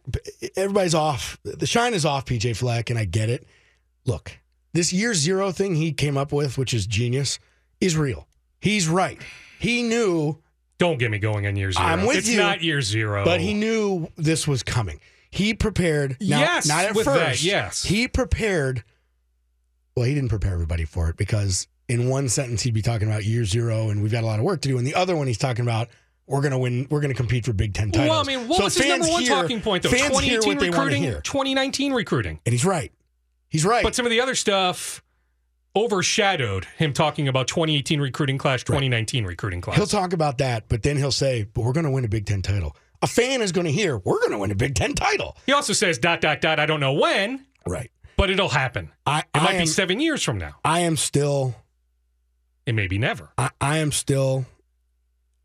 Everybody's 0.57 0.95
off. 0.95 1.39
The 1.45 1.67
shine 1.67 1.95
is 1.95 2.05
off 2.05 2.25
PJ 2.27 2.57
Fleck, 2.57 2.91
and 2.91 2.99
I 2.99 3.05
get 3.05 3.31
it. 3.31 3.47
Look, 4.05 4.33
this 4.73 4.93
year 4.93 5.15
zero 5.15 5.53
thing 5.53 5.77
he 5.77 5.93
came 5.93 6.17
up 6.19 6.33
with, 6.33 6.59
which 6.59 6.75
is 6.75 6.87
genius, 6.87 7.39
is 7.81 7.97
real. 7.97 8.27
He's 8.61 8.89
right. 8.89 9.21
He 9.61 9.83
knew, 9.83 10.39
Don't 10.79 10.99
get 10.99 11.11
me 11.11 11.19
going 11.19 11.47
on 11.47 11.55
year 11.55 11.71
0 11.71 11.85
I'm 11.87 12.07
with 12.07 12.17
it's 12.19 12.29
you, 12.29 12.39
not 12.39 12.63
year 12.63 12.81
zero. 12.83 13.25
but 13.25 13.41
he 13.41 13.55
knew 13.55 14.09
this 14.17 14.49
was 14.49 14.63
coming. 14.65 15.01
He 15.31 15.55
prepared. 15.55 16.17
Now, 16.21 16.41
Yes, 16.41 16.67
not 16.67 16.85
at 16.87 16.95
first. 16.95 17.05
that, 17.07 17.43
yes. 17.43 17.85
he 17.85 18.09
prepared. 18.09 18.83
Well, 19.95 20.07
he 20.07 20.15
didn't 20.15 20.31
prepare 20.31 20.55
everybody 20.55 20.85
for 20.87 21.09
it 21.09 21.17
because 21.17 21.69
in 21.91 22.09
one 22.09 22.29
sentence 22.29 22.63
he'd 22.63 22.75
be 22.75 22.83
talking 22.83 23.09
about 23.09 23.25
year 23.25 23.45
zero, 23.45 23.91
and 23.91 24.03
we've 24.03 24.13
got 24.13 24.23
a 24.23 24.27
lot 24.27 24.39
of 24.39 24.45
work 24.45 24.61
to 24.63 24.69
do. 24.69 24.79
and 24.79 24.87
the 24.87 24.95
other 24.95 25.17
one, 25.17 25.27
he's 25.27 25.39
talking 25.39 25.63
about 25.65 25.89
we're 26.27 26.41
gonna 26.43 26.59
win. 26.59 26.87
We're 26.91 27.01
gonna 27.01 27.15
compete 27.15 27.45
for 27.45 27.53
Big 27.53 27.75
Ten 27.75 27.91
titles. 27.91 28.09
Well, 28.11 28.21
I 28.21 28.23
mean, 28.25 28.49
what 28.49 28.59
So 28.59 28.65
was 28.65 28.77
his 28.77 28.87
number 28.87 29.09
one 29.09 29.23
hear- 29.23 29.31
talking 29.35 29.61
point, 29.61 29.83
though? 29.83 29.91
Fans 29.91 30.03
2018 30.11 30.49
what 30.49 30.61
they 30.61 30.71
want 30.71 30.91
to 30.91 30.97
recruiting, 30.97 31.23
2019 31.23 31.93
recruiting. 31.93 32.41
and 32.47 32.53
he's 32.53 32.65
right. 32.65 32.93
He's 33.49 33.65
right. 33.65 33.83
But 33.83 33.95
some 33.97 34.07
of 34.07 34.11
the 34.11 34.21
other 34.21 34.35
stuff 34.37 35.03
overshadowed 35.77 36.65
him 36.77 36.93
talking 36.93 37.29
about 37.29 37.47
2018 37.49 38.01
recruiting 38.01 38.39
class, 38.39 38.63
2019 38.63 39.25
recruiting 39.25 39.61
class. 39.61 39.77
He'll 39.77 39.87
talk 39.87 40.13
about 40.13 40.39
that, 40.39 40.69
but 40.69 40.83
then 40.83 40.97
he'll 40.97 41.13
say, 41.13 41.45
"But 41.45 41.63
we're 41.65 41.73
going 41.73 41.85
to 41.85 41.91
win 41.91 42.05
a 42.05 42.09
Big 42.09 42.27
Ten 42.27 42.43
title." 42.43 42.77
A 43.03 43.07
fan 43.07 43.41
is 43.41 43.51
going 43.53 43.65
to 43.67 43.73
hear, 43.73 43.97
"We're 43.99 44.19
going 44.19 44.33
to 44.33 44.39
win 44.39 44.51
a 44.51 44.55
Big 44.55 44.75
Ten 44.75 44.95
title." 44.95 45.37
he 45.47 45.53
also 45.53 45.73
says, 45.73 45.99
dot, 45.99 46.21
dot, 46.21 46.41
dot, 46.41 46.59
I 46.61 46.67
don't 46.67 46.81
know 46.81 46.93
when, 46.93 47.47
Right. 47.67 47.91
but 48.17 48.31
it'll 48.31 48.49
happen. 48.49 48.91
I, 49.07 49.21
It 49.21 49.25
I 49.35 49.45
might 49.45 49.55
am, 49.55 49.61
be 49.63 49.67
seven 49.67 50.01
years 50.01 50.23
from 50.23 50.39
now. 50.39 50.57
I 50.65 50.81
am 50.81 50.97
still. 50.97 51.55
It 52.67 52.75
may 52.75 52.87
be 52.87 52.99
never. 52.99 53.31
I, 53.39 53.51
I 53.61 53.79
am 53.79 53.93
still. 53.93 54.47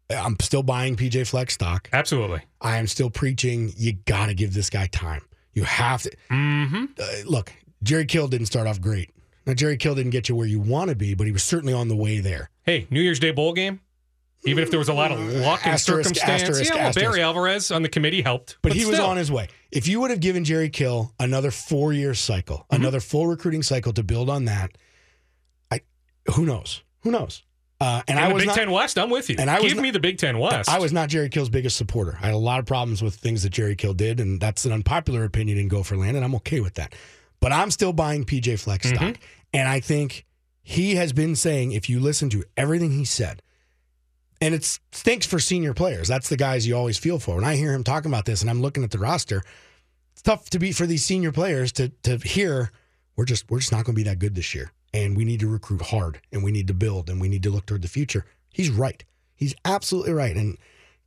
I'm 0.09 0.35
still 0.39 0.61
buying 0.61 0.95
PJ 0.95 1.27
Fleck's 1.27 1.55
stock. 1.55 1.89
Absolutely. 1.91 2.41
I 2.61 2.77
am 2.77 2.85
still 2.85 3.09
preaching. 3.09 3.73
You 3.75 3.93
got 3.93 4.27
to 4.27 4.35
give 4.35 4.53
this 4.53 4.69
guy 4.69 4.85
time. 4.87 5.21
You 5.53 5.63
have 5.63 6.03
to. 6.03 6.11
Mm-hmm. 6.29 6.85
Uh, 6.99 7.05
look, 7.25 7.51
Jerry 7.81 8.05
Kill 8.05 8.27
didn't 8.27 8.45
start 8.47 8.67
off 8.67 8.79
great. 8.79 9.09
Now 9.47 9.53
Jerry 9.53 9.77
Kill 9.77 9.95
didn't 9.95 10.11
get 10.11 10.29
you 10.29 10.35
where 10.35 10.45
you 10.47 10.59
want 10.59 10.89
to 10.89 10.95
be, 10.95 11.15
but 11.15 11.25
he 11.25 11.31
was 11.33 11.43
certainly 11.43 11.73
on 11.73 11.87
the 11.87 11.95
way 11.95 12.19
there. 12.19 12.49
Hey, 12.63 12.85
New 12.91 13.01
Year's 13.01 13.19
Day 13.19 13.31
bowl 13.31 13.53
game. 13.53 13.79
Even 14.47 14.63
if 14.63 14.69
there 14.69 14.77
was 14.77 14.89
a 14.89 14.93
lot 14.93 15.11
of 15.11 15.19
luck 15.19 15.61
and 15.65 15.73
Asterisk, 15.73 16.09
circumstance, 16.09 16.43
asterisk, 16.43 16.71
yeah, 16.75 16.83
well. 16.83 16.93
Barry 16.93 17.21
Alvarez 17.23 17.71
on 17.71 17.81
the 17.81 17.89
committee 17.89 18.21
helped, 18.21 18.57
But, 18.61 18.73
he 18.73 18.85
was 18.85 18.99
on 18.99 19.17
his 19.17 19.31
way. 19.31 19.47
If 19.71 19.87
you 19.87 19.99
would 20.01 20.11
have 20.11 20.19
given 20.19 20.43
Jerry 20.43 20.69
Kill 20.69 21.11
another 21.19 21.49
four 21.49 21.93
year 21.93 22.13
cycle, 22.13 22.57
Mm-hmm. 22.57 22.75
another 22.75 22.99
full 22.99 23.25
recruiting 23.25 23.63
cycle 23.63 23.91
to 23.93 24.03
build 24.03 24.29
on 24.29 24.45
that, 24.45 24.77
I 25.71 25.81
who 26.35 26.45
knows? 26.45 26.83
Who 27.05 27.11
knows? 27.11 27.43
Uh, 27.79 28.01
and 28.07 28.17
In 28.19 28.23
I 28.25 28.33
was 28.33 28.41
Big 28.41 28.47
not, 28.47 28.55
Ten 28.57 28.71
West, 28.71 28.97
I'm 28.97 29.09
with 29.09 29.29
you. 29.29 29.35
and 29.39 29.49
I 29.49 29.55
was 29.59 29.69
Give 29.71 29.77
not- 29.77 29.83
me 29.83 29.91
the 29.91 29.99
Big 29.99 30.17
Ten 30.17 30.37
West. 30.39 30.69
I 30.69 30.79
was 30.79 30.91
not 30.91 31.07
Jerry 31.07 31.29
Kill's 31.29 31.49
biggest 31.49 31.77
supporter. 31.77 32.17
I 32.21 32.25
had 32.25 32.33
a 32.33 32.37
lot 32.37 32.59
of 32.59 32.65
problems 32.65 33.01
with 33.03 33.15
things 33.15 33.43
that 33.43 33.51
Jerry 33.51 33.75
Kill 33.75 33.93
did, 33.93 34.19
and 34.19 34.39
that's 34.41 34.65
an 34.65 34.71
unpopular 34.73 35.23
opinion 35.23 35.57
in 35.57 35.67
Gopherland, 35.69 36.15
and 36.15 36.25
I'm 36.25 36.35
okay 36.35 36.59
with 36.61 36.73
that. 36.75 36.93
But 37.39 37.51
I'm 37.53 37.71
still 37.71 37.93
buying 37.93 38.25
PJ 38.25 38.59
Fleck's 38.59 38.87
Mm-hmm. 38.87 38.95
stock, 38.95 39.15
and 39.53 39.67
I 39.69 39.79
think 39.81 40.25
he 40.63 40.95
has 40.95 41.13
been 41.13 41.35
saying, 41.35 41.73
if 41.73 41.89
you 41.89 41.99
listen 41.99 42.29
to 42.31 42.43
everything 42.57 42.91
he 42.91 43.05
said, 43.05 43.41
and 44.41 44.53
it 44.55 44.63
stinks 44.91 45.25
for 45.25 45.39
senior 45.39 45.73
players. 45.73 46.07
That's 46.07 46.27
the 46.29 46.37
guys 46.37 46.67
you 46.67 46.75
always 46.75 46.97
feel 46.97 47.19
for. 47.19 47.35
When 47.35 47.45
I 47.45 47.55
hear 47.55 47.73
him 47.73 47.83
talking 47.83 48.11
about 48.11 48.25
this, 48.25 48.41
and 48.41 48.49
I'm 48.49 48.61
looking 48.61 48.83
at 48.83 48.91
the 48.91 48.99
roster, 48.99 49.43
it's 50.13 50.21
tough 50.21 50.49
to 50.51 50.59
be 50.59 50.71
for 50.71 50.85
these 50.85 51.03
senior 51.05 51.31
players 51.31 51.71
to 51.73 51.89
to 52.03 52.17
hear 52.17 52.71
we're 53.15 53.25
just 53.25 53.49
we're 53.49 53.59
just 53.59 53.71
not 53.71 53.85
going 53.85 53.95
to 53.95 53.99
be 53.99 54.03
that 54.03 54.19
good 54.19 54.35
this 54.35 54.53
year, 54.55 54.71
and 54.95 55.15
we 55.17 55.25
need 55.25 55.39
to 55.41 55.47
recruit 55.47 55.81
hard, 55.83 56.21
and 56.31 56.43
we 56.43 56.51
need 56.51 56.67
to 56.67 56.73
build, 56.73 57.09
and 57.09 57.19
we 57.21 57.27
need 57.27 57.43
to 57.43 57.49
look 57.51 57.65
toward 57.65 57.81
the 57.81 57.87
future. 57.87 58.25
He's 58.49 58.69
right. 58.69 59.03
He's 59.35 59.53
absolutely 59.65 60.13
right, 60.13 60.35
and. 60.35 60.57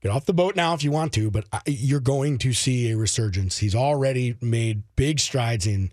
Get 0.01 0.13
off 0.13 0.27
the 0.27 0.33
boat 0.33 0.55
now 0.55 0.75
if 0.75 0.85
you 0.85 0.93
want 0.93 1.13
to, 1.15 1.29
but 1.29 1.45
I- 1.53 1.61
you're 1.67 1.99
going 1.99 2.39
to 2.39 2.53
see 2.53 2.89
a 2.93 2.97
resurgence. 2.97 3.59
He's 3.59 3.75
already 3.75 4.37
made 4.41 4.85
big 4.95 5.19
strides 5.19 5.67
in 5.67 5.91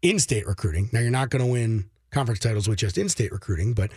in-state 0.00 0.46
recruiting. 0.46 0.88
Now 0.90 1.00
you're 1.00 1.10
not 1.10 1.28
going 1.28 1.44
to 1.44 1.50
win 1.52 1.90
conference 2.10 2.40
titles 2.40 2.66
with 2.66 2.78
just 2.78 2.96
in-state 2.96 3.30
recruiting, 3.30 3.74
but 3.74 3.90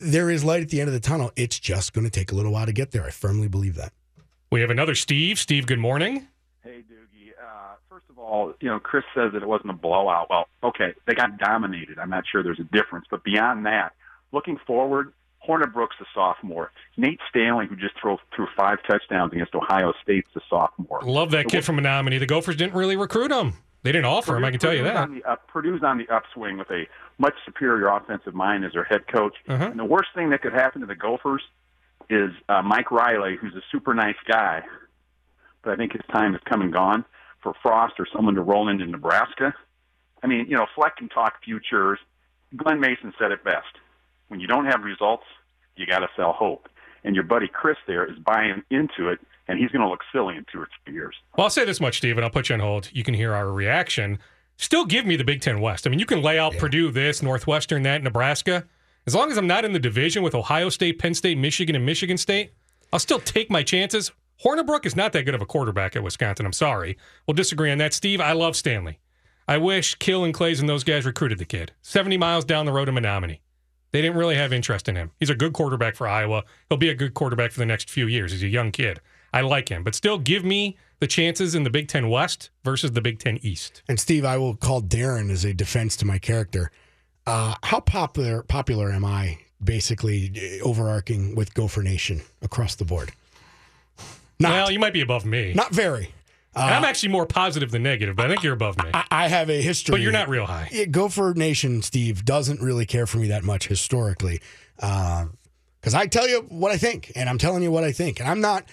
there 0.00 0.30
is 0.30 0.42
light 0.42 0.62
at 0.62 0.68
the 0.68 0.80
end 0.80 0.88
of 0.88 0.94
the 0.94 0.98
tunnel. 0.98 1.30
It's 1.36 1.60
just 1.60 1.92
going 1.92 2.04
to 2.04 2.10
take 2.10 2.32
a 2.32 2.34
little 2.34 2.50
while 2.50 2.66
to 2.66 2.72
get 2.72 2.90
there. 2.90 3.04
I 3.04 3.10
firmly 3.10 3.46
believe 3.46 3.76
that. 3.76 3.92
we 4.50 4.60
have 4.62 4.70
another 4.70 4.96
Steve. 4.96 5.38
Steve, 5.38 5.68
good 5.68 5.78
morning. 5.78 6.26
Hey, 6.64 6.82
Doogie. 6.90 6.99
First 7.88 8.06
of 8.08 8.18
all, 8.18 8.54
you 8.60 8.68
know, 8.68 8.78
Chris 8.78 9.04
says 9.14 9.32
that 9.32 9.42
it 9.42 9.48
wasn't 9.48 9.70
a 9.70 9.74
blowout. 9.74 10.28
Well, 10.30 10.48
okay, 10.62 10.94
they 11.06 11.14
got 11.14 11.38
dominated. 11.38 11.98
I'm 11.98 12.10
not 12.10 12.24
sure 12.30 12.42
there's 12.42 12.60
a 12.60 12.64
difference. 12.64 13.06
But 13.10 13.24
beyond 13.24 13.66
that, 13.66 13.94
looking 14.32 14.58
forward, 14.66 15.12
Hornibrook, 15.46 15.88
a 16.00 16.04
sophomore. 16.14 16.70
Nate 16.96 17.18
Stanley, 17.28 17.66
who 17.66 17.76
just 17.76 17.94
threw, 18.00 18.18
threw 18.34 18.46
five 18.56 18.78
touchdowns 18.88 19.32
against 19.32 19.54
Ohio 19.54 19.92
State's 20.02 20.28
a 20.36 20.40
sophomore. 20.48 21.00
Love 21.02 21.30
that 21.32 21.48
kid 21.48 21.64
from 21.64 21.78
Menomonie. 21.78 22.18
The 22.18 22.26
Gophers 22.26 22.56
didn't 22.56 22.74
really 22.74 22.96
recruit 22.96 23.32
him. 23.32 23.54
They 23.82 23.92
didn't 23.92 24.04
offer 24.04 24.36
him, 24.36 24.44
I 24.44 24.50
can 24.50 24.60
tell 24.60 24.74
you 24.74 24.84
that. 24.84 24.96
On 24.96 25.14
the 25.14 25.24
up, 25.24 25.48
Purdue's 25.48 25.82
on 25.82 25.96
the 25.96 26.06
upswing 26.14 26.58
with 26.58 26.70
a 26.70 26.84
much 27.16 27.32
superior 27.46 27.88
offensive 27.88 28.34
mind 28.34 28.64
as 28.64 28.72
their 28.72 28.84
head 28.84 29.06
coach. 29.08 29.34
Uh-huh. 29.48 29.64
And 29.64 29.78
the 29.78 29.86
worst 29.86 30.10
thing 30.14 30.30
that 30.30 30.42
could 30.42 30.52
happen 30.52 30.82
to 30.82 30.86
the 30.86 30.94
Gophers 30.94 31.42
is 32.10 32.30
uh, 32.50 32.60
Mike 32.60 32.90
Riley, 32.90 33.36
who's 33.40 33.54
a 33.54 33.62
super 33.72 33.94
nice 33.94 34.16
guy, 34.28 34.62
but 35.62 35.72
I 35.72 35.76
think 35.76 35.92
his 35.92 36.02
time 36.12 36.34
is 36.34 36.42
come 36.44 36.60
and 36.60 36.72
gone 36.72 37.06
for 37.42 37.54
Frost 37.62 37.94
or 37.98 38.06
someone 38.14 38.34
to 38.34 38.42
roll 38.42 38.68
into 38.68 38.86
Nebraska. 38.86 39.54
I 40.22 40.26
mean, 40.26 40.46
you 40.48 40.56
know, 40.56 40.66
Fleck 40.74 40.96
can 40.96 41.08
talk 41.08 41.42
futures. 41.44 41.98
Glen 42.56 42.80
Mason 42.80 43.12
said 43.18 43.32
it 43.32 43.42
best. 43.44 43.78
When 44.28 44.40
you 44.40 44.46
don't 44.46 44.66
have 44.66 44.82
results, 44.82 45.24
you 45.76 45.86
got 45.86 46.00
to 46.00 46.08
sell 46.16 46.32
hope. 46.32 46.68
And 47.04 47.14
your 47.14 47.24
buddy 47.24 47.48
Chris 47.48 47.78
there 47.86 48.04
is 48.04 48.18
buying 48.18 48.62
into 48.70 49.08
it, 49.08 49.18
and 49.48 49.58
he's 49.58 49.70
going 49.70 49.82
to 49.82 49.88
look 49.88 50.02
silly 50.12 50.36
in 50.36 50.44
two 50.52 50.60
or 50.60 50.68
three 50.84 50.94
years. 50.94 51.14
Well, 51.36 51.44
I'll 51.44 51.50
say 51.50 51.64
this 51.64 51.80
much, 51.80 51.98
Steve, 51.98 52.18
and 52.18 52.24
I'll 52.24 52.30
put 52.30 52.48
you 52.50 52.54
on 52.54 52.60
hold. 52.60 52.90
You 52.92 53.02
can 53.02 53.14
hear 53.14 53.32
our 53.32 53.50
reaction. 53.50 54.18
Still 54.56 54.84
give 54.84 55.06
me 55.06 55.16
the 55.16 55.24
Big 55.24 55.40
Ten 55.40 55.60
West. 55.60 55.86
I 55.86 55.90
mean, 55.90 55.98
you 55.98 56.06
can 56.06 56.20
lay 56.20 56.38
out 56.38 56.56
Purdue 56.58 56.90
this, 56.90 57.22
Northwestern 57.22 57.82
that, 57.84 58.02
Nebraska. 58.02 58.66
As 59.06 59.14
long 59.14 59.30
as 59.30 59.38
I'm 59.38 59.46
not 59.46 59.64
in 59.64 59.72
the 59.72 59.78
division 59.78 60.22
with 60.22 60.34
Ohio 60.34 60.68
State, 60.68 60.98
Penn 60.98 61.14
State, 61.14 61.38
Michigan, 61.38 61.74
and 61.74 61.86
Michigan 61.86 62.18
State, 62.18 62.52
I'll 62.92 62.98
still 62.98 63.20
take 63.20 63.50
my 63.50 63.62
chances. 63.62 64.12
Hornibrook 64.44 64.86
is 64.86 64.96
not 64.96 65.12
that 65.12 65.24
good 65.24 65.34
of 65.34 65.42
a 65.42 65.46
quarterback 65.46 65.96
at 65.96 66.02
Wisconsin. 66.02 66.46
I'm 66.46 66.52
sorry. 66.52 66.96
We'll 67.26 67.34
disagree 67.34 67.70
on 67.70 67.78
that. 67.78 67.92
Steve, 67.92 68.20
I 68.20 68.32
love 68.32 68.56
Stanley. 68.56 68.98
I 69.46 69.58
wish 69.58 69.96
Kill 69.96 70.24
and 70.24 70.32
Claeys 70.32 70.60
and 70.60 70.68
those 70.68 70.84
guys 70.84 71.04
recruited 71.04 71.38
the 71.38 71.44
kid. 71.44 71.72
70 71.82 72.16
miles 72.16 72.44
down 72.44 72.66
the 72.66 72.72
road 72.72 72.86
to 72.86 72.92
Menomonie. 72.92 73.40
They 73.92 74.00
didn't 74.00 74.16
really 74.16 74.36
have 74.36 74.52
interest 74.52 74.88
in 74.88 74.96
him. 74.96 75.10
He's 75.18 75.30
a 75.30 75.34
good 75.34 75.52
quarterback 75.52 75.96
for 75.96 76.06
Iowa. 76.06 76.44
He'll 76.68 76.78
be 76.78 76.88
a 76.88 76.94
good 76.94 77.14
quarterback 77.14 77.50
for 77.50 77.58
the 77.58 77.66
next 77.66 77.90
few 77.90 78.06
years. 78.06 78.32
He's 78.32 78.42
a 78.42 78.48
young 78.48 78.70
kid. 78.70 79.00
I 79.32 79.40
like 79.42 79.68
him. 79.68 79.82
But 79.82 79.94
still, 79.94 80.18
give 80.18 80.44
me 80.44 80.78
the 81.00 81.06
chances 81.06 81.54
in 81.54 81.64
the 81.64 81.70
Big 81.70 81.88
Ten 81.88 82.08
West 82.08 82.50
versus 82.64 82.92
the 82.92 83.00
Big 83.00 83.18
Ten 83.18 83.38
East. 83.42 83.82
And 83.88 83.98
Steve, 83.98 84.24
I 84.24 84.36
will 84.38 84.54
call 84.54 84.80
Darren 84.80 85.30
as 85.30 85.44
a 85.44 85.52
defense 85.52 85.96
to 85.96 86.06
my 86.06 86.18
character. 86.18 86.70
Uh, 87.26 87.54
how 87.64 87.80
popular 87.80 88.42
popular 88.42 88.92
am 88.92 89.04
I? 89.04 89.38
Basically, 89.62 90.32
eh, 90.36 90.60
overarching 90.62 91.34
with 91.34 91.54
Gopher 91.54 91.82
Nation 91.82 92.22
across 92.42 92.76
the 92.76 92.84
board. 92.84 93.12
Not, 94.40 94.52
well, 94.52 94.70
you 94.70 94.78
might 94.78 94.92
be 94.94 95.02
above 95.02 95.24
me. 95.24 95.52
not 95.54 95.72
very. 95.72 96.12
and 96.56 96.74
I'm 96.74 96.84
actually 96.84 97.10
more 97.10 97.26
positive 97.26 97.70
than 97.70 97.82
negative, 97.82 98.16
but 98.16 98.26
I 98.26 98.28
think 98.30 98.42
you're 98.42 98.54
above 98.54 98.76
me. 98.82 98.90
I, 98.92 99.04
I 99.10 99.28
have 99.28 99.50
a 99.50 99.60
history, 99.62 99.92
But 99.92 100.00
you're 100.00 100.12
not 100.12 100.28
real 100.28 100.46
high. 100.46 100.68
Yeah, 100.72 100.86
Gopher 100.86 101.34
Nation, 101.36 101.82
Steve, 101.82 102.24
doesn't 102.24 102.60
really 102.60 102.86
care 102.86 103.06
for 103.06 103.18
me 103.18 103.28
that 103.28 103.44
much 103.44 103.68
historically. 103.68 104.40
Because 104.76 105.94
I 105.94 106.06
tell 106.06 106.26
you 106.28 106.46
what 106.48 106.72
I 106.72 106.78
think, 106.78 107.12
and 107.14 107.28
I'm 107.28 107.38
telling 107.38 107.62
you 107.62 107.70
what 107.70 107.84
I 107.84 107.92
think. 107.92 108.18
And 108.18 108.28
I'm 108.28 108.40
not, 108.40 108.64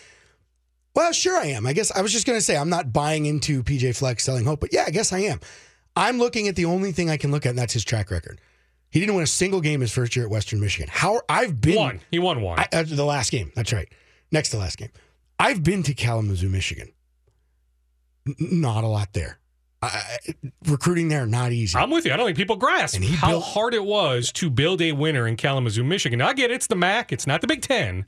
well, 0.96 1.12
sure 1.12 1.38
I 1.38 1.48
am. 1.48 1.68
I 1.68 1.74
guess 1.74 1.92
I 1.92 2.02
was 2.02 2.12
just 2.14 2.26
going 2.26 2.38
to 2.40 2.44
say 2.44 2.56
I'm 2.58 2.70
not 2.70 2.94
buying 2.94 3.26
into 3.26 3.62
PJ 3.62 3.98
Fleck's 3.98 4.24
selling 4.24 4.46
hope, 4.46 4.62
but 4.62 4.74
yeah, 4.74 4.86
I 4.88 4.90
guess 4.90 5.12
I 5.14 5.20
am. 5.20 5.40
I'm 5.96 6.18
looking 6.18 6.48
at 6.48 6.56
the 6.56 6.66
only 6.66 6.92
thing 6.92 7.10
I 7.10 7.18
can 7.18 7.32
look 7.32 7.46
at, 7.46 7.50
and 7.50 7.60
that's 7.60 7.74
his 7.74 7.84
track 7.84 8.10
record. 8.10 8.40
He 8.90 9.00
didn't 9.02 9.16
win 9.16 9.24
a 9.24 9.28
single 9.28 9.60
game 9.62 9.82
his 9.82 9.92
first 9.92 10.16
year 10.16 10.26
at 10.26 10.32
Western 10.32 10.60
Michigan. 10.62 10.90
How 10.92 11.22
I've 11.28 11.60
been 11.60 11.76
One. 11.76 12.00
He 12.10 12.20
won 12.20 12.42
one. 12.42 12.58
I, 12.60 12.68
uh, 12.72 12.84
the 12.84 13.04
last 13.04 13.32
game. 13.32 13.52
That's 13.56 13.74
right. 13.74 13.90
Next 14.32 14.50
to 14.50 14.58
last 14.58 14.78
game. 14.78 14.90
I've 15.40 15.64
been 15.64 15.84
to 15.84 15.94
Kalamazoo, 15.94 16.50
Michigan. 16.50 16.92
N- 18.28 18.36
not 18.40 18.84
a 18.84 18.88
lot 18.88 19.14
there. 19.14 19.40
I, 19.82 20.18
recruiting 20.66 21.08
there 21.08 21.28
not 21.28 21.52
easy. 21.52 21.78
I'm 21.78 21.92
with 21.92 22.06
you. 22.06 22.12
I 22.12 22.18
don't 22.18 22.26
think 22.26 22.38
people 22.38 22.56
grasp 22.56 23.00
how 23.04 23.30
built- 23.30 23.44
hard 23.44 23.74
it 23.76 23.84
was 23.86 24.32
to 24.34 24.50
build 24.50 24.82
a 24.82 24.92
winner 24.94 25.28
in 25.28 25.36
Kalamazoo, 25.38 25.84
Michigan. 25.84 26.18
Now, 26.20 26.30
I 26.30 26.34
get 26.34 26.50
it, 26.50 26.56
it's 26.56 26.68
the 26.68 26.76
MAC, 26.76 27.12
it's 27.14 27.28
not 27.28 27.42
the 27.42 27.48
Big 27.48 27.62
Ten, 27.62 28.06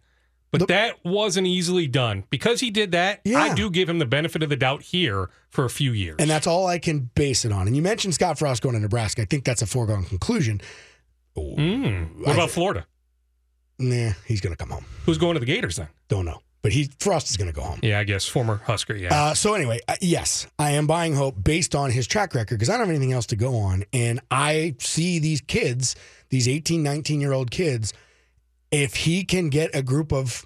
but 0.52 0.62
The- 0.62 0.66
that 0.66 1.06
wasn't 1.06 1.46
easily 1.46 1.86
done. 1.86 2.24
Because 2.32 2.60
he 2.60 2.72
did 2.72 2.92
that, 2.94 3.22
yeah. 3.24 3.38
I 3.38 3.54
do 3.54 3.70
give 3.70 3.88
him 3.88 4.00
the 4.00 4.08
benefit 4.08 4.42
of 4.42 4.50
the 4.50 4.56
doubt 4.56 4.82
here 4.82 5.30
for 5.52 5.64
a 5.64 5.70
few 5.70 5.92
years. 5.92 6.16
and 6.18 6.28
that's 6.28 6.48
all 6.48 6.66
I 6.66 6.80
can 6.80 7.12
base 7.14 7.46
it 7.46 7.52
on. 7.52 7.68
And 7.68 7.76
you 7.76 7.84
mentioned 7.84 8.16
Scott 8.16 8.40
Frost 8.40 8.64
going 8.64 8.74
to 8.74 8.82
Nebraska. 8.82 9.22
I 9.22 9.26
think 9.26 9.44
that's 9.46 9.62
a 9.62 9.68
foregone 9.68 10.06
conclusion. 10.06 10.62
Mm. 11.38 12.18
What 12.22 12.30
I 12.30 12.34
about 12.34 12.50
Florida? 12.50 12.88
Nah, 13.78 14.14
he's 14.26 14.42
going 14.42 14.54
to 14.54 14.58
come 14.58 14.72
home. 14.72 14.86
Who's 15.06 15.20
going 15.20 15.36
to 15.36 15.40
the 15.40 15.46
Gators 15.46 15.76
then? 15.76 15.88
Don't 16.08 16.26
know. 16.26 16.42
But 16.62 16.74
he 16.74 16.90
Frost 17.00 17.30
is 17.30 17.38
going 17.38 17.50
to 17.50 17.56
go 17.56 17.62
home. 17.62 17.80
Yeah, 17.82 18.00
I 18.00 18.04
guess 18.04 18.26
former 18.26 18.58
Husker. 18.66 18.96
Yeah. 18.96 19.14
Uh, 19.14 19.34
so 19.34 19.54
anyway, 19.54 19.80
uh, 19.88 19.96
yes, 20.02 20.48
I 20.58 20.72
am 20.72 20.88
buying 20.88 21.16
hope 21.16 21.42
based 21.42 21.74
on 21.74 21.92
his 21.92 22.06
track 22.06 22.36
record 22.36 22.56
because 22.56 22.70
I 22.70 22.74
don't 22.74 22.88
have 22.88 22.90
anything 22.90 23.14
else 23.14 23.28
to 23.28 23.38
go 23.38 23.58
on, 23.58 23.86
and 23.94 24.20
I 24.30 24.76
see 24.80 25.20
these 25.20 25.42
kids, 25.42 25.96
these 26.30 26.48
18, 26.48 26.84
19 26.84 27.22
year 27.22 27.32
old 27.32 27.50
kids, 27.50 27.94
if 28.72 28.96
he 28.96 29.24
can 29.24 29.50
get 29.50 29.74
a 29.74 29.82
group 29.82 30.12
of, 30.12 30.46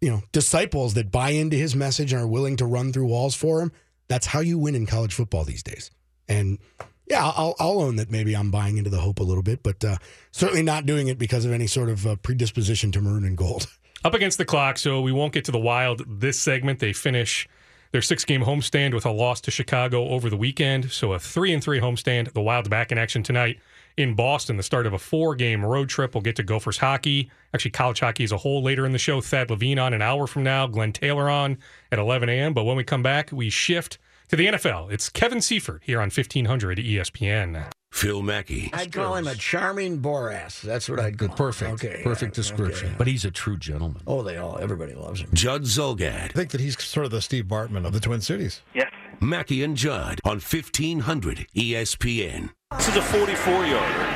you 0.00 0.10
know, 0.10 0.22
disciples 0.32 0.94
that 0.94 1.12
buy 1.12 1.30
into 1.30 1.56
his 1.56 1.76
message 1.76 2.12
and 2.12 2.22
are 2.22 2.26
willing 2.26 2.56
to 2.56 2.66
run 2.66 2.92
through 2.92 3.06
walls 3.06 3.34
for 3.34 3.60
him, 3.60 3.72
that's 4.08 4.26
how 4.26 4.40
you 4.40 4.58
win 4.58 4.74
in 4.74 4.84
college 4.84 5.14
football 5.14 5.44
these 5.44 5.62
days. 5.62 5.90
And 6.28 6.58
yeah, 7.06 7.24
I'll, 7.24 7.54
I'll 7.58 7.80
own 7.80 7.96
that 7.96 8.10
maybe 8.10 8.34
I'm 8.34 8.50
buying 8.50 8.78
into 8.78 8.90
the 8.90 9.00
hope 9.00 9.20
a 9.20 9.22
little 9.22 9.42
bit, 9.42 9.62
but 9.62 9.84
uh, 9.84 9.96
certainly 10.30 10.62
not 10.62 10.86
doing 10.86 11.08
it 11.08 11.18
because 11.18 11.44
of 11.44 11.52
any 11.52 11.66
sort 11.66 11.88
of 11.88 12.06
uh, 12.06 12.16
predisposition 12.16 12.92
to 12.92 13.00
maroon 13.00 13.24
and 13.24 13.36
gold. 13.36 13.66
Up 14.04 14.14
against 14.14 14.36
the 14.36 14.44
clock, 14.44 14.78
so 14.78 15.00
we 15.00 15.12
won't 15.12 15.32
get 15.32 15.44
to 15.44 15.52
the 15.52 15.58
Wild 15.58 16.02
this 16.20 16.40
segment. 16.40 16.80
They 16.80 16.92
finish 16.92 17.48
their 17.92 18.02
six-game 18.02 18.42
homestand 18.42 18.94
with 18.94 19.06
a 19.06 19.10
loss 19.10 19.40
to 19.42 19.52
Chicago 19.52 20.08
over 20.08 20.28
the 20.28 20.36
weekend. 20.36 20.90
So 20.90 21.12
a 21.12 21.20
three 21.20 21.52
and 21.52 21.62
three 21.62 21.78
homestand. 21.78 22.32
The 22.32 22.40
Wild 22.40 22.68
back 22.68 22.90
in 22.90 22.98
action 22.98 23.22
tonight 23.22 23.60
in 23.96 24.14
Boston, 24.14 24.56
the 24.56 24.62
start 24.64 24.86
of 24.86 24.92
a 24.92 24.98
four 24.98 25.36
game 25.36 25.64
road 25.64 25.88
trip. 25.88 26.14
We'll 26.14 26.22
get 26.22 26.34
to 26.36 26.42
Gophers 26.42 26.78
hockey, 26.78 27.30
actually, 27.54 27.70
college 27.70 28.00
hockey 28.00 28.24
as 28.24 28.32
a 28.32 28.38
whole 28.38 28.62
later 28.62 28.84
in 28.86 28.92
the 28.92 28.98
show. 28.98 29.20
Thad 29.20 29.50
Levine 29.50 29.78
on 29.78 29.94
an 29.94 30.02
hour 30.02 30.26
from 30.26 30.42
now, 30.42 30.66
Glenn 30.66 30.92
Taylor 30.92 31.30
on 31.30 31.58
at 31.92 32.00
11 32.00 32.28
a.m. 32.28 32.54
But 32.54 32.64
when 32.64 32.76
we 32.76 32.84
come 32.84 33.04
back, 33.04 33.30
we 33.30 33.50
shift 33.50 33.98
to 34.28 34.36
the 34.36 34.46
NFL. 34.46 34.90
It's 34.90 35.08
Kevin 35.10 35.40
Seifert 35.40 35.82
here 35.84 35.98
on 35.98 36.06
1500 36.06 36.78
ESPN. 36.78 37.71
Phil 37.92 38.22
Mackey. 38.22 38.70
I'd 38.72 38.90
call 38.90 39.14
him 39.14 39.26
a 39.26 39.34
charming 39.34 40.00
Boras. 40.00 40.60
That's 40.62 40.88
what 40.88 40.98
I'd 40.98 41.18
call 41.18 41.28
Perfect. 41.28 41.82
him. 41.82 41.90
Okay. 41.90 42.02
Perfect 42.02 42.32
yeah, 42.32 42.42
description. 42.42 42.88
okay. 42.88 42.94
But 42.98 43.06
he's 43.06 43.24
a 43.24 43.30
true 43.30 43.56
gentleman. 43.58 44.02
Oh, 44.06 44.22
they 44.22 44.38
all, 44.38 44.58
everybody 44.58 44.94
loves 44.94 45.20
him. 45.20 45.28
Judd 45.34 45.62
Zulgad. 45.64 46.24
I 46.24 46.28
think 46.28 46.50
that 46.50 46.60
he's 46.60 46.82
sort 46.82 47.04
of 47.04 47.12
the 47.12 47.20
Steve 47.20 47.44
Bartman 47.44 47.86
of 47.86 47.92
the 47.92 48.00
Twin 48.00 48.22
Cities. 48.22 48.62
Yes. 48.74 48.90
Mackey 49.20 49.62
and 49.62 49.76
Judd 49.76 50.20
on 50.24 50.38
E 50.38 50.40
1500 50.40 51.46
ESPN. 51.54 52.50
This 52.76 52.88
is 52.88 52.96
a 52.96 53.02
44 53.02 53.52
yarder. 53.66 54.06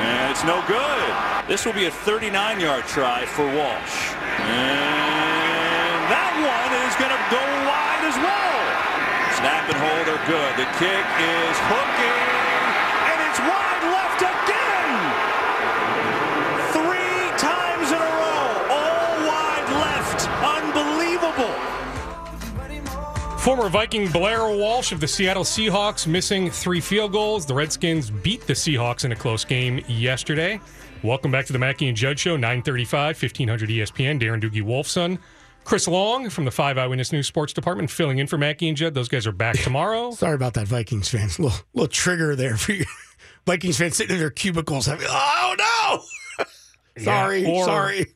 And 0.00 0.30
it's 0.30 0.44
no 0.44 0.62
good. 0.68 1.48
This 1.48 1.66
will 1.66 1.74
be 1.74 1.86
a 1.86 1.90
39 1.90 2.60
yard 2.60 2.84
try 2.84 3.26
for 3.26 3.44
Walsh. 3.44 4.14
And 4.46 6.06
that 6.08 6.32
one 6.38 6.72
is 6.86 6.94
going 6.96 7.10
to 7.12 7.22
go 7.34 7.42
wide 7.66 8.04
as 8.08 8.16
well. 8.16 8.61
Snap 9.42 9.66
and 9.66 9.76
hold 9.76 10.06
are 10.06 10.22
good. 10.28 10.54
The 10.54 10.66
kick 10.78 11.06
is 11.18 11.56
hooking. 11.66 12.22
And 13.10 13.18
it's 13.26 13.40
wide 13.42 13.82
left 13.90 14.22
again. 14.22 14.94
Three 16.70 17.26
times 17.42 17.90
in 17.90 17.98
a 17.98 18.12
row. 18.22 18.70
All 18.70 19.26
wide 19.26 19.66
left. 19.82 20.30
Unbelievable. 20.46 21.58
Former 23.38 23.68
Viking 23.68 24.08
Blair 24.12 24.46
Walsh 24.46 24.92
of 24.92 25.00
the 25.00 25.08
Seattle 25.08 25.42
Seahawks 25.42 26.06
missing 26.06 26.48
three 26.48 26.80
field 26.80 27.10
goals. 27.10 27.44
The 27.44 27.54
Redskins 27.54 28.10
beat 28.12 28.46
the 28.46 28.52
Seahawks 28.52 29.04
in 29.04 29.10
a 29.10 29.16
close 29.16 29.44
game 29.44 29.80
yesterday. 29.88 30.60
Welcome 31.02 31.32
back 31.32 31.46
to 31.46 31.52
the 31.52 31.58
Mackey 31.58 31.88
and 31.88 31.96
Judd 31.96 32.16
Show, 32.16 32.36
935, 32.36 33.20
1500 33.20 33.70
ESPN. 33.70 34.20
Darren 34.20 34.40
Doogie 34.40 34.62
Wolfson. 34.62 35.18
Chris 35.64 35.86
Long 35.88 36.28
from 36.28 36.44
the 36.44 36.50
5 36.50 36.76
Eyewitness 36.78 37.12
News 37.12 37.26
Sports 37.26 37.52
Department 37.52 37.90
filling 37.90 38.18
in 38.18 38.26
for 38.26 38.36
Mackey 38.36 38.68
and 38.68 38.76
Judd. 38.76 38.94
Those 38.94 39.08
guys 39.08 39.26
are 39.26 39.32
back 39.32 39.56
tomorrow. 39.58 40.10
Sorry 40.12 40.34
about 40.34 40.54
that, 40.54 40.66
Vikings 40.68 41.08
fans. 41.08 41.38
Little 41.38 41.58
little 41.74 41.88
trigger 41.88 42.34
there 42.36 42.56
for 42.56 42.72
you. 42.72 42.84
Vikings 43.46 43.78
fans 43.78 43.96
sitting 43.96 44.14
in 44.14 44.20
their 44.20 44.30
cubicles 44.30 44.86
having, 44.86 45.06
oh 45.08 45.54
no! 46.38 46.44
sorry, 47.02 47.42
Yeah, 47.42 47.48
or- 47.48 47.64
sorry. 47.64 48.06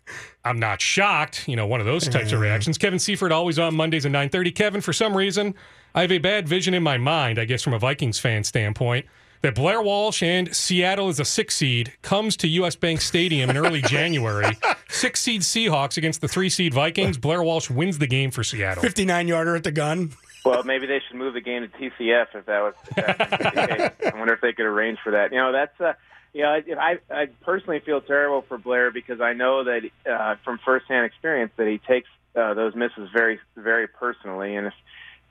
I'm 0.44 0.61
not 0.61 0.80
shocked. 0.80 1.48
You 1.48 1.56
know, 1.56 1.66
one 1.66 1.80
of 1.80 1.87
those 1.87 2.06
types 2.09 2.30
of 2.30 2.38
reactions. 2.38 2.78
Kevin 2.78 3.00
Seifert 3.00 3.32
always 3.32 3.59
on 3.59 3.74
Mondays 3.74 4.06
at 4.06 4.12
9:30. 4.12 4.54
Kevin, 4.54 4.80
for 4.80 4.92
some 4.92 5.16
reason, 5.16 5.54
I 5.94 6.02
have 6.02 6.12
a 6.12 6.18
bad 6.18 6.46
vision 6.48 6.72
in 6.74 6.85
my 6.85 6.98
mind. 6.98 7.40
I 7.40 7.46
guess 7.46 7.62
from 7.62 7.72
a 7.74 7.80
Vikings 7.80 8.20
fan 8.20 8.44
standpoint, 8.44 9.06
that 9.42 9.55
Blair 9.55 9.83
Walsh 9.83 10.22
and 10.22 10.55
Seattle 10.55 11.09
as 11.09 11.20
a 11.20 11.25
six 11.25 11.57
seed 11.57 11.92
comes 12.03 12.37
to 12.38 12.49
U.S. 12.49 12.77
Bank 12.77 13.01
Stadium 13.01 13.51
in 13.51 13.57
early 13.57 13.83
January. 13.87 14.57
Six 14.88 15.20
seed 15.20 15.42
Seahawks 15.42 15.96
against 15.96 16.20
the 16.20 16.29
three 16.29 16.49
seed 16.49 16.75
Vikings. 16.75 17.18
Blair 17.18 17.42
Walsh 17.42 17.70
wins 17.70 17.99
the 17.99 18.07
game 18.07 18.31
for 18.31 18.44
Seattle. 18.44 18.83
59 18.83 19.29
yarder 19.29 19.57
at 19.57 19.64
the 19.64 19.72
gun. 19.72 20.12
Well, 20.44 20.62
maybe 20.62 20.87
they 20.87 21.01
should 21.07 21.16
move 21.16 21.35
the 21.35 21.40
game 21.40 21.62
to 21.62 21.68
TCF 21.68 22.27
if 22.35 22.46
that 22.46 22.61
was 22.61 22.75
if 22.96 23.07
that 23.07 23.18
was 23.18 23.40
the 23.40 24.01
case. 24.01 24.12
I 24.14 24.16
wonder 24.16 24.33
if 24.33 24.40
they 24.40 24.53
could 24.53 24.66
arrange 24.66 24.99
for 25.03 25.11
that. 25.11 25.33
You 25.33 25.38
know, 25.38 25.51
that's 25.51 25.81
uh, 25.81 25.94
you 26.33 26.42
know, 26.42 26.61
I 26.79 26.99
I 27.11 27.27
personally 27.42 27.81
feel 27.81 28.01
terrible 28.01 28.42
for 28.42 28.57
Blair 28.57 28.92
because 28.92 29.20
I 29.20 29.33
know 29.33 29.64
that 29.64 29.83
uh, 30.09 30.37
from 30.44 30.59
firsthand 30.64 31.05
experience 31.05 31.51
that 31.57 31.66
he 31.66 31.79
takes 31.79 32.09
uh, 32.37 32.55
those 32.55 32.77
misses 32.77 33.09
very 33.12 33.40
very 33.57 33.88
personally, 33.88 34.55
and 34.55 34.68
if 34.68 34.75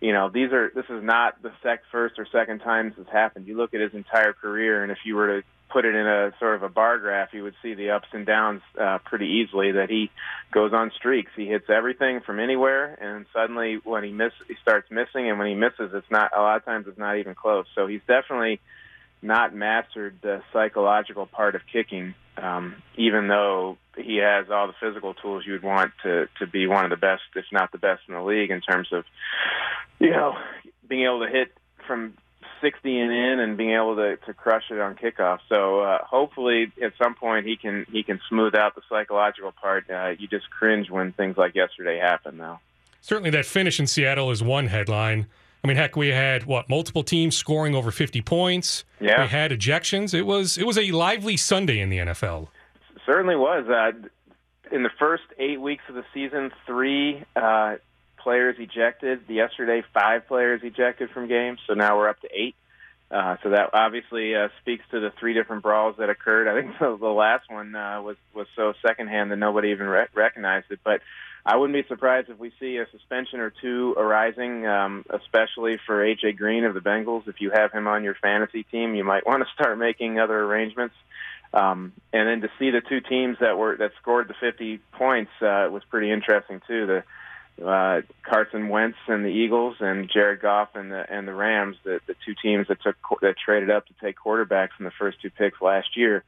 you 0.05 0.13
know 0.13 0.29
these 0.29 0.51
are 0.51 0.71
this 0.75 0.85
is 0.87 1.03
not 1.03 1.41
the 1.41 1.51
sec 1.63 1.81
first 1.91 2.19
or 2.19 2.27
second 2.31 2.59
time 2.59 2.89
this 2.89 2.97
has 2.99 3.07
happened. 3.11 3.47
You 3.47 3.57
look 3.57 3.73
at 3.73 3.81
his 3.81 3.95
entire 3.95 4.33
career, 4.33 4.83
and 4.83 4.91
if 4.91 4.99
you 5.03 5.15
were 5.15 5.41
to 5.41 5.47
put 5.71 5.83
it 5.83 5.95
in 5.95 6.05
a 6.05 6.31
sort 6.39 6.55
of 6.55 6.61
a 6.61 6.69
bar 6.69 6.99
graph, 6.99 7.33
you 7.33 7.41
would 7.41 7.55
see 7.63 7.73
the 7.73 7.89
ups 7.89 8.07
and 8.13 8.23
downs 8.23 8.61
uh, 8.79 8.99
pretty 9.03 9.25
easily. 9.25 9.71
That 9.71 9.89
he 9.89 10.11
goes 10.51 10.73
on 10.73 10.91
streaks. 10.95 11.31
He 11.35 11.47
hits 11.47 11.65
everything 11.69 12.21
from 12.21 12.39
anywhere, 12.39 12.93
and 13.01 13.25
suddenly 13.33 13.79
when 13.83 14.03
he 14.03 14.11
miss, 14.11 14.31
he 14.47 14.53
starts 14.61 14.91
missing, 14.91 15.27
and 15.27 15.39
when 15.39 15.47
he 15.47 15.55
misses, 15.55 15.89
it's 15.91 16.11
not 16.11 16.37
a 16.37 16.39
lot 16.39 16.57
of 16.57 16.65
times 16.65 16.85
it's 16.87 16.99
not 16.99 17.17
even 17.17 17.33
close. 17.33 17.65
So 17.73 17.87
he's 17.87 18.01
definitely 18.07 18.59
not 19.25 19.53
mastered 19.53 20.17
the 20.21 20.41
psychological 20.53 21.25
part 21.25 21.55
of 21.55 21.61
kicking, 21.71 22.13
um, 22.37 22.75
even 22.95 23.27
though 23.27 23.77
he 23.97 24.17
has 24.17 24.49
all 24.49 24.67
the 24.67 24.73
physical 24.79 25.13
tools 25.13 25.43
you'd 25.45 25.63
want 25.63 25.91
to 26.03 26.27
to 26.39 26.47
be 26.47 26.67
one 26.67 26.83
of 26.85 26.91
the 26.91 26.97
best, 26.97 27.23
if 27.35 27.45
not 27.51 27.71
the 27.71 27.77
best 27.77 28.01
in 28.07 28.13
the 28.13 28.21
league 28.21 28.51
in 28.51 28.61
terms 28.61 28.89
of, 28.91 29.03
you 29.99 30.11
know, 30.11 30.35
being 30.87 31.05
able 31.05 31.25
to 31.25 31.31
hit 31.31 31.51
from 31.87 32.13
60 32.61 32.99
and 32.99 33.11
in 33.11 33.39
and 33.39 33.57
being 33.57 33.73
able 33.73 33.95
to, 33.95 34.17
to 34.17 34.33
crush 34.33 34.63
it 34.71 34.79
on 34.79 34.95
kickoff. 34.95 35.39
So 35.49 35.81
uh, 35.81 36.03
hopefully 36.03 36.71
at 36.81 36.93
some 37.01 37.15
point 37.15 37.45
he 37.45 37.57
can 37.57 37.85
he 37.91 38.03
can 38.03 38.19
smooth 38.29 38.55
out 38.55 38.75
the 38.75 38.81
psychological 38.89 39.51
part. 39.51 39.89
Uh, 39.89 40.13
you 40.17 40.27
just 40.27 40.49
cringe 40.49 40.89
when 40.89 41.11
things 41.13 41.37
like 41.37 41.55
yesterday 41.55 41.99
happen, 41.99 42.37
though. 42.37 42.59
Certainly, 43.01 43.29
that 43.31 43.45
finish 43.45 43.79
in 43.79 43.85
Seattle 43.85 44.31
is 44.31 44.41
one 44.41 44.67
headline. 44.67 45.27
I 45.65 45.67
mean, 45.67 45.77
heck, 45.77 45.95
we 45.95 46.09
had 46.09 46.43
what 46.43 46.69
multiple 46.69 47.01
teams 47.01 47.35
scoring 47.35 47.73
over 47.73 47.89
50 47.89 48.21
points. 48.21 48.85
Yeah. 48.99 49.23
we 49.23 49.29
had 49.29 49.49
ejections. 49.49 50.13
It 50.13 50.21
was 50.21 50.59
it 50.59 50.67
was 50.67 50.77
a 50.77 50.91
lively 50.91 51.37
Sunday 51.37 51.79
in 51.79 51.89
the 51.89 51.97
NFL. 51.97 52.49
Certainly 53.03 53.35
was. 53.35 53.67
Uh, 53.67 54.07
in 54.71 54.83
the 54.83 54.91
first 54.99 55.23
eight 55.39 55.59
weeks 55.59 55.81
of 55.89 55.95
the 55.95 56.05
season, 56.13 56.51
three 56.67 57.23
uh, 57.35 57.77
players 58.19 58.57
ejected. 58.59 59.21
Yesterday, 59.27 59.83
five 59.91 60.27
players 60.27 60.61
ejected 60.63 61.09
from 61.09 61.27
games. 61.27 61.57
So 61.65 61.73
now 61.73 61.97
we're 61.97 62.09
up 62.09 62.21
to 62.21 62.29
eight. 62.31 62.53
Uh, 63.09 63.37
so 63.41 63.49
that 63.49 63.71
obviously 63.73 64.35
uh, 64.35 64.49
speaks 64.61 64.83
to 64.91 64.99
the 64.99 65.11
three 65.19 65.33
different 65.33 65.63
brawls 65.63 65.95
that 65.97 66.11
occurred. 66.11 66.47
I 66.47 66.61
think 66.61 66.77
the, 66.77 66.95
the 67.01 67.07
last 67.07 67.49
one 67.49 67.73
uh, 67.73 68.03
was 68.03 68.17
was 68.35 68.45
so 68.55 68.73
secondhand 68.85 69.31
that 69.31 69.37
nobody 69.37 69.69
even 69.69 69.87
re- 69.87 70.05
recognized 70.13 70.67
it. 70.69 70.81
But 70.83 71.01
I 71.45 71.57
wouldn't 71.57 71.75
be 71.75 71.87
surprised 71.87 72.29
if 72.29 72.39
we 72.39 72.51
see 72.59 72.77
a 72.77 72.87
suspension 72.89 73.39
or 73.39 73.51
two 73.51 73.93
arising, 73.97 74.65
um, 74.65 75.05
especially 75.11 75.77
for 75.85 76.03
AJ 76.03 76.37
Green 76.37 76.63
of 76.63 76.73
the 76.73 76.79
Bengals. 76.79 77.27
If 77.27 77.39
you 77.39 77.51
have 77.51 77.71
him 77.71 77.87
on 77.87 78.03
your 78.03 78.15
fantasy 78.15 78.63
team, 78.63 78.95
you 78.95 79.03
might 79.03 79.27
want 79.27 79.43
to 79.43 79.53
start 79.53 79.77
making 79.77 80.19
other 80.19 80.39
arrangements. 80.39 80.95
Um, 81.53 81.93
and 82.11 82.27
then 82.27 82.41
to 82.41 82.49
see 82.57 82.71
the 82.71 82.81
two 82.81 82.99
teams 82.99 83.37
that 83.39 83.57
were 83.57 83.77
that 83.77 83.91
scored 84.01 84.27
the 84.27 84.33
50 84.33 84.79
points 84.93 85.31
uh, 85.39 85.69
was 85.71 85.83
pretty 85.89 86.11
interesting 86.11 86.61
too. 86.67 86.85
The 86.87 87.03
uh, 87.63 88.01
Carson 88.23 88.67
Wentz 88.67 88.97
and 89.07 89.23
the 89.23 89.29
Eagles, 89.29 89.77
and 89.79 90.09
Jared 90.11 90.41
Goff 90.41 90.75
and 90.75 90.91
the 90.91 91.05
and 91.09 91.27
the 91.27 91.33
Rams, 91.33 91.77
the 91.83 92.01
the 92.07 92.15
two 92.25 92.33
teams 92.41 92.67
that 92.67 92.81
took 92.81 92.95
that 93.21 93.35
traded 93.37 93.69
up 93.69 93.85
to 93.87 93.93
take 94.01 94.17
quarterbacks 94.17 94.71
in 94.79 94.85
the 94.85 94.91
first 94.91 95.21
two 95.21 95.29
picks 95.29 95.61
last 95.61 95.95
year. 95.95 96.23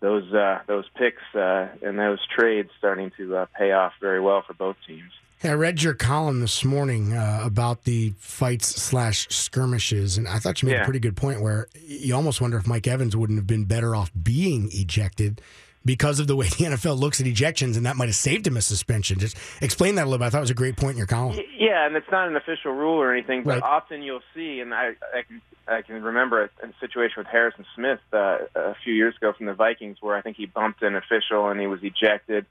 Those 0.00 0.32
uh, 0.32 0.60
those 0.66 0.84
picks 0.94 1.22
uh, 1.34 1.68
and 1.82 1.98
those 1.98 2.20
trades 2.26 2.70
starting 2.78 3.12
to 3.16 3.36
uh, 3.36 3.46
pay 3.56 3.72
off 3.72 3.92
very 4.00 4.20
well 4.20 4.42
for 4.46 4.54
both 4.54 4.76
teams. 4.86 5.10
I 5.44 5.52
read 5.52 5.82
your 5.82 5.94
column 5.94 6.40
this 6.40 6.64
morning 6.64 7.12
uh, 7.12 7.40
about 7.44 7.84
the 7.84 8.14
fights 8.18 8.82
slash 8.82 9.28
skirmishes, 9.28 10.16
and 10.16 10.26
I 10.26 10.38
thought 10.38 10.62
you 10.62 10.68
made 10.68 10.80
a 10.80 10.84
pretty 10.84 10.98
good 10.98 11.16
point 11.16 11.40
where 11.40 11.68
you 11.86 12.14
almost 12.14 12.40
wonder 12.40 12.56
if 12.56 12.66
Mike 12.66 12.86
Evans 12.86 13.14
wouldn't 13.14 13.38
have 13.38 13.46
been 13.46 13.64
better 13.64 13.94
off 13.94 14.10
being 14.20 14.70
ejected 14.72 15.40
because 15.86 16.20
of 16.20 16.26
the 16.26 16.36
way 16.36 16.46
the 16.58 16.64
NFL 16.64 16.98
looks 16.98 17.20
at 17.20 17.26
ejections, 17.26 17.76
and 17.76 17.86
that 17.86 17.96
might 17.96 18.08
have 18.08 18.16
saved 18.16 18.46
him 18.46 18.56
a 18.56 18.60
suspension. 18.62 19.18
Just 19.18 19.36
explain 19.62 19.94
that 19.94 20.02
a 20.02 20.06
little 20.06 20.18
bit. 20.18 20.26
I 20.26 20.30
thought 20.30 20.38
it 20.38 20.40
was 20.42 20.50
a 20.50 20.54
great 20.54 20.76
point 20.76 20.92
in 20.92 20.98
your 20.98 21.06
column. 21.06 21.38
Yeah, 21.58 21.86
and 21.86 21.96
it's 21.96 22.10
not 22.10 22.28
an 22.28 22.36
official 22.36 22.72
rule 22.72 23.00
or 23.00 23.12
anything, 23.12 23.42
but 23.44 23.60
Right. 23.60 23.62
often 23.62 24.02
you'll 24.02 24.22
see, 24.34 24.60
and 24.60 24.74
I, 24.74 24.92
I 25.14 25.22
can 25.22 25.40
I 25.68 25.82
can 25.82 26.02
remember 26.02 26.42
a, 26.42 26.66
a 26.66 26.72
situation 26.80 27.14
with 27.18 27.26
Harrison 27.26 27.64
Smith 27.74 28.00
uh, 28.12 28.38
a 28.54 28.74
few 28.84 28.94
years 28.94 29.16
ago 29.16 29.32
from 29.32 29.46
the 29.46 29.54
Vikings 29.54 29.98
where 30.00 30.16
I 30.16 30.20
think 30.20 30.36
he 30.36 30.46
bumped 30.46 30.82
an 30.82 30.94
official 30.94 31.48
and 31.48 31.60
he 31.60 31.66
was 31.66 31.80
ejected, 31.82 32.46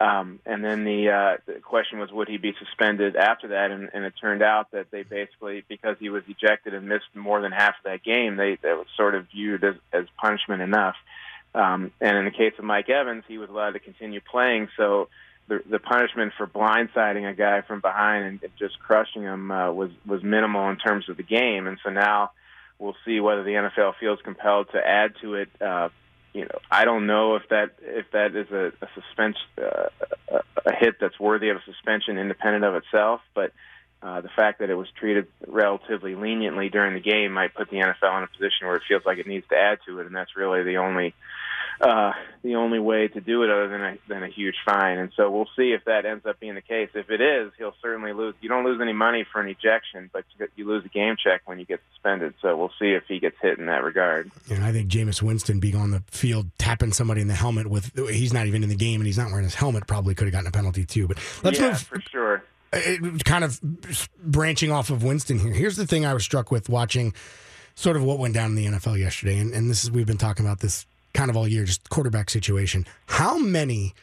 um, 0.00 0.40
and 0.44 0.64
then 0.64 0.84
the, 0.84 1.10
uh, 1.10 1.36
the 1.46 1.60
question 1.60 2.00
was 2.00 2.10
would 2.10 2.28
he 2.28 2.36
be 2.36 2.54
suspended 2.58 3.14
after 3.14 3.48
that, 3.48 3.70
and, 3.70 3.88
and 3.94 4.04
it 4.04 4.14
turned 4.20 4.42
out 4.42 4.70
that 4.72 4.90
they 4.90 5.04
basically 5.04 5.64
because 5.68 5.96
he 6.00 6.08
was 6.08 6.24
ejected 6.28 6.74
and 6.74 6.88
missed 6.88 7.04
more 7.14 7.40
than 7.40 7.52
half 7.52 7.74
of 7.78 7.84
that 7.84 8.02
game, 8.02 8.36
they 8.36 8.56
that 8.62 8.76
was 8.76 8.86
sort 8.96 9.14
of 9.14 9.26
viewed 9.30 9.62
as, 9.62 9.74
as 9.92 10.06
punishment 10.20 10.60
enough. 10.60 10.96
Um, 11.54 11.92
and 12.00 12.16
in 12.16 12.24
the 12.24 12.30
case 12.30 12.54
of 12.58 12.64
Mike 12.64 12.88
Evans, 12.88 13.24
he 13.28 13.38
was 13.38 13.50
allowed 13.50 13.72
to 13.72 13.78
continue 13.78 14.20
playing, 14.20 14.68
so 14.76 15.08
the 15.48 15.62
the 15.68 15.78
punishment 15.78 16.32
for 16.36 16.46
blindsiding 16.46 17.28
a 17.28 17.34
guy 17.34 17.60
from 17.62 17.80
behind 17.80 18.24
and 18.42 18.50
just 18.58 18.78
crushing 18.78 19.22
him 19.22 19.50
uh, 19.50 19.70
was 19.70 19.90
was 20.06 20.22
minimal 20.22 20.70
in 20.70 20.76
terms 20.76 21.08
of 21.08 21.16
the 21.16 21.22
game, 21.22 21.66
and 21.66 21.78
so 21.84 21.90
now 21.90 22.30
we'll 22.78 22.96
see 23.04 23.20
whether 23.20 23.42
the 23.42 23.50
NFL 23.50 23.94
feels 24.00 24.18
compelled 24.24 24.70
to 24.72 24.78
add 24.78 25.12
to 25.20 25.34
it. 25.34 25.48
Uh, 25.60 25.90
you 26.32 26.42
know, 26.42 26.58
I 26.70 26.84
don't 26.84 27.06
know 27.06 27.36
if 27.36 27.48
that 27.50 27.72
if 27.82 28.10
that 28.12 28.34
is 28.34 28.50
a, 28.50 28.72
a 28.80 28.88
suspension, 28.94 29.42
uh, 29.58 30.38
a 30.64 30.74
hit 30.74 30.96
that's 31.00 31.20
worthy 31.20 31.50
of 31.50 31.58
a 31.58 31.62
suspension 31.64 32.18
independent 32.18 32.64
of 32.64 32.74
itself, 32.74 33.20
but. 33.34 33.52
Uh, 34.02 34.20
the 34.20 34.30
fact 34.34 34.58
that 34.58 34.68
it 34.68 34.74
was 34.74 34.88
treated 34.98 35.28
relatively 35.46 36.16
leniently 36.16 36.68
during 36.68 36.94
the 36.94 37.00
game 37.00 37.32
might 37.32 37.54
put 37.54 37.70
the 37.70 37.76
NFL 37.76 38.18
in 38.18 38.24
a 38.24 38.26
position 38.26 38.66
where 38.66 38.76
it 38.76 38.82
feels 38.88 39.02
like 39.06 39.18
it 39.18 39.28
needs 39.28 39.46
to 39.48 39.56
add 39.56 39.78
to 39.86 40.00
it, 40.00 40.06
and 40.06 40.14
that's 40.14 40.36
really 40.36 40.64
the 40.64 40.76
only 40.78 41.14
uh, 41.80 42.12
the 42.42 42.54
only 42.54 42.78
way 42.78 43.08
to 43.08 43.20
do 43.20 43.42
it 43.42 43.50
other 43.50 43.68
than 43.68 43.80
a, 43.80 43.98
than 44.08 44.22
a 44.22 44.28
huge 44.28 44.54
fine. 44.64 44.98
And 44.98 45.10
so 45.16 45.30
we'll 45.30 45.48
see 45.56 45.72
if 45.72 45.84
that 45.86 46.04
ends 46.04 46.24
up 46.26 46.38
being 46.38 46.54
the 46.54 46.60
case. 46.60 46.90
If 46.94 47.10
it 47.10 47.20
is, 47.20 47.52
he'll 47.58 47.74
certainly 47.82 48.12
lose. 48.12 48.34
You 48.40 48.48
don't 48.48 48.64
lose 48.64 48.80
any 48.80 48.92
money 48.92 49.24
for 49.30 49.40
an 49.40 49.48
ejection, 49.48 50.08
but 50.12 50.24
you, 50.38 50.46
you 50.56 50.68
lose 50.68 50.84
a 50.84 50.88
game 50.88 51.16
check 51.22 51.42
when 51.44 51.58
you 51.58 51.64
get 51.64 51.80
suspended. 51.92 52.34
So 52.40 52.56
we'll 52.56 52.72
see 52.78 52.92
if 52.92 53.04
he 53.08 53.18
gets 53.18 53.36
hit 53.42 53.58
in 53.58 53.66
that 53.66 53.82
regard. 53.82 54.30
And 54.50 54.64
I 54.64 54.72
think 54.72 54.90
Jameis 54.90 55.22
Winston 55.22 55.60
being 55.60 55.76
on 55.76 55.90
the 55.90 56.02
field 56.08 56.50
tapping 56.58 56.92
somebody 56.92 57.20
in 57.20 57.28
the 57.28 57.34
helmet 57.34 57.66
with 57.66 57.96
he's 58.10 58.32
not 58.32 58.46
even 58.46 58.62
in 58.62 58.68
the 58.68 58.76
game 58.76 59.00
and 59.00 59.06
he's 59.06 59.18
not 59.18 59.30
wearing 59.30 59.44
his 59.44 59.54
helmet 59.54 59.86
probably 59.86 60.14
could 60.14 60.26
have 60.26 60.32
gotten 60.32 60.48
a 60.48 60.52
penalty 60.52 60.84
too. 60.84 61.08
But 61.08 61.18
let's 61.42 61.58
yeah, 61.58 61.68
move 61.68 61.80
for 61.80 62.00
sure. 62.10 62.44
It, 62.72 63.24
kind 63.24 63.44
of 63.44 63.60
branching 64.22 64.70
off 64.70 64.90
of 64.90 65.02
Winston 65.02 65.38
here. 65.38 65.52
Here's 65.52 65.76
the 65.76 65.86
thing 65.86 66.06
I 66.06 66.14
was 66.14 66.24
struck 66.24 66.50
with 66.50 66.68
watching 66.68 67.14
sort 67.74 67.96
of 67.96 68.04
what 68.04 68.18
went 68.18 68.34
down 68.34 68.50
in 68.50 68.54
the 68.56 68.66
NFL 68.66 68.98
yesterday, 68.98 69.38
and, 69.38 69.52
and 69.52 69.70
this 69.70 69.82
is 69.84 69.90
we've 69.90 70.06
been 70.06 70.18
talking 70.18 70.44
about 70.44 70.60
this 70.60 70.86
kind 71.14 71.30
of 71.30 71.36
all 71.36 71.46
year, 71.46 71.64
just 71.64 71.88
quarterback 71.90 72.30
situation. 72.30 72.86
How 73.06 73.38
many 73.38 73.94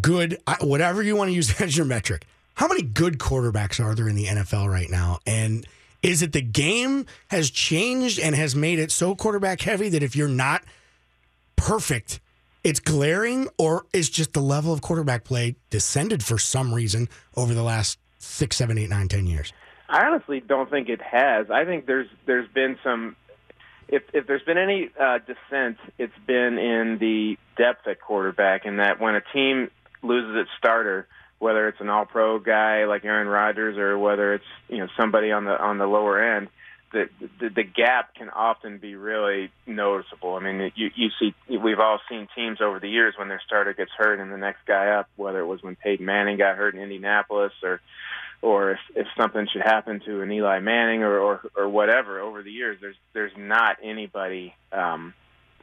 good, 0.00 0.38
whatever 0.60 1.02
you 1.02 1.16
want 1.16 1.28
to 1.28 1.34
use 1.34 1.60
as 1.60 1.76
your 1.76 1.86
metric, 1.86 2.26
how 2.54 2.68
many 2.68 2.82
good 2.82 3.18
quarterbacks 3.18 3.82
are 3.82 3.94
there 3.94 4.08
in 4.08 4.16
the 4.16 4.26
NFL 4.26 4.68
right 4.68 4.90
now? 4.90 5.20
And 5.26 5.66
is 6.02 6.22
it 6.22 6.32
the 6.32 6.42
game 6.42 7.06
has 7.28 7.50
changed 7.50 8.18
and 8.18 8.34
has 8.34 8.54
made 8.54 8.78
it 8.78 8.90
so 8.90 9.14
quarterback 9.14 9.60
heavy 9.60 9.88
that 9.90 10.02
if 10.02 10.14
you're 10.14 10.28
not 10.28 10.62
perfect, 11.56 12.20
it's 12.68 12.80
glaring, 12.80 13.48
or 13.56 13.86
is 13.94 14.10
just 14.10 14.34
the 14.34 14.42
level 14.42 14.74
of 14.74 14.82
quarterback 14.82 15.24
play 15.24 15.56
descended 15.70 16.22
for 16.22 16.36
some 16.36 16.74
reason 16.74 17.08
over 17.34 17.54
the 17.54 17.62
last 17.62 17.98
six, 18.18 18.56
seven, 18.56 18.76
eight, 18.76 18.90
nine, 18.90 19.08
ten 19.08 19.26
years? 19.26 19.54
I 19.88 20.04
honestly 20.04 20.40
don't 20.40 20.70
think 20.70 20.90
it 20.90 21.00
has. 21.00 21.50
I 21.50 21.64
think 21.64 21.86
there's 21.86 22.08
there's 22.26 22.48
been 22.48 22.76
some. 22.84 23.16
If 23.88 24.02
if 24.12 24.26
there's 24.26 24.42
been 24.42 24.58
any 24.58 24.90
uh, 25.00 25.18
descent, 25.18 25.78
it's 25.96 26.12
been 26.26 26.58
in 26.58 26.98
the 27.00 27.38
depth 27.56 27.86
at 27.88 28.02
quarterback, 28.02 28.66
and 28.66 28.80
that 28.80 29.00
when 29.00 29.14
a 29.14 29.22
team 29.32 29.70
loses 30.02 30.36
its 30.36 30.50
starter, 30.58 31.08
whether 31.38 31.68
it's 31.68 31.80
an 31.80 31.88
All-Pro 31.88 32.38
guy 32.38 32.84
like 32.84 33.02
Aaron 33.06 33.28
Rodgers 33.28 33.78
or 33.78 33.98
whether 33.98 34.34
it's 34.34 34.44
you 34.68 34.76
know 34.76 34.88
somebody 34.94 35.32
on 35.32 35.46
the 35.46 35.58
on 35.58 35.78
the 35.78 35.86
lower 35.86 36.22
end, 36.36 36.48
the 36.92 37.08
the, 37.40 37.48
the 37.50 37.62
gap 37.62 38.14
can 38.14 38.30
often 38.30 38.78
be 38.78 38.94
really 38.94 39.50
noticeable. 39.66 40.34
I 40.34 40.40
mean, 40.40 40.72
you 40.74 40.90
you 40.94 41.08
see 41.18 41.34
we've 41.48 41.78
all 41.78 42.00
seen 42.08 42.28
teams 42.34 42.60
over 42.60 42.80
the 42.80 42.88
years 42.88 43.14
when 43.18 43.28
their 43.28 43.42
starter 43.44 43.74
gets 43.74 43.90
hurt 43.96 44.20
and 44.20 44.32
the 44.32 44.38
next 44.38 44.66
guy 44.66 44.88
up, 44.88 45.08
whether 45.16 45.40
it 45.40 45.46
was 45.46 45.62
when 45.62 45.76
Peyton 45.76 46.04
Manning 46.04 46.38
got 46.38 46.56
hurt 46.56 46.74
in 46.74 46.80
Indianapolis 46.80 47.52
or 47.62 47.80
or 48.40 48.72
if, 48.72 48.78
if 48.94 49.06
something 49.16 49.48
should 49.52 49.62
happen 49.62 50.00
to 50.06 50.22
an 50.22 50.30
Eli 50.30 50.60
Manning 50.60 51.02
or, 51.02 51.18
or 51.18 51.40
or 51.56 51.68
whatever 51.68 52.20
over 52.20 52.42
the 52.42 52.52
years, 52.52 52.78
there's 52.80 52.96
there's 53.12 53.32
not 53.36 53.76
anybody 53.82 54.54
um, 54.72 55.14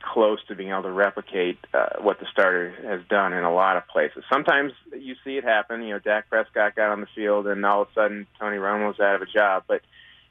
close 0.01 0.39
to 0.47 0.55
being 0.55 0.69
able 0.69 0.83
to 0.83 0.91
replicate 0.91 1.57
uh, 1.73 2.01
what 2.01 2.19
the 2.19 2.25
starter 2.31 2.73
has 2.83 3.01
done 3.09 3.33
in 3.33 3.43
a 3.43 3.53
lot 3.53 3.77
of 3.77 3.87
places. 3.87 4.23
Sometimes 4.31 4.73
you 4.93 5.15
see 5.23 5.37
it 5.37 5.43
happen. 5.43 5.81
You 5.83 5.93
know, 5.93 5.99
Dak 5.99 6.29
Prescott 6.29 6.75
got 6.75 6.91
on 6.91 7.01
the 7.01 7.07
field, 7.15 7.47
and 7.47 7.65
all 7.65 7.83
of 7.83 7.87
a 7.89 7.93
sudden 7.93 8.27
Tony 8.39 8.57
Romo's 8.57 8.99
out 8.99 9.15
of 9.15 9.21
a 9.21 9.25
job. 9.25 9.63
But 9.67 9.81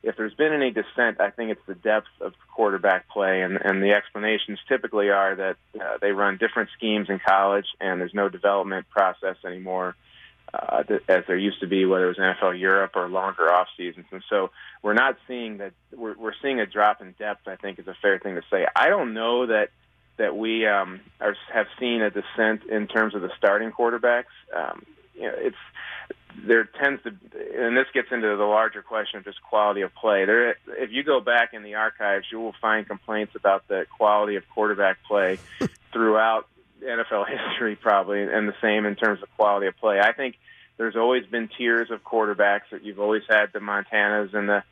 if 0.05 0.17
there's 0.17 0.35
been 0.35 0.53
any 0.53 0.71
descent, 0.71 1.21
I 1.21 1.31
think 1.31 1.51
it's 1.51 1.67
the 1.67 1.75
depth 1.75 2.09
of 2.21 2.35
quarterback 2.55 3.09
play, 3.09 3.43
and 3.43 3.57
and 3.57 3.83
the 3.83 3.93
explanations 3.93 4.59
typically 4.69 5.11
are 5.11 5.35
that 5.35 5.57
uh, 5.81 5.99
they 6.01 6.13
run 6.13 6.37
different 6.37 6.71
schemes 6.77 7.09
in 7.09 7.19
college, 7.19 7.67
and 7.81 8.01
there's 8.01 8.15
no 8.15 8.29
development 8.29 8.89
process 8.91 9.37
anymore 9.45 9.97
uh, 10.53 10.83
as 11.09 11.25
there 11.27 11.39
used 11.39 11.61
to 11.61 11.67
be, 11.67 11.85
whether 11.85 12.05
it 12.05 12.19
was 12.19 12.19
NFL 12.19 12.59
Europe 12.59 12.93
or 12.95 13.09
longer 13.09 13.51
off 13.51 13.69
seasons. 13.77 14.07
And 14.11 14.23
so 14.29 14.51
we're 14.83 14.95
not 14.95 15.17
seeing 15.27 15.59
that. 15.59 15.73
We're, 15.93 16.17
we're 16.17 16.35
seeing 16.43 16.61
a 16.61 16.67
drop 16.67 17.01
in 17.01 17.15
depth. 17.19 17.49
I 17.49 17.57
think 17.57 17.79
is 17.79 17.89
a 17.89 17.97
fair 18.01 18.19
thing 18.19 18.35
to 18.35 18.43
say. 18.51 18.67
I 18.77 18.89
don't 18.89 19.15
know 19.15 19.47
that 19.47 19.71
that 20.17 20.37
we 20.37 20.67
um, 20.67 21.01
are, 21.21 21.37
have 21.53 21.67
seen 21.81 22.01
a 22.03 22.11
descent 22.11 22.65
in 22.65 22.87
terms 22.87 23.15
of 23.15 23.23
the 23.23 23.31
starting 23.37 23.73
quarterbacks. 23.73 24.35
Um, 24.55 24.85
you 25.15 25.23
know, 25.23 25.35
it's 25.37 25.57
there 26.37 26.65
tends 26.65 27.03
to, 27.05 27.11
and 27.11 27.77
this 27.77 27.87
gets 27.93 28.09
into 28.11 28.37
the 28.37 28.45
larger 28.45 28.83
question 28.83 29.19
of 29.19 29.25
just 29.25 29.43
quality 29.43 29.83
of 29.83 29.95
play. 29.95 30.25
There, 30.25 30.51
if 30.67 30.91
you 30.91 31.03
go 31.03 31.21
back 31.21 31.55
in 31.55 31.63
the 31.63 31.75
archives, 31.75 32.27
you 32.31 32.41
will 32.41 32.55
find 32.61 32.87
complaints 32.87 33.35
about 33.35 33.69
the 33.69 33.87
quality 33.97 34.37
of 34.37 34.45
quarterback 34.55 34.99
play 35.07 35.39
throughout 35.93 36.47
NFL 36.83 37.27
history, 37.29 37.77
probably, 37.77 38.23
and 38.23 38.49
the 38.49 38.55
same 38.61 38.85
in 38.85 38.97
terms 38.97 39.23
of 39.23 39.29
quality 39.37 39.67
of 39.67 39.77
play. 39.77 40.01
I 40.01 40.13
think 40.13 40.37
there's 40.77 40.97
always 40.97 41.25
been 41.27 41.49
tiers 41.57 41.91
of 41.91 42.03
quarterbacks 42.03 42.71
that 42.73 42.85
you've 42.85 43.01
always 43.01 43.23
had 43.29 43.53
the 43.53 43.61
Montanas 43.61 44.35
and 44.35 44.49
the, 44.49 44.63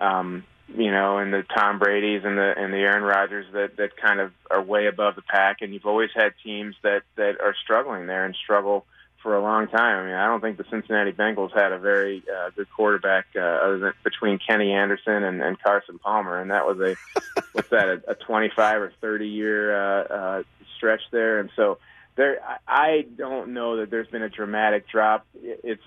um, 0.00 0.44
you 0.68 0.90
know, 0.90 1.18
and 1.18 1.32
the 1.32 1.42
Tom 1.42 1.78
Brady's 1.78 2.24
and 2.24 2.38
the 2.38 2.54
and 2.56 2.72
the 2.72 2.78
Aaron 2.78 3.02
Rodgers 3.02 3.46
that 3.54 3.76
that 3.78 3.96
kind 3.96 4.20
of 4.20 4.32
are 4.50 4.62
way 4.62 4.86
above 4.86 5.16
the 5.16 5.22
pack, 5.22 5.58
and 5.62 5.72
you've 5.72 5.86
always 5.86 6.10
had 6.14 6.34
teams 6.44 6.76
that 6.82 7.02
that 7.16 7.40
are 7.40 7.54
struggling 7.62 8.06
there 8.06 8.24
and 8.24 8.36
struggle 8.36 8.84
for 9.22 9.34
a 9.34 9.42
long 9.42 9.68
time. 9.68 9.98
I 9.98 10.06
mean, 10.06 10.14
I 10.14 10.26
don't 10.26 10.40
think 10.40 10.58
the 10.58 10.64
Cincinnati 10.70 11.12
Bengals 11.12 11.52
had 11.54 11.72
a 11.72 11.78
very 11.78 12.22
uh, 12.28 12.50
good 12.54 12.70
quarterback 12.70 13.26
uh, 13.36 13.40
other 13.40 13.78
than 13.78 13.92
between 14.04 14.38
Kenny 14.38 14.72
Anderson 14.72 15.24
and, 15.24 15.42
and 15.42 15.60
Carson 15.60 15.98
Palmer, 15.98 16.40
and 16.40 16.50
that 16.50 16.66
was 16.66 16.78
a 16.80 16.96
what's 17.52 17.70
that 17.70 17.88
a, 17.88 18.12
a 18.12 18.14
25 18.14 18.82
or 18.82 18.92
30 19.00 19.28
year 19.28 19.76
uh, 19.76 20.02
uh, 20.04 20.42
stretch 20.76 21.02
there, 21.10 21.40
and 21.40 21.50
so 21.56 21.78
there. 22.16 22.38
I 22.66 23.06
don't 23.16 23.54
know 23.54 23.78
that 23.78 23.90
there's 23.90 24.08
been 24.08 24.22
a 24.22 24.28
dramatic 24.28 24.88
drop. 24.88 25.26
It's 25.34 25.82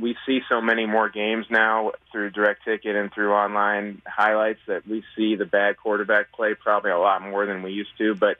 we 0.00 0.16
see 0.26 0.40
so 0.48 0.60
many 0.60 0.86
more 0.86 1.08
games 1.08 1.46
now 1.50 1.92
through 2.10 2.30
direct 2.30 2.64
ticket 2.64 2.96
and 2.96 3.12
through 3.12 3.32
online 3.32 4.00
highlights 4.06 4.60
that 4.66 4.86
we 4.86 5.02
see 5.16 5.34
the 5.34 5.46
bad 5.46 5.76
quarterback 5.76 6.32
play 6.32 6.54
probably 6.54 6.90
a 6.90 6.98
lot 6.98 7.22
more 7.22 7.46
than 7.46 7.62
we 7.62 7.72
used 7.72 7.96
to, 7.98 8.14
but 8.14 8.36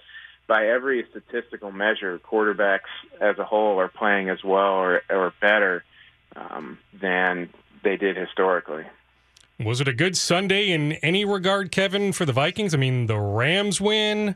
by 0.52 0.66
every 0.66 1.06
statistical 1.10 1.72
measure, 1.72 2.18
quarterbacks 2.30 2.90
as 3.22 3.38
a 3.38 3.44
whole 3.44 3.80
are 3.80 3.88
playing 3.88 4.28
as 4.28 4.44
well 4.44 4.74
or, 4.74 5.00
or 5.08 5.32
better 5.40 5.82
um, 6.36 6.76
than 7.00 7.48
they 7.82 7.96
did 7.96 8.18
historically. 8.18 8.84
Was 9.58 9.80
it 9.80 9.88
a 9.88 9.94
good 9.94 10.14
Sunday 10.14 10.70
in 10.70 10.92
any 11.02 11.24
regard, 11.24 11.72
Kevin, 11.72 12.12
for 12.12 12.26
the 12.26 12.34
Vikings? 12.34 12.74
I 12.74 12.76
mean, 12.76 13.06
the 13.06 13.18
Rams 13.18 13.80
win, 13.80 14.34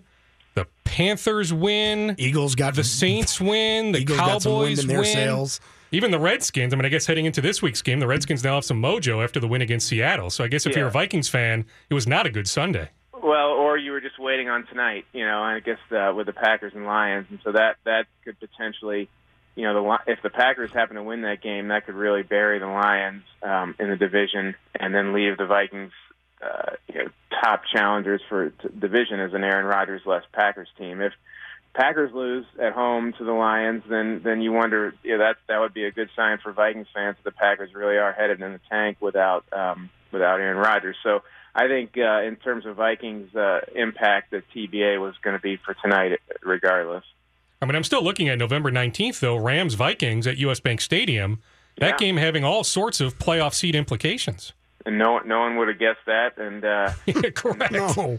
the 0.54 0.66
Panthers 0.84 1.52
win, 1.52 2.14
Eagles 2.16 2.54
got 2.54 2.74
the 2.76 2.84
Saints 2.84 3.38
win, 3.38 3.92
the 3.92 3.98
Eagles 3.98 4.18
Cowboys 4.18 4.78
in 4.78 4.86
their 4.86 5.00
win. 5.00 5.12
Sails. 5.12 5.60
Even 5.92 6.12
the 6.12 6.18
Redskins. 6.18 6.72
I 6.72 6.76
mean, 6.78 6.86
I 6.86 6.88
guess 6.88 7.04
heading 7.04 7.26
into 7.26 7.42
this 7.42 7.60
week's 7.60 7.82
game, 7.82 8.00
the 8.00 8.06
Redskins 8.06 8.42
now 8.42 8.54
have 8.54 8.64
some 8.64 8.80
mojo 8.80 9.22
after 9.22 9.38
the 9.38 9.48
win 9.48 9.60
against 9.60 9.86
Seattle. 9.86 10.30
So 10.30 10.44
I 10.44 10.48
guess 10.48 10.64
if 10.64 10.72
Yeah. 10.72 10.78
you're 10.78 10.88
a 10.88 10.92
Vikings 10.92 11.28
fan, 11.28 11.66
it 11.90 11.94
was 11.94 12.06
not 12.06 12.24
a 12.24 12.30
good 12.30 12.48
Sunday. 12.48 12.88
Well, 13.26 13.48
or 13.48 13.76
you 13.76 13.90
were 13.90 14.00
just 14.00 14.20
waiting 14.20 14.48
on 14.48 14.68
tonight, 14.68 15.04
you 15.12 15.26
know, 15.26 15.42
I 15.42 15.58
guess 15.58 15.80
uh, 15.90 16.12
with 16.14 16.26
the 16.26 16.32
Packers 16.32 16.74
and 16.76 16.86
Lions, 16.86 17.26
and 17.28 17.40
so 17.42 17.50
that 17.50 17.74
that 17.84 18.06
could 18.24 18.38
potentially, 18.38 19.08
you 19.56 19.64
know, 19.64 19.82
the 19.82 20.12
if 20.12 20.22
the 20.22 20.30
Packers 20.30 20.70
happen 20.72 20.94
to 20.94 21.02
win 21.02 21.22
that 21.22 21.42
game, 21.42 21.66
that 21.68 21.86
could 21.86 21.96
really 21.96 22.22
bury 22.22 22.60
the 22.60 22.68
Lions 22.68 23.24
um, 23.42 23.74
in 23.80 23.90
the 23.90 23.96
division, 23.96 24.54
and 24.78 24.94
then 24.94 25.12
leave 25.12 25.38
the 25.38 25.46
Vikings, 25.46 25.90
uh, 26.40 26.76
you 26.86 27.02
know, 27.02 27.08
top 27.42 27.62
challengers 27.74 28.20
for 28.28 28.50
t- 28.50 28.68
division 28.78 29.18
as 29.18 29.34
an 29.34 29.42
Aaron 29.42 29.66
Rodgers 29.66 30.02
less 30.06 30.22
Packers 30.32 30.68
team. 30.78 31.00
If 31.00 31.12
Packers 31.74 32.12
lose 32.14 32.46
at 32.62 32.74
home 32.74 33.12
to 33.18 33.24
the 33.24 33.32
Lions, 33.32 33.82
then 33.90 34.20
then 34.22 34.40
you 34.40 34.52
wonder, 34.52 34.94
you 35.02 35.18
know, 35.18 35.24
that 35.24 35.38
that 35.48 35.58
would 35.58 35.74
be 35.74 35.84
a 35.84 35.90
good 35.90 36.10
sign 36.14 36.38
for 36.40 36.52
Vikings 36.52 36.86
fans 36.94 37.16
that 37.16 37.24
the 37.24 37.36
Packers 37.36 37.74
really 37.74 37.96
are 37.96 38.12
headed 38.12 38.40
in 38.40 38.52
the 38.52 38.60
tank 38.70 38.98
without 39.00 39.44
um, 39.52 39.90
without 40.12 40.38
Aaron 40.38 40.58
Rodgers. 40.58 40.94
So 41.02 41.24
I 41.58 41.68
think 41.68 41.96
uh, 41.96 42.20
in 42.22 42.36
terms 42.36 42.66
of 42.66 42.76
Vikings 42.76 43.34
uh, 43.34 43.60
impact, 43.74 44.30
the 44.30 44.42
TBA 44.54 45.00
was 45.00 45.14
going 45.22 45.34
to 45.34 45.42
be 45.42 45.56
for 45.56 45.74
tonight, 45.82 46.20
regardless. 46.42 47.02
I 47.62 47.64
mean, 47.64 47.74
I'm 47.74 47.82
still 47.84 48.02
looking 48.02 48.28
at 48.28 48.36
November 48.38 48.70
19th, 48.70 49.20
though, 49.20 49.36
Rams 49.36 49.72
Vikings 49.74 50.26
at 50.26 50.36
US 50.36 50.60
Bank 50.60 50.82
Stadium. 50.82 51.40
That 51.78 51.92
Yeah. 51.92 51.96
game 51.96 52.16
having 52.18 52.44
all 52.44 52.62
sorts 52.62 53.00
of 53.00 53.18
playoff 53.18 53.54
seed 53.54 53.74
implications. 53.74 54.52
And 54.84 54.98
no 54.98 55.18
no 55.20 55.40
one 55.40 55.56
would 55.56 55.68
have 55.68 55.78
guessed 55.78 56.04
that. 56.06 56.36
And 56.38 56.62
uh, 56.64 56.92
correct. 57.34 57.72
No. 57.72 58.18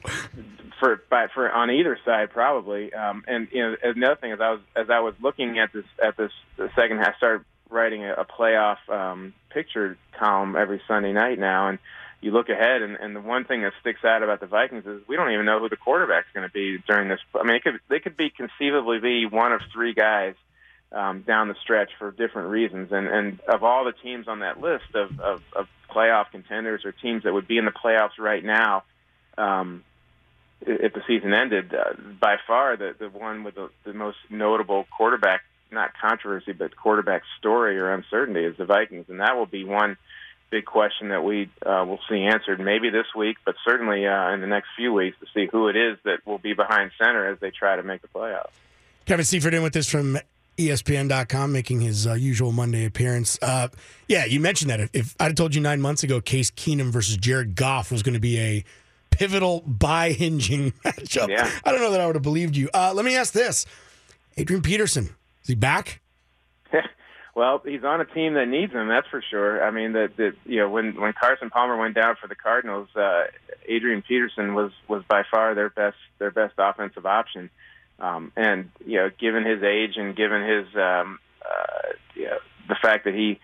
for 0.80 1.02
by, 1.10 1.28
for 1.34 1.50
on 1.52 1.70
either 1.72 1.98
side 2.04 2.32
probably. 2.32 2.92
Um, 2.94 3.24
and 3.28 3.48
you 3.52 3.62
know, 3.62 3.76
another 3.84 4.16
thing 4.16 4.32
is 4.32 4.42
I 4.42 4.50
was 4.52 4.60
as 4.76 4.90
I 4.90 5.00
was 5.00 5.14
looking 5.22 5.60
at 5.60 5.72
this 5.74 5.86
at 6.04 6.18
this 6.18 6.32
the 6.58 6.70
second 6.76 6.98
half, 6.98 7.14
I 7.14 7.18
started 7.18 7.46
writing 7.70 8.04
a, 8.04 8.14
a 8.14 8.26
playoff 8.26 8.78
um, 8.90 9.34
picture 9.50 9.98
column 10.20 10.56
every 10.56 10.82
Sunday 10.88 11.14
night 11.14 11.40
now, 11.40 11.70
and 11.70 11.80
you 12.22 12.32
look 12.32 12.50
ahead, 12.50 12.82
and, 12.82 12.96
and 12.96 13.16
the 13.16 13.22
one 13.22 13.46
thing 13.46 13.62
that 13.62 13.74
sticks 13.80 14.04
out 14.04 14.24
about 14.24 14.40
the 14.40 14.48
Vikings 14.48 14.86
is 14.86 15.02
we 15.08 15.16
don't 15.16 15.32
even 15.32 15.46
know 15.46 15.60
who 15.60 15.70
the 15.70 15.78
quarterback's 15.78 16.28
going 16.34 16.48
to 16.48 16.52
be 16.52 16.78
during 16.88 17.10
this. 17.10 17.20
I 17.36 17.44
mean, 17.44 17.56
it 17.56 17.64
could 17.64 17.80
they 17.90 18.00
could 18.00 18.18
be 18.18 18.30
conceivably 18.30 19.00
be 19.00 19.26
one 19.26 19.54
of 19.54 19.62
three 19.72 19.94
guys 19.94 20.34
um, 20.92 21.22
down 21.22 21.48
the 21.48 21.56
stretch 21.62 21.92
for 22.00 22.12
different 22.12 22.50
reasons. 22.50 22.92
And 22.92 23.08
and 23.08 23.40
of 23.42 23.64
all 23.64 23.86
the 23.86 23.92
teams 23.92 24.28
on 24.28 24.40
that 24.40 24.60
list 24.60 24.96
of, 24.96 25.20
of, 25.20 25.44
of 25.56 25.68
playoff 25.90 26.32
contenders 26.32 26.86
or 26.86 26.92
teams 26.92 27.24
that 27.24 27.34
would 27.34 27.48
be 27.48 27.58
in 27.58 27.66
the 27.66 27.72
playoffs 27.72 28.18
right 28.20 28.44
now, 28.44 28.84
um, 29.38 29.84
if 30.62 30.94
the 30.94 31.04
season 31.08 31.34
ended, 31.34 31.74
uh, 31.74 31.94
by 32.20 32.38
far 32.48 32.78
the 32.78 32.96
the 32.98 33.10
one 33.10 33.44
with 33.44 33.56
the, 33.56 33.70
the 33.84 33.94
most 33.94 34.18
notable 34.32 34.88
quarterback, 34.98 35.42
not 35.72 35.92
controversy, 36.02 36.52
but 36.52 36.76
quarterback 36.76 37.22
story 37.38 37.78
or 37.78 37.94
uncertainty 37.94 38.44
is 38.44 38.58
the 38.58 38.66
Vikings, 38.66 39.06
and 39.08 39.20
that 39.20 39.38
will 39.38 39.46
be 39.46 39.64
one 39.64 39.98
big 40.50 40.66
question 40.66 41.10
that 41.10 41.24
we 41.24 41.50
uh, 41.66 41.84
will 41.88 42.00
see 42.10 42.24
answered 42.24 42.60
maybe 42.60 42.90
this 42.90 43.08
week, 43.16 43.38
but 43.46 43.56
certainly 43.66 44.06
uh, 44.08 44.32
in 44.34 44.42
the 44.42 44.48
next 44.48 44.68
few 44.76 44.94
weeks 44.94 45.18
to 45.20 45.26
see 45.34 45.48
who 45.52 45.68
it 45.68 45.76
is 45.76 45.98
that 46.06 46.26
will 46.26 46.38
be 46.38 46.54
behind 46.54 46.92
center 46.98 47.28
as 47.32 47.40
they 47.40 47.52
try 47.52 47.76
to 47.76 47.84
make 47.84 48.02
the 48.02 48.08
playoffs. 48.08 48.50
Kevin 49.06 49.26
Seifert 49.26 49.54
in 49.54 49.64
with 49.64 49.74
this 49.74 49.90
from 49.90 50.18
ESPN.com, 50.58 51.52
making 51.52 51.82
his 51.82 52.08
uh, 52.08 52.14
usual 52.14 52.52
Monday 52.52 52.86
appearance. 52.86 53.38
Uh, 53.42 53.68
yeah, 54.08 54.26
you 54.26 54.40
mentioned 54.40 54.72
that. 54.72 54.80
If, 54.80 54.90
if 54.94 55.16
I'd 55.20 55.26
have 55.26 55.36
told 55.36 55.54
you 55.56 55.62
nine 55.62 55.82
months 55.82 56.04
ago 56.04 56.20
Case 56.20 56.52
Keenum 56.52 56.92
versus 56.92 57.18
Jared 57.18 57.56
Goff 57.56 57.92
was 57.92 58.04
going 58.04 58.16
to 58.16 58.20
be 58.20 58.40
a 58.40 58.66
pivotal 59.12 59.62
by 59.66 60.12
hinging 60.12 60.72
matchup, 60.86 61.30
Yeah. 61.30 61.50
I 61.64 61.72
don't 61.72 61.82
know 61.82 61.92
that 61.92 62.02
I 62.02 62.06
would 62.08 62.16
have 62.16 62.24
believed 62.24 62.56
you. 62.56 62.70
Uh, 62.74 62.92
let 62.94 63.06
me 63.06 63.16
ask 63.16 63.34
this 63.34 63.66
Adrian 64.36 64.62
Peterson, 64.62 65.06
is 65.44 65.48
he 65.48 65.56
back? 65.56 66.02
Well, 67.38 67.62
he's 67.64 67.84
on 67.84 68.02
a 68.02 68.06
team 68.06 68.34
that 68.34 68.48
needs 68.48 68.74
him. 68.74 68.88
That's 68.88 69.06
for 69.10 69.22
sure. 69.30 69.64
I 69.64 69.70
mean, 69.70 69.94
that 69.94 70.18
that 70.18 70.34
you 70.48 70.58
know 70.58 70.70
when 70.72 71.00
when 71.00 71.14
Carson 71.14 71.52
Palmer 71.52 71.78
went 71.78 71.94
down 71.94 72.16
for 72.20 72.28
the 72.28 72.34
Cardinals, 72.34 72.88
uh, 72.96 73.26
Adrian 73.68 74.02
Peterson 74.02 74.56
was 74.56 74.72
was 74.88 75.04
by 75.08 75.22
far 75.30 75.54
their 75.54 75.70
best 75.70 75.98
their 76.18 76.32
best 76.32 76.56
offensive 76.58 77.06
option. 77.06 77.52
Um, 78.00 78.32
and 78.36 78.72
you 78.84 78.96
know, 78.98 79.12
given 79.20 79.46
his 79.46 79.62
age 79.62 79.98
and 79.98 80.16
given 80.16 80.42
his 80.42 80.66
um, 80.76 81.20
uh, 81.46 81.90
you 82.16 82.26
know, 82.26 82.40
the 82.70 82.76
fact 82.82 83.06
that 83.06 83.14
he 83.14 83.40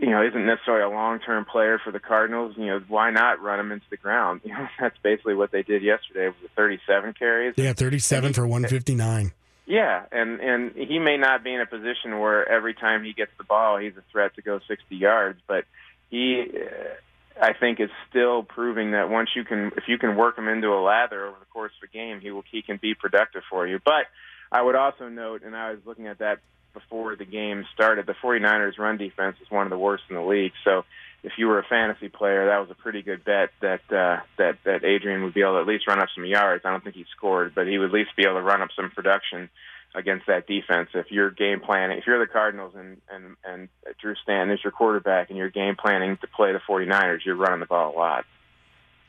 you 0.00 0.10
know 0.10 0.26
isn't 0.26 0.44
necessarily 0.44 0.82
a 0.82 0.92
long 0.92 1.20
term 1.20 1.44
player 1.44 1.78
for 1.78 1.92
the 1.92 2.00
Cardinals, 2.00 2.56
you 2.56 2.66
know, 2.66 2.82
why 2.88 3.10
not 3.12 3.40
run 3.40 3.60
him 3.60 3.70
into 3.70 3.86
the 3.90 3.96
ground? 3.96 4.40
You 4.44 4.54
know, 4.54 4.66
that's 4.80 4.98
basically 5.04 5.34
what 5.34 5.52
they 5.52 5.62
did 5.62 5.84
yesterday 5.84 6.34
with 6.42 6.50
37 6.56 7.14
carries. 7.16 7.54
Yeah, 7.56 7.74
37 7.74 8.32
for 8.32 8.44
159. 8.44 9.30
Yeah, 9.66 10.04
and 10.10 10.40
and 10.40 10.74
he 10.74 10.98
may 10.98 11.16
not 11.16 11.44
be 11.44 11.54
in 11.54 11.60
a 11.60 11.66
position 11.66 12.18
where 12.18 12.48
every 12.48 12.74
time 12.74 13.04
he 13.04 13.12
gets 13.12 13.30
the 13.38 13.44
ball, 13.44 13.78
he's 13.78 13.96
a 13.96 14.02
threat 14.10 14.34
to 14.36 14.42
go 14.42 14.60
60 14.66 14.96
yards, 14.96 15.40
but 15.46 15.64
he, 16.10 16.42
uh, 16.42 17.40
I 17.40 17.52
think, 17.52 17.78
is 17.78 17.90
still 18.08 18.42
proving 18.42 18.92
that 18.92 19.08
once 19.08 19.30
you 19.36 19.44
can, 19.44 19.70
if 19.76 19.84
you 19.86 19.96
can 19.96 20.16
work 20.16 20.36
him 20.36 20.48
into 20.48 20.68
a 20.68 20.82
lather 20.82 21.24
over 21.26 21.36
the 21.38 21.46
course 21.46 21.72
of 21.80 21.88
a 21.88 21.92
game, 21.92 22.20
he 22.20 22.30
will 22.30 22.44
he 22.50 22.62
can 22.62 22.78
be 22.82 22.94
productive 22.94 23.42
for 23.48 23.66
you. 23.66 23.78
But 23.84 24.06
I 24.50 24.60
would 24.60 24.74
also 24.74 25.08
note, 25.08 25.42
and 25.44 25.54
I 25.54 25.70
was 25.70 25.80
looking 25.86 26.08
at 26.08 26.18
that 26.18 26.40
before 26.72 27.16
the 27.16 27.24
game 27.24 27.64
started, 27.74 28.06
the 28.06 28.14
49ers 28.14 28.78
run 28.78 28.96
defense 28.96 29.36
is 29.40 29.50
one 29.50 29.66
of 29.66 29.70
the 29.70 29.78
worst 29.78 30.04
in 30.08 30.16
the 30.16 30.22
league. 30.22 30.52
So 30.64 30.84
if 31.22 31.32
you 31.38 31.46
were 31.48 31.58
a 31.58 31.64
fantasy 31.64 32.08
player, 32.08 32.46
that 32.46 32.58
was 32.58 32.70
a 32.70 32.74
pretty 32.74 33.02
good 33.02 33.24
bet 33.24 33.50
that 33.60 33.80
uh, 33.92 34.20
that 34.38 34.58
that 34.64 34.84
Adrian 34.84 35.22
would 35.24 35.34
be 35.34 35.40
able 35.42 35.54
to 35.54 35.60
at 35.60 35.66
least 35.66 35.86
run 35.86 36.00
up 36.00 36.08
some 36.14 36.24
yards. 36.24 36.64
I 36.64 36.70
don't 36.70 36.82
think 36.82 36.96
he 36.96 37.04
scored, 37.16 37.54
but 37.54 37.66
he 37.66 37.78
would 37.78 37.86
at 37.90 37.94
least 37.94 38.16
be 38.16 38.24
able 38.24 38.36
to 38.36 38.42
run 38.42 38.62
up 38.62 38.70
some 38.74 38.90
production 38.90 39.50
against 39.94 40.26
that 40.28 40.46
defense. 40.46 40.90
If 40.94 41.10
you're 41.10 41.30
game 41.30 41.60
planning, 41.60 41.98
if 41.98 42.06
you're 42.06 42.18
the 42.18 42.30
Cardinals 42.30 42.74
and 42.76 43.00
and 43.10 43.36
and 43.44 43.68
Drew 44.00 44.14
Stanton 44.22 44.54
is 44.54 44.62
your 44.64 44.72
quarterback, 44.72 45.28
and 45.30 45.38
you're 45.38 45.50
game 45.50 45.76
planning 45.76 46.16
to 46.18 46.26
play 46.26 46.52
the 46.52 46.60
49ers, 46.60 47.24
you're 47.24 47.36
running 47.36 47.60
the 47.60 47.66
ball 47.66 47.94
a 47.94 47.96
lot. 47.96 48.24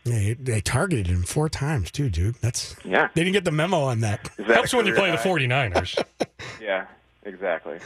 Yeah, 0.04 0.34
they 0.40 0.62
targeted 0.62 1.06
him 1.06 1.22
four 1.22 1.48
times, 1.48 1.92
too, 1.92 2.10
dude. 2.10 2.34
That's 2.42 2.76
Yeah. 2.84 3.10
They 3.14 3.24
didn't 3.24 3.34
get 3.34 3.46
the 3.46 3.52
memo 3.52 3.82
on 3.82 4.00
that. 4.00 4.32
Is 4.40 4.48
that 4.48 4.56
Helps 4.56 4.74
when 4.74 4.88
you 4.88 4.94
play 4.94 5.12
career 5.16 5.48
the 5.48 5.48
high? 5.70 5.70
49ers. 5.70 6.04
Yeah, 6.60 6.88
exactly. 7.24 7.78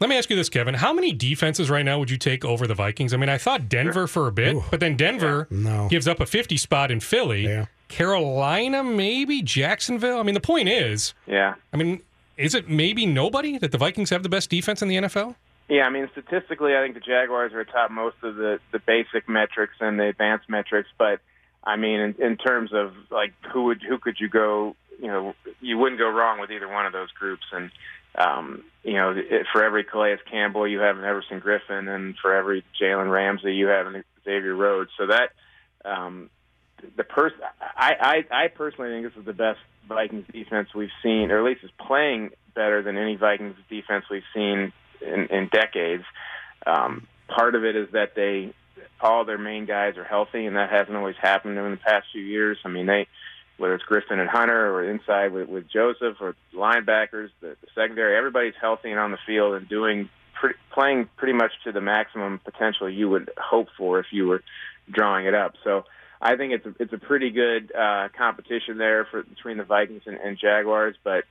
Let 0.00 0.08
me 0.08 0.16
ask 0.16 0.30
you 0.30 0.36
this, 0.36 0.48
Kevin. 0.48 0.74
How 0.74 0.92
many 0.94 1.12
defenses 1.12 1.68
right 1.68 1.84
now 1.84 1.98
would 1.98 2.10
you 2.10 2.16
take 2.16 2.42
over 2.44 2.66
the 2.66 2.74
Vikings? 2.74 3.12
I 3.12 3.18
mean, 3.18 3.28
I 3.28 3.36
thought 3.36 3.68
Denver 3.68 4.06
for 4.06 4.26
a 4.28 4.32
bit, 4.32 4.56
but 4.70 4.80
then 4.80 4.96
Denver 4.96 5.46
No. 5.50 5.88
gives 5.90 6.08
up 6.08 6.20
a 6.20 6.26
50 6.26 6.56
spot 6.56 6.90
in 6.90 7.00
Philly. 7.00 7.44
Yeah. 7.44 7.66
Carolina, 7.88 8.82
maybe 8.82 9.42
Jacksonville. 9.42 10.18
I 10.18 10.22
mean, 10.22 10.34
the 10.34 10.40
point 10.40 10.68
is, 10.68 11.12
Yeah. 11.26 11.54
I 11.72 11.76
mean, 11.76 12.00
is 12.38 12.54
it 12.54 12.68
maybe 12.68 13.04
nobody 13.04 13.58
that 13.58 13.72
the 13.72 13.78
Vikings 13.78 14.08
have 14.10 14.22
the 14.22 14.28
best 14.30 14.48
defense 14.48 14.80
in 14.80 14.88
the 14.88 14.96
NFL? 14.96 15.36
Yeah, 15.68 15.82
I 15.86 15.90
mean 15.90 16.08
statistically, 16.10 16.74
I 16.76 16.80
think 16.82 16.94
the 16.94 17.00
Jaguars 17.00 17.52
are 17.52 17.60
atop 17.60 17.90
most 17.92 18.16
of 18.22 18.34
the 18.36 18.58
the 18.72 18.80
basic 18.80 19.28
metrics 19.28 19.74
and 19.80 20.00
the 20.00 20.06
advanced 20.06 20.48
metrics. 20.48 20.88
But 20.98 21.20
I 21.62 21.76
mean, 21.76 22.00
in, 22.00 22.14
in 22.18 22.36
terms 22.38 22.72
of 22.72 22.92
like 23.10 23.32
who 23.52 23.64
would 23.64 23.80
who 23.82 23.98
could 23.98 24.16
you 24.18 24.28
go? 24.28 24.74
You 25.00 25.06
know, 25.06 25.34
you 25.60 25.78
wouldn't 25.78 25.98
go 26.00 26.08
wrong 26.08 26.40
with 26.40 26.50
either 26.50 26.66
one 26.66 26.86
of 26.86 26.92
those 26.92 27.10
groups. 27.12 27.44
And 27.52 27.70
um, 28.14 28.64
you 28.82 28.94
know, 28.94 29.14
for 29.52 29.64
every 29.64 29.84
Calais 29.84 30.18
Campbell, 30.30 30.66
you 30.66 30.80
have 30.80 30.98
an 30.98 31.04
Everson 31.04 31.40
Griffen, 31.40 31.88
and 31.88 32.16
for 32.20 32.34
every 32.34 32.64
Jalen 32.80 33.10
Ramsey, 33.10 33.54
you 33.54 33.66
have 33.66 33.86
an 33.86 34.04
Xavier 34.24 34.54
Rhodes. 34.54 34.90
So 34.98 35.06
that 35.06 35.30
um, 35.84 36.30
the 36.96 37.04
person, 37.04 37.38
I, 37.60 38.24
I 38.30 38.44
I 38.44 38.48
personally 38.48 38.90
think 38.90 39.06
this 39.06 39.18
is 39.18 39.26
the 39.26 39.32
best 39.32 39.60
Vikings 39.88 40.26
defense 40.32 40.68
we've 40.74 40.90
seen, 41.02 41.30
or 41.30 41.38
at 41.38 41.44
least 41.44 41.64
is 41.64 41.70
playing 41.78 42.30
better 42.54 42.82
than 42.82 42.96
any 42.96 43.16
Vikings 43.16 43.56
defense 43.68 44.04
we've 44.10 44.22
seen 44.34 44.72
in, 45.00 45.26
in 45.26 45.48
decades. 45.52 46.04
Um, 46.66 47.06
part 47.28 47.54
of 47.54 47.64
it 47.64 47.76
is 47.76 47.88
that 47.92 48.14
they 48.14 48.52
all 49.00 49.24
their 49.24 49.38
main 49.38 49.66
guys 49.66 49.96
are 49.96 50.04
healthy, 50.04 50.46
and 50.46 50.56
that 50.56 50.70
hasn't 50.70 50.96
always 50.96 51.16
happened 51.20 51.58
in 51.58 51.70
the 51.70 51.76
past 51.76 52.06
few 52.12 52.22
years. 52.22 52.58
I 52.64 52.68
mean, 52.68 52.86
they 52.86 53.06
whether 53.60 53.74
it's 53.74 53.84
Griffen 53.84 54.18
and 54.18 54.28
Hunter 54.28 54.72
or 54.72 54.90
inside 54.90 55.32
with, 55.32 55.48
with 55.48 55.68
Joseph 55.68 56.16
or 56.20 56.34
linebackers, 56.54 57.28
the, 57.40 57.56
the 57.60 57.66
secondary, 57.74 58.16
everybody's 58.16 58.54
healthy 58.60 58.90
and 58.90 58.98
on 58.98 59.10
the 59.10 59.18
field 59.26 59.54
and 59.54 59.68
doing 59.68 60.08
pretty, 60.34 60.58
playing 60.72 61.08
pretty 61.16 61.34
much 61.34 61.52
to 61.64 61.72
the 61.72 61.80
maximum 61.80 62.40
potential 62.42 62.88
you 62.88 63.08
would 63.10 63.30
hope 63.36 63.68
for 63.76 64.00
if 64.00 64.06
you 64.10 64.26
were 64.26 64.42
drawing 64.90 65.26
it 65.26 65.34
up. 65.34 65.54
So. 65.62 65.84
I 66.22 66.36
think 66.36 66.52
it's 66.52 66.66
a, 66.66 66.74
it's 66.78 66.92
a 66.92 66.98
pretty 66.98 67.30
good 67.30 67.72
uh, 67.74 68.08
competition 68.14 68.76
there 68.76 69.06
for 69.10 69.22
between 69.22 69.56
the 69.56 69.64
Vikings 69.64 70.02
and, 70.04 70.18
and 70.18 70.36
Jaguars, 70.38 70.94
but 71.02 71.24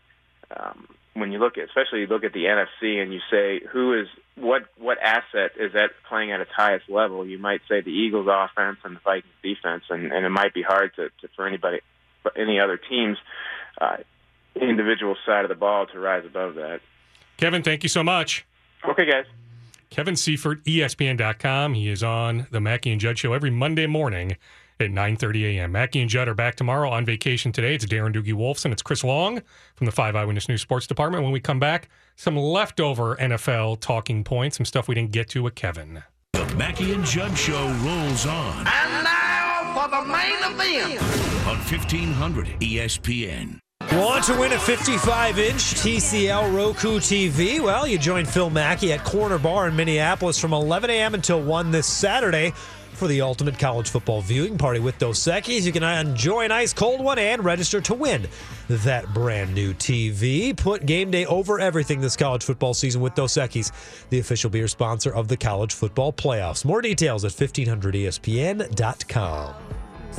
um, 0.50 0.88
when 1.14 1.32
you 1.32 1.40
look 1.40 1.58
at, 1.58 1.66
especially 1.66 2.02
you 2.02 2.08
look 2.08 2.24
at 2.24 2.34
the 2.34 2.46
NFC 2.46 3.02
and 3.02 3.14
you 3.14 3.20
say 3.30 3.62
who 3.72 4.00
is 4.00 4.08
what 4.36 4.64
what 4.78 4.98
asset 5.00 5.52
is 5.60 5.76
at 5.76 5.92
playing 6.08 6.32
at 6.32 6.42
its 6.42 6.52
highest 6.56 6.90
level, 6.90 7.26
you 7.26 7.38
might 7.38 7.62
say 7.68 7.82
the 7.82 7.92
Eagles 7.92 8.28
offense 8.30 8.78
and 8.84 8.96
the 8.96 9.02
Vikings 9.02 9.34
defense, 9.44 9.84
and, 9.90 10.12
and 10.12 10.26
it 10.26 10.30
might 10.30 10.54
be 10.54 10.62
hard 10.62 10.96
to, 10.96 11.10
to 11.22 11.28
for 11.36 11.48
anybody, 11.48 11.80
any 12.36 12.60
other 12.60 12.78
teams, 12.78 13.18
uh, 13.80 13.98
individual 14.56 15.16
side 15.26 15.46
of 15.46 15.50
the 15.50 15.56
ball 15.56 15.88
to 15.88 16.00
rise 16.00 16.26
above 16.26 16.56
that. 16.56 16.82
Kevin, 17.38 17.64
thank 17.64 17.84
you 17.84 17.90
so 17.90 18.04
much. 18.04 18.46
Okay, 18.88 19.06
guys. 19.06 19.26
Kevin 19.90 20.16
Seifert, 20.16 20.64
ESPN.com. 20.66 21.74
He 21.74 21.90
is 21.90 22.04
on 22.04 22.48
the 22.52 22.62
Mackey 22.62 22.92
and 22.92 23.02
Judd 23.02 23.18
show 23.18 23.34
every 23.34 23.50
Monday 23.50 23.88
morning 23.88 24.38
at 24.80 24.92
9.30 24.92 25.58
a.m. 25.58 25.72
Mackey 25.72 26.00
and 26.00 26.10
Judd 26.10 26.28
are 26.28 26.34
back 26.34 26.56
tomorrow 26.56 26.90
on 26.90 27.06
vacation 27.06 27.52
today. 27.52 27.76
It's 27.76 27.86
Darren 27.86 28.14
Doogie 28.14 28.34
Wolfson. 28.34 28.72
It's 28.72 28.82
Chris 28.82 29.04
Long 29.04 29.42
from 29.76 29.86
the 29.86 29.92
5 29.92 30.16
Eyewitness 30.16 30.48
News 30.48 30.62
Sports 30.62 30.88
Department. 30.88 31.24
When 31.24 31.34
we 31.34 31.40
come 31.40 31.60
back, 31.60 31.90
some 32.16 32.38
leftover 32.38 33.16
NFL 33.18 33.82
talking 33.82 34.24
points, 34.24 34.58
some 34.58 34.66
stuff 34.66 34.88
we 34.88 34.96
didn't 34.96 35.12
get 35.12 35.30
to 35.30 35.44
with 35.44 35.56
Kevin. 35.56 36.04
The 36.34 36.46
Mackey 36.56 36.94
and 36.94 37.04
Judd 37.04 37.38
Show 37.38 37.68
rolls 37.84 38.26
on 38.26 38.68
And 38.68 39.04
now 39.04 39.19
for 39.74 39.88
the 39.88 40.02
main 40.06 40.36
event. 40.44 41.02
on 41.48 41.58
1500 41.58 42.48
ESPN. 42.60 43.60
Want 43.94 44.24
to 44.26 44.38
win 44.38 44.52
a 44.52 44.60
55 44.60 45.40
inch 45.40 45.62
TCL 45.76 46.56
Roku 46.56 47.00
TV? 47.00 47.60
Well, 47.60 47.88
you 47.88 47.98
join 47.98 48.26
Phil 48.26 48.50
Mackey 48.50 48.94
at 48.94 49.04
Corner 49.04 49.40
Bar 49.40 49.70
in 49.70 49.76
Minneapolis 49.76 50.38
from 50.40 50.54
11 50.54 50.90
a.m. 50.90 51.16
until 51.16 51.42
1 51.42 51.72
this 51.72 51.88
Saturday 51.88 52.54
for 53.00 53.08
the 53.08 53.22
ultimate 53.22 53.58
college 53.58 53.90
football 53.90 54.22
viewing 54.22 54.58
party 54.58 54.82
with 54.82 54.98
Dos 54.98 55.20
Equis. 55.20 55.62
You 55.62 55.72
can 55.72 55.84
enjoy 55.84 56.42
an 56.42 56.52
ice 56.52 56.74
cold 56.74 57.02
one 57.02 57.18
and 57.18 57.46
register 57.46 57.80
to 57.80 57.94
win 57.94 58.28
that 58.68 59.14
brand 59.14 59.56
new 59.56 59.74
TV. 59.74 60.54
Put 60.56 60.86
game 60.86 61.10
day 61.10 61.26
over 61.26 61.62
everything 61.62 62.02
this 62.02 62.18
college 62.18 62.44
football 62.44 62.74
season 62.74 63.00
with 63.00 63.16
Dos 63.16 63.36
Equis, 63.36 63.72
the 64.10 64.20
official 64.20 64.50
beer 64.50 64.68
sponsor 64.68 65.16
of 65.16 65.30
the 65.30 65.38
college 65.38 65.74
football 65.74 66.12
playoffs. 66.12 66.66
More 66.66 66.82
details 66.82 67.24
at 67.24 67.32
1500ESPN.com. 67.32 69.54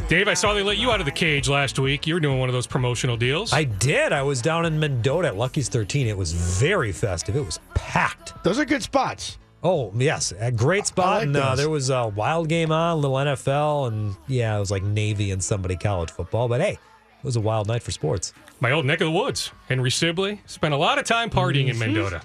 Dave, 0.08 0.28
I 0.28 0.34
saw 0.34 0.54
they 0.54 0.62
let 0.62 0.78
you 0.78 0.90
out 0.90 1.00
of 1.00 1.06
the 1.06 1.12
cage 1.12 1.50
last 1.50 1.78
week. 1.78 2.06
You 2.06 2.14
were 2.14 2.20
doing 2.20 2.38
one 2.38 2.48
of 2.48 2.54
those 2.54 2.66
promotional 2.66 3.18
deals. 3.18 3.52
I 3.52 3.64
did. 3.64 4.14
I 4.14 4.22
was 4.22 4.40
down 4.40 4.64
in 4.64 4.80
Mendota 4.80 5.28
at 5.28 5.36
Lucky's 5.36 5.68
13. 5.68 6.06
It 6.06 6.16
was 6.16 6.32
very 6.32 6.92
festive. 6.92 7.36
It 7.36 7.44
was 7.44 7.60
packed. 7.74 8.42
Those 8.42 8.58
are 8.58 8.64
good 8.64 8.82
spots. 8.82 9.36
Oh 9.62 9.92
yes, 9.94 10.32
a 10.38 10.50
great 10.50 10.86
spot. 10.86 11.18
like 11.18 11.22
and 11.24 11.36
uh, 11.36 11.54
there 11.54 11.68
was 11.68 11.90
a 11.90 12.08
wild 12.08 12.48
game 12.48 12.72
on, 12.72 13.00
little 13.00 13.16
NFL, 13.16 13.88
and 13.88 14.16
yeah, 14.26 14.56
it 14.56 14.61
was 14.61 14.70
like 14.70 14.82
Navy 14.82 15.30
and 15.30 15.42
somebody 15.44 15.76
college 15.76 16.11
football. 16.11 16.48
But 16.48 16.61
hey, 16.62 16.72
it 16.72 17.24
was 17.24 17.36
a 17.36 17.40
wild 17.40 17.66
night 17.68 17.82
for 17.82 17.90
sports. 17.90 18.32
My 18.61 18.70
old 18.70 18.86
neck 18.86 19.00
of 19.00 19.06
the 19.06 19.11
woods. 19.11 19.52
Henry 19.68 19.90
Sibley 19.90 20.40
spent 20.46 20.72
a 20.72 20.76
lot 20.76 20.98
of 20.98 21.04
time 21.04 21.28
partying 21.30 21.68
in 21.68 21.76
Mhm. 21.76 21.80
Mendota. 21.80 22.22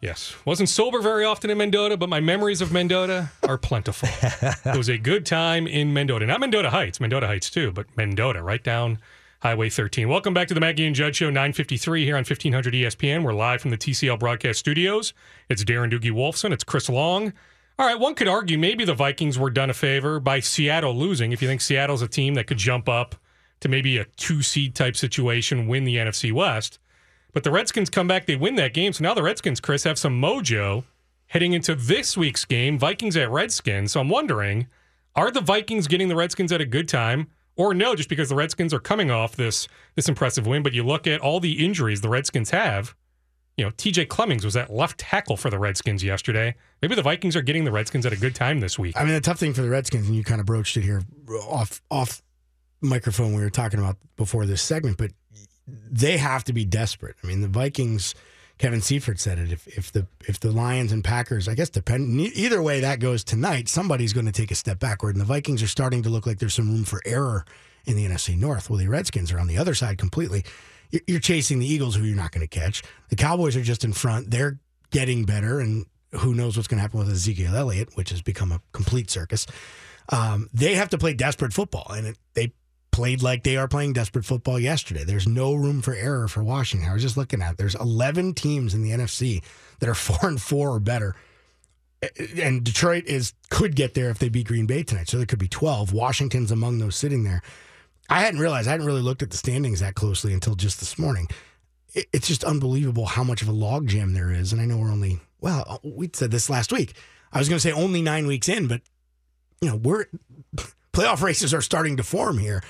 Yes. 0.00 0.36
Wasn't 0.44 0.68
sober 0.68 1.00
very 1.00 1.24
often 1.24 1.50
in 1.50 1.58
Mendota, 1.58 1.96
but 1.96 2.08
my 2.08 2.20
memories 2.20 2.60
of 2.60 2.70
Mendota 2.70 3.30
are 3.48 3.56
plentiful. 3.58 4.08
it 4.72 4.76
was 4.76 4.88
a 4.88 4.98
good 4.98 5.24
time 5.24 5.66
in 5.66 5.92
Mendota. 5.92 6.26
Not 6.26 6.38
Mendota 6.40 6.70
Heights, 6.70 7.00
Mendota 7.00 7.26
Heights 7.26 7.48
too, 7.50 7.72
but 7.72 7.86
Mendota, 7.96 8.42
right 8.42 8.62
down 8.62 8.98
Highway 9.40 9.68
13. 9.68 10.08
Welcome 10.08 10.32
back 10.32 10.48
to 10.48 10.54
the 10.54 10.60
Mackey 10.60 10.86
and 10.86 10.96
Judd 10.96 11.14
Show, 11.14 11.26
953 11.26 12.04
here 12.04 12.16
on 12.16 12.20
1500 12.20 12.72
ESPN. 12.72 13.22
We're 13.22 13.34
live 13.34 13.60
from 13.60 13.70
the 13.70 13.76
TCL 13.76 14.18
broadcast 14.18 14.58
studios. 14.58 15.12
It's 15.50 15.62
Darren 15.62 15.92
Doogie 15.92 16.10
Wolfson. 16.10 16.52
It's 16.52 16.64
Chris 16.64 16.88
Long. 16.88 17.34
All 17.78 17.86
right, 17.86 17.98
one 17.98 18.14
could 18.14 18.28
argue 18.28 18.56
maybe 18.56 18.86
the 18.86 18.94
Vikings 18.94 19.38
were 19.38 19.50
done 19.50 19.68
a 19.68 19.74
favor 19.74 20.18
by 20.20 20.40
Seattle 20.40 20.96
losing. 20.96 21.32
If 21.32 21.42
you 21.42 21.48
think 21.48 21.60
Seattle's 21.60 22.00
a 22.00 22.08
team 22.08 22.32
that 22.34 22.46
could 22.46 22.56
jump 22.56 22.88
up 22.88 23.14
to 23.60 23.68
maybe 23.68 23.98
a 23.98 24.06
two 24.16 24.40
seed 24.40 24.74
type 24.74 24.96
situation, 24.96 25.66
win 25.66 25.84
the 25.84 25.96
NFC 25.96 26.32
West. 26.32 26.78
But 27.34 27.44
the 27.44 27.50
Redskins 27.50 27.90
come 27.90 28.08
back, 28.08 28.24
they 28.24 28.36
win 28.36 28.54
that 28.54 28.72
game. 28.72 28.94
So 28.94 29.04
now 29.04 29.12
the 29.12 29.22
Redskins, 29.22 29.60
Chris, 29.60 29.84
have 29.84 29.98
some 29.98 30.18
mojo 30.18 30.84
heading 31.26 31.52
into 31.52 31.74
this 31.74 32.16
week's 32.16 32.46
game, 32.46 32.78
Vikings 32.78 33.18
at 33.18 33.30
Redskins. 33.30 33.92
So 33.92 34.00
I'm 34.00 34.08
wondering, 34.08 34.68
are 35.14 35.30
the 35.30 35.42
Vikings 35.42 35.86
getting 35.88 36.08
the 36.08 36.16
Redskins 36.16 36.52
at 36.52 36.62
a 36.62 36.66
good 36.66 36.88
time? 36.88 37.28
Or 37.56 37.72
no, 37.72 37.94
just 37.94 38.08
because 38.08 38.28
the 38.28 38.34
Redskins 38.34 38.74
are 38.74 38.80
coming 38.80 39.10
off 39.10 39.36
this 39.36 39.66
this 39.94 40.08
impressive 40.08 40.46
win, 40.46 40.62
but 40.62 40.72
you 40.72 40.84
look 40.84 41.06
at 41.06 41.20
all 41.20 41.40
the 41.40 41.64
injuries 41.64 42.00
the 42.00 42.08
Redskins 42.08 42.50
have. 42.50 42.94
You 43.56 43.64
know, 43.64 43.70
TJ 43.70 44.08
Clemmings 44.08 44.44
was 44.44 44.54
at 44.54 44.70
left 44.70 44.98
tackle 44.98 45.38
for 45.38 45.48
the 45.48 45.58
Redskins 45.58 46.04
yesterday. 46.04 46.54
Maybe 46.82 46.94
the 46.94 47.02
Vikings 47.02 47.34
are 47.36 47.42
getting 47.42 47.64
the 47.64 47.72
Redskins 47.72 48.04
at 48.04 48.12
a 48.12 48.16
good 48.16 48.34
time 48.34 48.60
this 48.60 48.78
week. 48.78 48.94
I 48.98 49.04
mean, 49.04 49.14
the 49.14 49.20
tough 49.22 49.38
thing 49.38 49.54
for 49.54 49.62
the 49.62 49.70
Redskins, 49.70 50.06
and 50.06 50.14
you 50.14 50.22
kind 50.22 50.40
of 50.40 50.46
broached 50.46 50.76
it 50.76 50.82
here 50.82 51.02
off 51.48 51.80
off 51.90 52.22
microphone 52.82 53.32
we 53.32 53.40
were 53.40 53.48
talking 53.48 53.78
about 53.78 53.96
before 54.16 54.44
this 54.44 54.60
segment, 54.60 54.98
but 54.98 55.12
they 55.66 56.18
have 56.18 56.44
to 56.44 56.52
be 56.52 56.66
desperate. 56.66 57.16
I 57.24 57.26
mean, 57.26 57.40
the 57.40 57.48
Vikings. 57.48 58.14
Kevin 58.58 58.80
Seifert 58.80 59.20
said 59.20 59.38
it. 59.38 59.52
If, 59.52 59.66
if 59.66 59.92
the 59.92 60.06
if 60.26 60.40
the 60.40 60.50
Lions 60.50 60.92
and 60.92 61.04
Packers, 61.04 61.46
I 61.48 61.54
guess 61.54 61.68
depend 61.68 62.18
either 62.20 62.62
way 62.62 62.80
that 62.80 63.00
goes 63.00 63.22
tonight, 63.22 63.68
somebody's 63.68 64.12
going 64.12 64.26
to 64.26 64.32
take 64.32 64.50
a 64.50 64.54
step 64.54 64.78
backward, 64.78 65.14
and 65.14 65.20
the 65.20 65.26
Vikings 65.26 65.62
are 65.62 65.68
starting 65.68 66.02
to 66.02 66.08
look 66.08 66.26
like 66.26 66.38
there's 66.38 66.54
some 66.54 66.70
room 66.70 66.84
for 66.84 67.02
error 67.04 67.44
in 67.84 67.96
the 67.96 68.06
NFC 68.06 68.36
North. 68.36 68.70
Well, 68.70 68.78
the 68.78 68.88
Redskins 68.88 69.30
are 69.32 69.38
on 69.38 69.46
the 69.46 69.58
other 69.58 69.74
side 69.74 69.98
completely. 69.98 70.44
You're 71.06 71.20
chasing 71.20 71.58
the 71.58 71.66
Eagles, 71.66 71.96
who 71.96 72.04
you're 72.04 72.16
not 72.16 72.32
going 72.32 72.46
to 72.46 72.60
catch. 72.60 72.82
The 73.08 73.16
Cowboys 73.16 73.56
are 73.56 73.62
just 73.62 73.84
in 73.84 73.92
front. 73.92 74.30
They're 74.30 74.58
getting 74.90 75.24
better, 75.24 75.60
and 75.60 75.84
who 76.12 76.34
knows 76.34 76.56
what's 76.56 76.68
going 76.68 76.78
to 76.78 76.82
happen 76.82 76.98
with 76.98 77.10
Ezekiel 77.10 77.54
Elliott, 77.54 77.96
which 77.96 78.10
has 78.10 78.22
become 78.22 78.52
a 78.52 78.60
complete 78.72 79.10
circus. 79.10 79.46
Um, 80.08 80.48
they 80.54 80.76
have 80.76 80.90
to 80.90 80.98
play 80.98 81.12
desperate 81.12 81.52
football, 81.52 81.90
and 81.90 82.06
it, 82.06 82.18
they 82.34 82.52
played 82.96 83.22
like 83.22 83.42
they 83.42 83.58
are 83.58 83.68
playing 83.68 83.92
desperate 83.92 84.24
football 84.24 84.58
yesterday. 84.58 85.04
There's 85.04 85.28
no 85.28 85.52
room 85.52 85.82
for 85.82 85.92
error 85.92 86.28
for 86.28 86.42
Washington. 86.42 86.88
I 86.88 86.94
was 86.94 87.02
just 87.02 87.18
looking 87.18 87.42
at 87.42 87.52
it. 87.52 87.58
there's 87.58 87.74
11 87.74 88.32
teams 88.32 88.72
in 88.72 88.82
the 88.82 88.90
NFC 88.90 89.42
that 89.80 89.88
are 89.90 89.94
four 90.08 90.26
and 90.26 90.40
four 90.40 90.70
or 90.70 90.80
better, 90.80 91.14
and 92.40 92.64
Detroit 92.64 93.04
is 93.04 93.34
could 93.50 93.76
get 93.76 93.92
there 93.92 94.08
if 94.08 94.18
they 94.18 94.30
beat 94.30 94.48
Green 94.48 94.64
Bay 94.64 94.82
tonight. 94.82 95.10
So 95.10 95.18
there 95.18 95.26
could 95.26 95.38
be 95.38 95.46
12. 95.46 95.92
Washington's 95.92 96.50
among 96.50 96.78
those 96.78 96.96
sitting 96.96 97.22
there. 97.22 97.42
I 98.08 98.20
hadn't 98.20 98.40
realized 98.40 98.66
I 98.66 98.70
hadn't 98.70 98.86
really 98.86 99.02
looked 99.02 99.22
at 99.22 99.30
the 99.30 99.36
standings 99.36 99.80
that 99.80 99.94
closely 99.94 100.32
until 100.32 100.54
just 100.54 100.80
this 100.80 100.98
morning. 100.98 101.28
It's 101.92 102.28
just 102.28 102.44
unbelievable 102.44 103.04
how 103.04 103.24
much 103.24 103.42
of 103.42 103.48
a 103.48 103.52
logjam 103.52 104.14
there 104.14 104.32
is, 104.32 104.54
and 104.54 104.62
I 104.62 104.64
know 104.64 104.78
we're 104.78 104.90
only 104.90 105.20
well, 105.38 105.80
we 105.84 106.08
said 106.14 106.30
this 106.30 106.48
last 106.48 106.72
week. 106.72 106.94
I 107.30 107.38
was 107.38 107.50
going 107.50 107.58
to 107.58 107.62
say 107.62 107.72
only 107.72 108.00
nine 108.00 108.26
weeks 108.26 108.48
in, 108.48 108.68
but 108.68 108.80
you 109.60 109.68
know 109.68 109.76
we're 109.76 110.06
playoff 110.94 111.20
races 111.20 111.52
are 111.52 111.60
starting 111.60 111.98
to 111.98 112.02
form 112.02 112.38
here. 112.38 112.62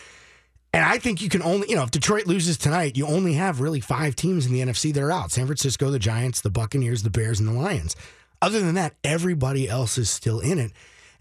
And 0.76 0.84
I 0.84 0.98
think 0.98 1.22
you 1.22 1.30
can 1.30 1.40
only, 1.40 1.70
you 1.70 1.74
know, 1.74 1.84
if 1.84 1.90
Detroit 1.90 2.26
loses 2.26 2.58
tonight, 2.58 2.98
you 2.98 3.06
only 3.06 3.32
have 3.32 3.62
really 3.62 3.80
five 3.80 4.14
teams 4.14 4.44
in 4.44 4.52
the 4.52 4.60
NFC 4.60 4.92
that 4.92 5.02
are 5.02 5.10
out 5.10 5.32
San 5.32 5.46
Francisco, 5.46 5.90
the 5.90 5.98
Giants, 5.98 6.42
the 6.42 6.50
Buccaneers, 6.50 7.02
the 7.02 7.08
Bears, 7.08 7.40
and 7.40 7.48
the 7.48 7.54
Lions. 7.54 7.96
Other 8.42 8.60
than 8.60 8.74
that, 8.74 8.92
everybody 9.02 9.70
else 9.70 9.96
is 9.96 10.10
still 10.10 10.38
in 10.38 10.58
it. 10.58 10.72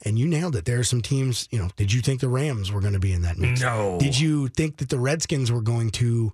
And 0.03 0.19
you 0.19 0.27
nailed 0.27 0.57
it. 0.57 0.65
There 0.65 0.79
are 0.79 0.83
some 0.83 1.01
teams, 1.01 1.47
you 1.51 1.57
know, 1.57 1.69
did 1.77 1.93
you 1.93 2.01
think 2.01 2.19
the 2.19 2.27
Rams 2.27 2.69
were 2.69 2.81
going 2.81 2.95
to 2.95 2.99
be 2.99 3.13
in 3.13 3.21
that 3.21 3.37
mix? 3.37 3.61
No. 3.61 3.97
Did 3.97 4.19
you 4.19 4.49
think 4.49 4.75
that 4.77 4.89
the 4.89 4.99
Redskins 4.99 5.49
were 5.53 5.61
going 5.61 5.89
to, 5.91 6.33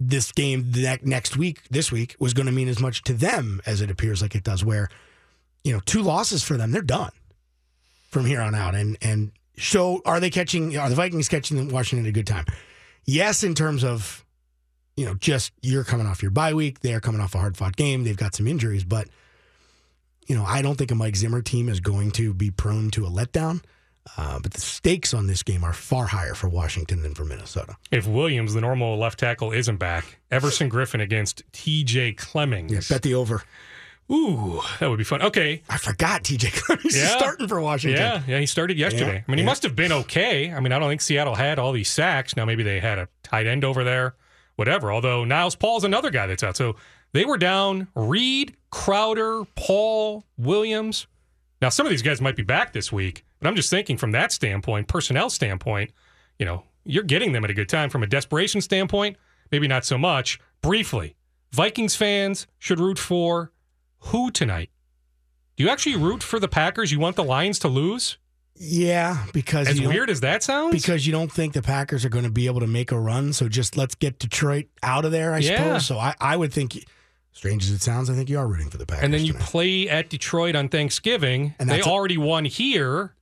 this 0.00 0.32
game 0.32 0.72
the 0.72 0.98
next 1.04 1.36
week, 1.36 1.62
this 1.70 1.92
week, 1.92 2.16
was 2.18 2.34
going 2.34 2.46
to 2.46 2.52
mean 2.52 2.66
as 2.66 2.80
much 2.80 3.04
to 3.04 3.12
them 3.12 3.62
as 3.66 3.80
it 3.80 3.88
appears 3.88 4.20
like 4.20 4.34
it 4.34 4.42
does, 4.42 4.64
where, 4.64 4.88
you 5.62 5.72
know, 5.72 5.80
two 5.86 6.02
losses 6.02 6.42
for 6.42 6.56
them, 6.56 6.72
they're 6.72 6.82
done 6.82 7.12
from 8.10 8.26
here 8.26 8.40
on 8.40 8.56
out. 8.56 8.74
And, 8.74 8.98
and, 9.00 9.30
so 9.58 10.00
are 10.04 10.20
they 10.20 10.30
catching? 10.30 10.76
Are 10.76 10.88
the 10.88 10.94
Vikings 10.94 11.28
catching 11.28 11.68
Washington 11.68 12.06
at 12.06 12.10
a 12.10 12.12
good 12.12 12.26
time? 12.26 12.44
Yes, 13.04 13.42
in 13.42 13.54
terms 13.54 13.84
of 13.84 14.24
you 14.98 15.04
know, 15.04 15.14
just 15.14 15.52
you're 15.62 15.84
coming 15.84 16.06
off 16.06 16.22
your 16.22 16.32
bye 16.32 16.54
week. 16.54 16.80
They're 16.80 17.00
coming 17.00 17.20
off 17.20 17.34
a 17.34 17.38
hard 17.38 17.56
fought 17.56 17.76
game. 17.76 18.02
They've 18.02 18.16
got 18.16 18.34
some 18.34 18.48
injuries, 18.48 18.82
but 18.82 19.08
you 20.26 20.36
know, 20.36 20.44
I 20.44 20.60
don't 20.60 20.76
think 20.76 20.90
a 20.90 20.96
Mike 20.96 21.14
Zimmer 21.14 21.40
team 21.40 21.68
is 21.68 21.78
going 21.78 22.10
to 22.12 22.34
be 22.34 22.50
prone 22.50 22.90
to 22.90 23.06
a 23.06 23.08
letdown. 23.08 23.62
Uh, 24.16 24.40
but 24.40 24.52
the 24.52 24.60
stakes 24.60 25.14
on 25.14 25.26
this 25.26 25.42
game 25.42 25.62
are 25.62 25.72
far 25.72 26.06
higher 26.06 26.34
for 26.34 26.48
Washington 26.48 27.02
than 27.02 27.14
for 27.14 27.24
Minnesota. 27.24 27.76
If 27.90 28.06
Williams, 28.06 28.54
the 28.54 28.60
normal 28.60 28.98
left 28.98 29.18
tackle, 29.18 29.52
isn't 29.52 29.76
back, 29.76 30.18
Everson 30.30 30.70
Griffen 30.70 31.00
against 31.00 31.42
T.J. 31.52 32.14
Clemmings. 32.14 32.72
Yeah, 32.72 32.80
bet 32.88 33.02
the 33.02 33.14
over. 33.14 33.42
Ooh, 34.10 34.62
that 34.80 34.88
would 34.88 34.96
be 34.96 35.04
fun. 35.04 35.20
Okay. 35.20 35.62
I 35.68 35.76
forgot 35.76 36.24
TJ 36.24 36.52
Clemmings 36.64 36.96
yeah. 36.96 37.16
starting 37.16 37.46
for 37.46 37.60
Washington. 37.60 38.00
Yeah, 38.00 38.22
yeah, 38.26 38.40
he 38.40 38.46
started 38.46 38.78
yesterday. 38.78 39.16
Yeah, 39.16 39.24
I 39.26 39.30
mean, 39.30 39.38
he 39.38 39.42
yeah. 39.42 39.46
must 39.46 39.62
have 39.64 39.76
been 39.76 39.92
okay. 39.92 40.52
I 40.52 40.60
mean, 40.60 40.72
I 40.72 40.78
don't 40.78 40.88
think 40.88 41.02
Seattle 41.02 41.34
had 41.34 41.58
all 41.58 41.72
these 41.72 41.90
sacks. 41.90 42.34
Now 42.36 42.44
maybe 42.46 42.62
they 42.62 42.80
had 42.80 42.98
a 42.98 43.08
tight 43.22 43.46
end 43.46 43.64
over 43.64 43.84
there, 43.84 44.14
whatever. 44.56 44.90
Although 44.90 45.24
Niles 45.24 45.56
Paul's 45.56 45.84
another 45.84 46.10
guy 46.10 46.26
that's 46.26 46.42
out. 46.42 46.56
So 46.56 46.76
they 47.12 47.26
were 47.26 47.36
down 47.36 47.88
Reed, 47.94 48.56
Crowder, 48.70 49.44
Paul, 49.56 50.24
Williams. 50.38 51.06
Now 51.60 51.68
some 51.68 51.84
of 51.84 51.90
these 51.90 52.02
guys 52.02 52.20
might 52.20 52.36
be 52.36 52.42
back 52.42 52.72
this 52.72 52.90
week, 52.90 53.26
but 53.40 53.48
I'm 53.48 53.56
just 53.56 53.68
thinking 53.68 53.98
from 53.98 54.12
that 54.12 54.32
standpoint, 54.32 54.88
personnel 54.88 55.28
standpoint, 55.28 55.92
you 56.38 56.46
know, 56.46 56.64
you're 56.84 57.04
getting 57.04 57.32
them 57.32 57.44
at 57.44 57.50
a 57.50 57.54
good 57.54 57.68
time. 57.68 57.90
From 57.90 58.02
a 58.02 58.06
desperation 58.06 58.62
standpoint, 58.62 59.16
maybe 59.50 59.68
not 59.68 59.84
so 59.84 59.98
much. 59.98 60.40
Briefly, 60.62 61.14
Vikings 61.52 61.94
fans 61.94 62.46
should 62.58 62.80
root 62.80 62.98
for 62.98 63.52
who 64.00 64.30
tonight? 64.30 64.70
Do 65.56 65.64
you 65.64 65.70
actually 65.70 65.96
root 65.96 66.22
for 66.22 66.38
the 66.38 66.48
Packers? 66.48 66.92
You 66.92 67.00
want 67.00 67.16
the 67.16 67.24
Lions 67.24 67.58
to 67.60 67.68
lose? 67.68 68.18
Yeah, 68.60 69.24
because 69.32 69.68
as 69.68 69.80
weird 69.80 70.10
as 70.10 70.20
that 70.20 70.42
sounds, 70.42 70.72
because 70.72 71.06
you 71.06 71.12
don't 71.12 71.30
think 71.30 71.52
the 71.52 71.62
Packers 71.62 72.04
are 72.04 72.08
going 72.08 72.24
to 72.24 72.30
be 72.30 72.46
able 72.46 72.60
to 72.60 72.66
make 72.66 72.90
a 72.90 72.98
run. 72.98 73.32
So 73.32 73.48
just 73.48 73.76
let's 73.76 73.94
get 73.94 74.18
Detroit 74.18 74.66
out 74.82 75.04
of 75.04 75.12
there, 75.12 75.32
I 75.32 75.38
yeah. 75.38 75.56
suppose. 75.56 75.86
So 75.86 75.96
I, 75.98 76.14
I 76.20 76.36
would 76.36 76.52
think, 76.52 76.84
strange 77.32 77.64
as 77.64 77.70
it 77.70 77.82
sounds, 77.82 78.10
I 78.10 78.14
think 78.14 78.28
you 78.28 78.38
are 78.38 78.48
rooting 78.48 78.68
for 78.68 78.78
the 78.78 78.86
Packers. 78.86 79.04
And 79.04 79.14
then 79.14 79.24
you 79.24 79.32
tonight. 79.32 79.46
play 79.46 79.88
at 79.88 80.10
Detroit 80.10 80.56
on 80.56 80.68
Thanksgiving, 80.68 81.54
and 81.60 81.70
they 81.70 81.80
a, 81.80 81.84
already 81.84 82.18
won 82.18 82.44
here. 82.44 83.14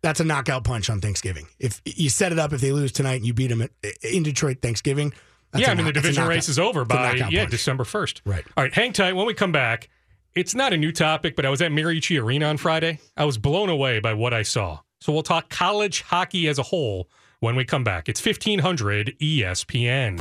That's 0.00 0.20
a 0.20 0.24
knockout 0.24 0.64
punch 0.64 0.88
on 0.88 1.02
Thanksgiving. 1.02 1.46
If 1.58 1.82
you 1.84 2.08
set 2.08 2.32
it 2.32 2.38
up, 2.38 2.54
if 2.54 2.62
they 2.62 2.72
lose 2.72 2.92
tonight 2.92 3.16
and 3.16 3.26
you 3.26 3.34
beat 3.34 3.48
them 3.48 3.60
at, 3.60 3.70
in 4.02 4.22
Detroit 4.22 4.62
Thanksgiving, 4.62 5.12
yeah, 5.54 5.70
I 5.70 5.74
mean 5.74 5.84
the 5.84 5.92
division 5.92 6.26
race 6.26 6.48
is 6.48 6.58
over 6.58 6.86
by 6.86 7.12
yeah 7.12 7.28
punch. 7.40 7.50
December 7.50 7.84
first. 7.84 8.22
Right. 8.24 8.44
All 8.56 8.64
right, 8.64 8.72
hang 8.72 8.94
tight. 8.94 9.12
When 9.12 9.26
we 9.26 9.34
come 9.34 9.52
back. 9.52 9.90
It's 10.34 10.52
not 10.52 10.72
a 10.72 10.76
new 10.76 10.90
topic, 10.90 11.36
but 11.36 11.46
I 11.46 11.50
was 11.50 11.62
at 11.62 11.70
Mariucci 11.70 12.20
Arena 12.20 12.46
on 12.46 12.56
Friday. 12.56 12.98
I 13.16 13.24
was 13.24 13.38
blown 13.38 13.68
away 13.68 14.00
by 14.00 14.14
what 14.14 14.34
I 14.34 14.42
saw. 14.42 14.80
So 15.00 15.12
we'll 15.12 15.22
talk 15.22 15.48
college 15.48 16.02
hockey 16.02 16.48
as 16.48 16.58
a 16.58 16.64
whole 16.64 17.08
when 17.38 17.54
we 17.54 17.64
come 17.64 17.84
back. 17.84 18.08
It's 18.08 18.24
1500 18.24 19.16
ESPN. 19.20 20.20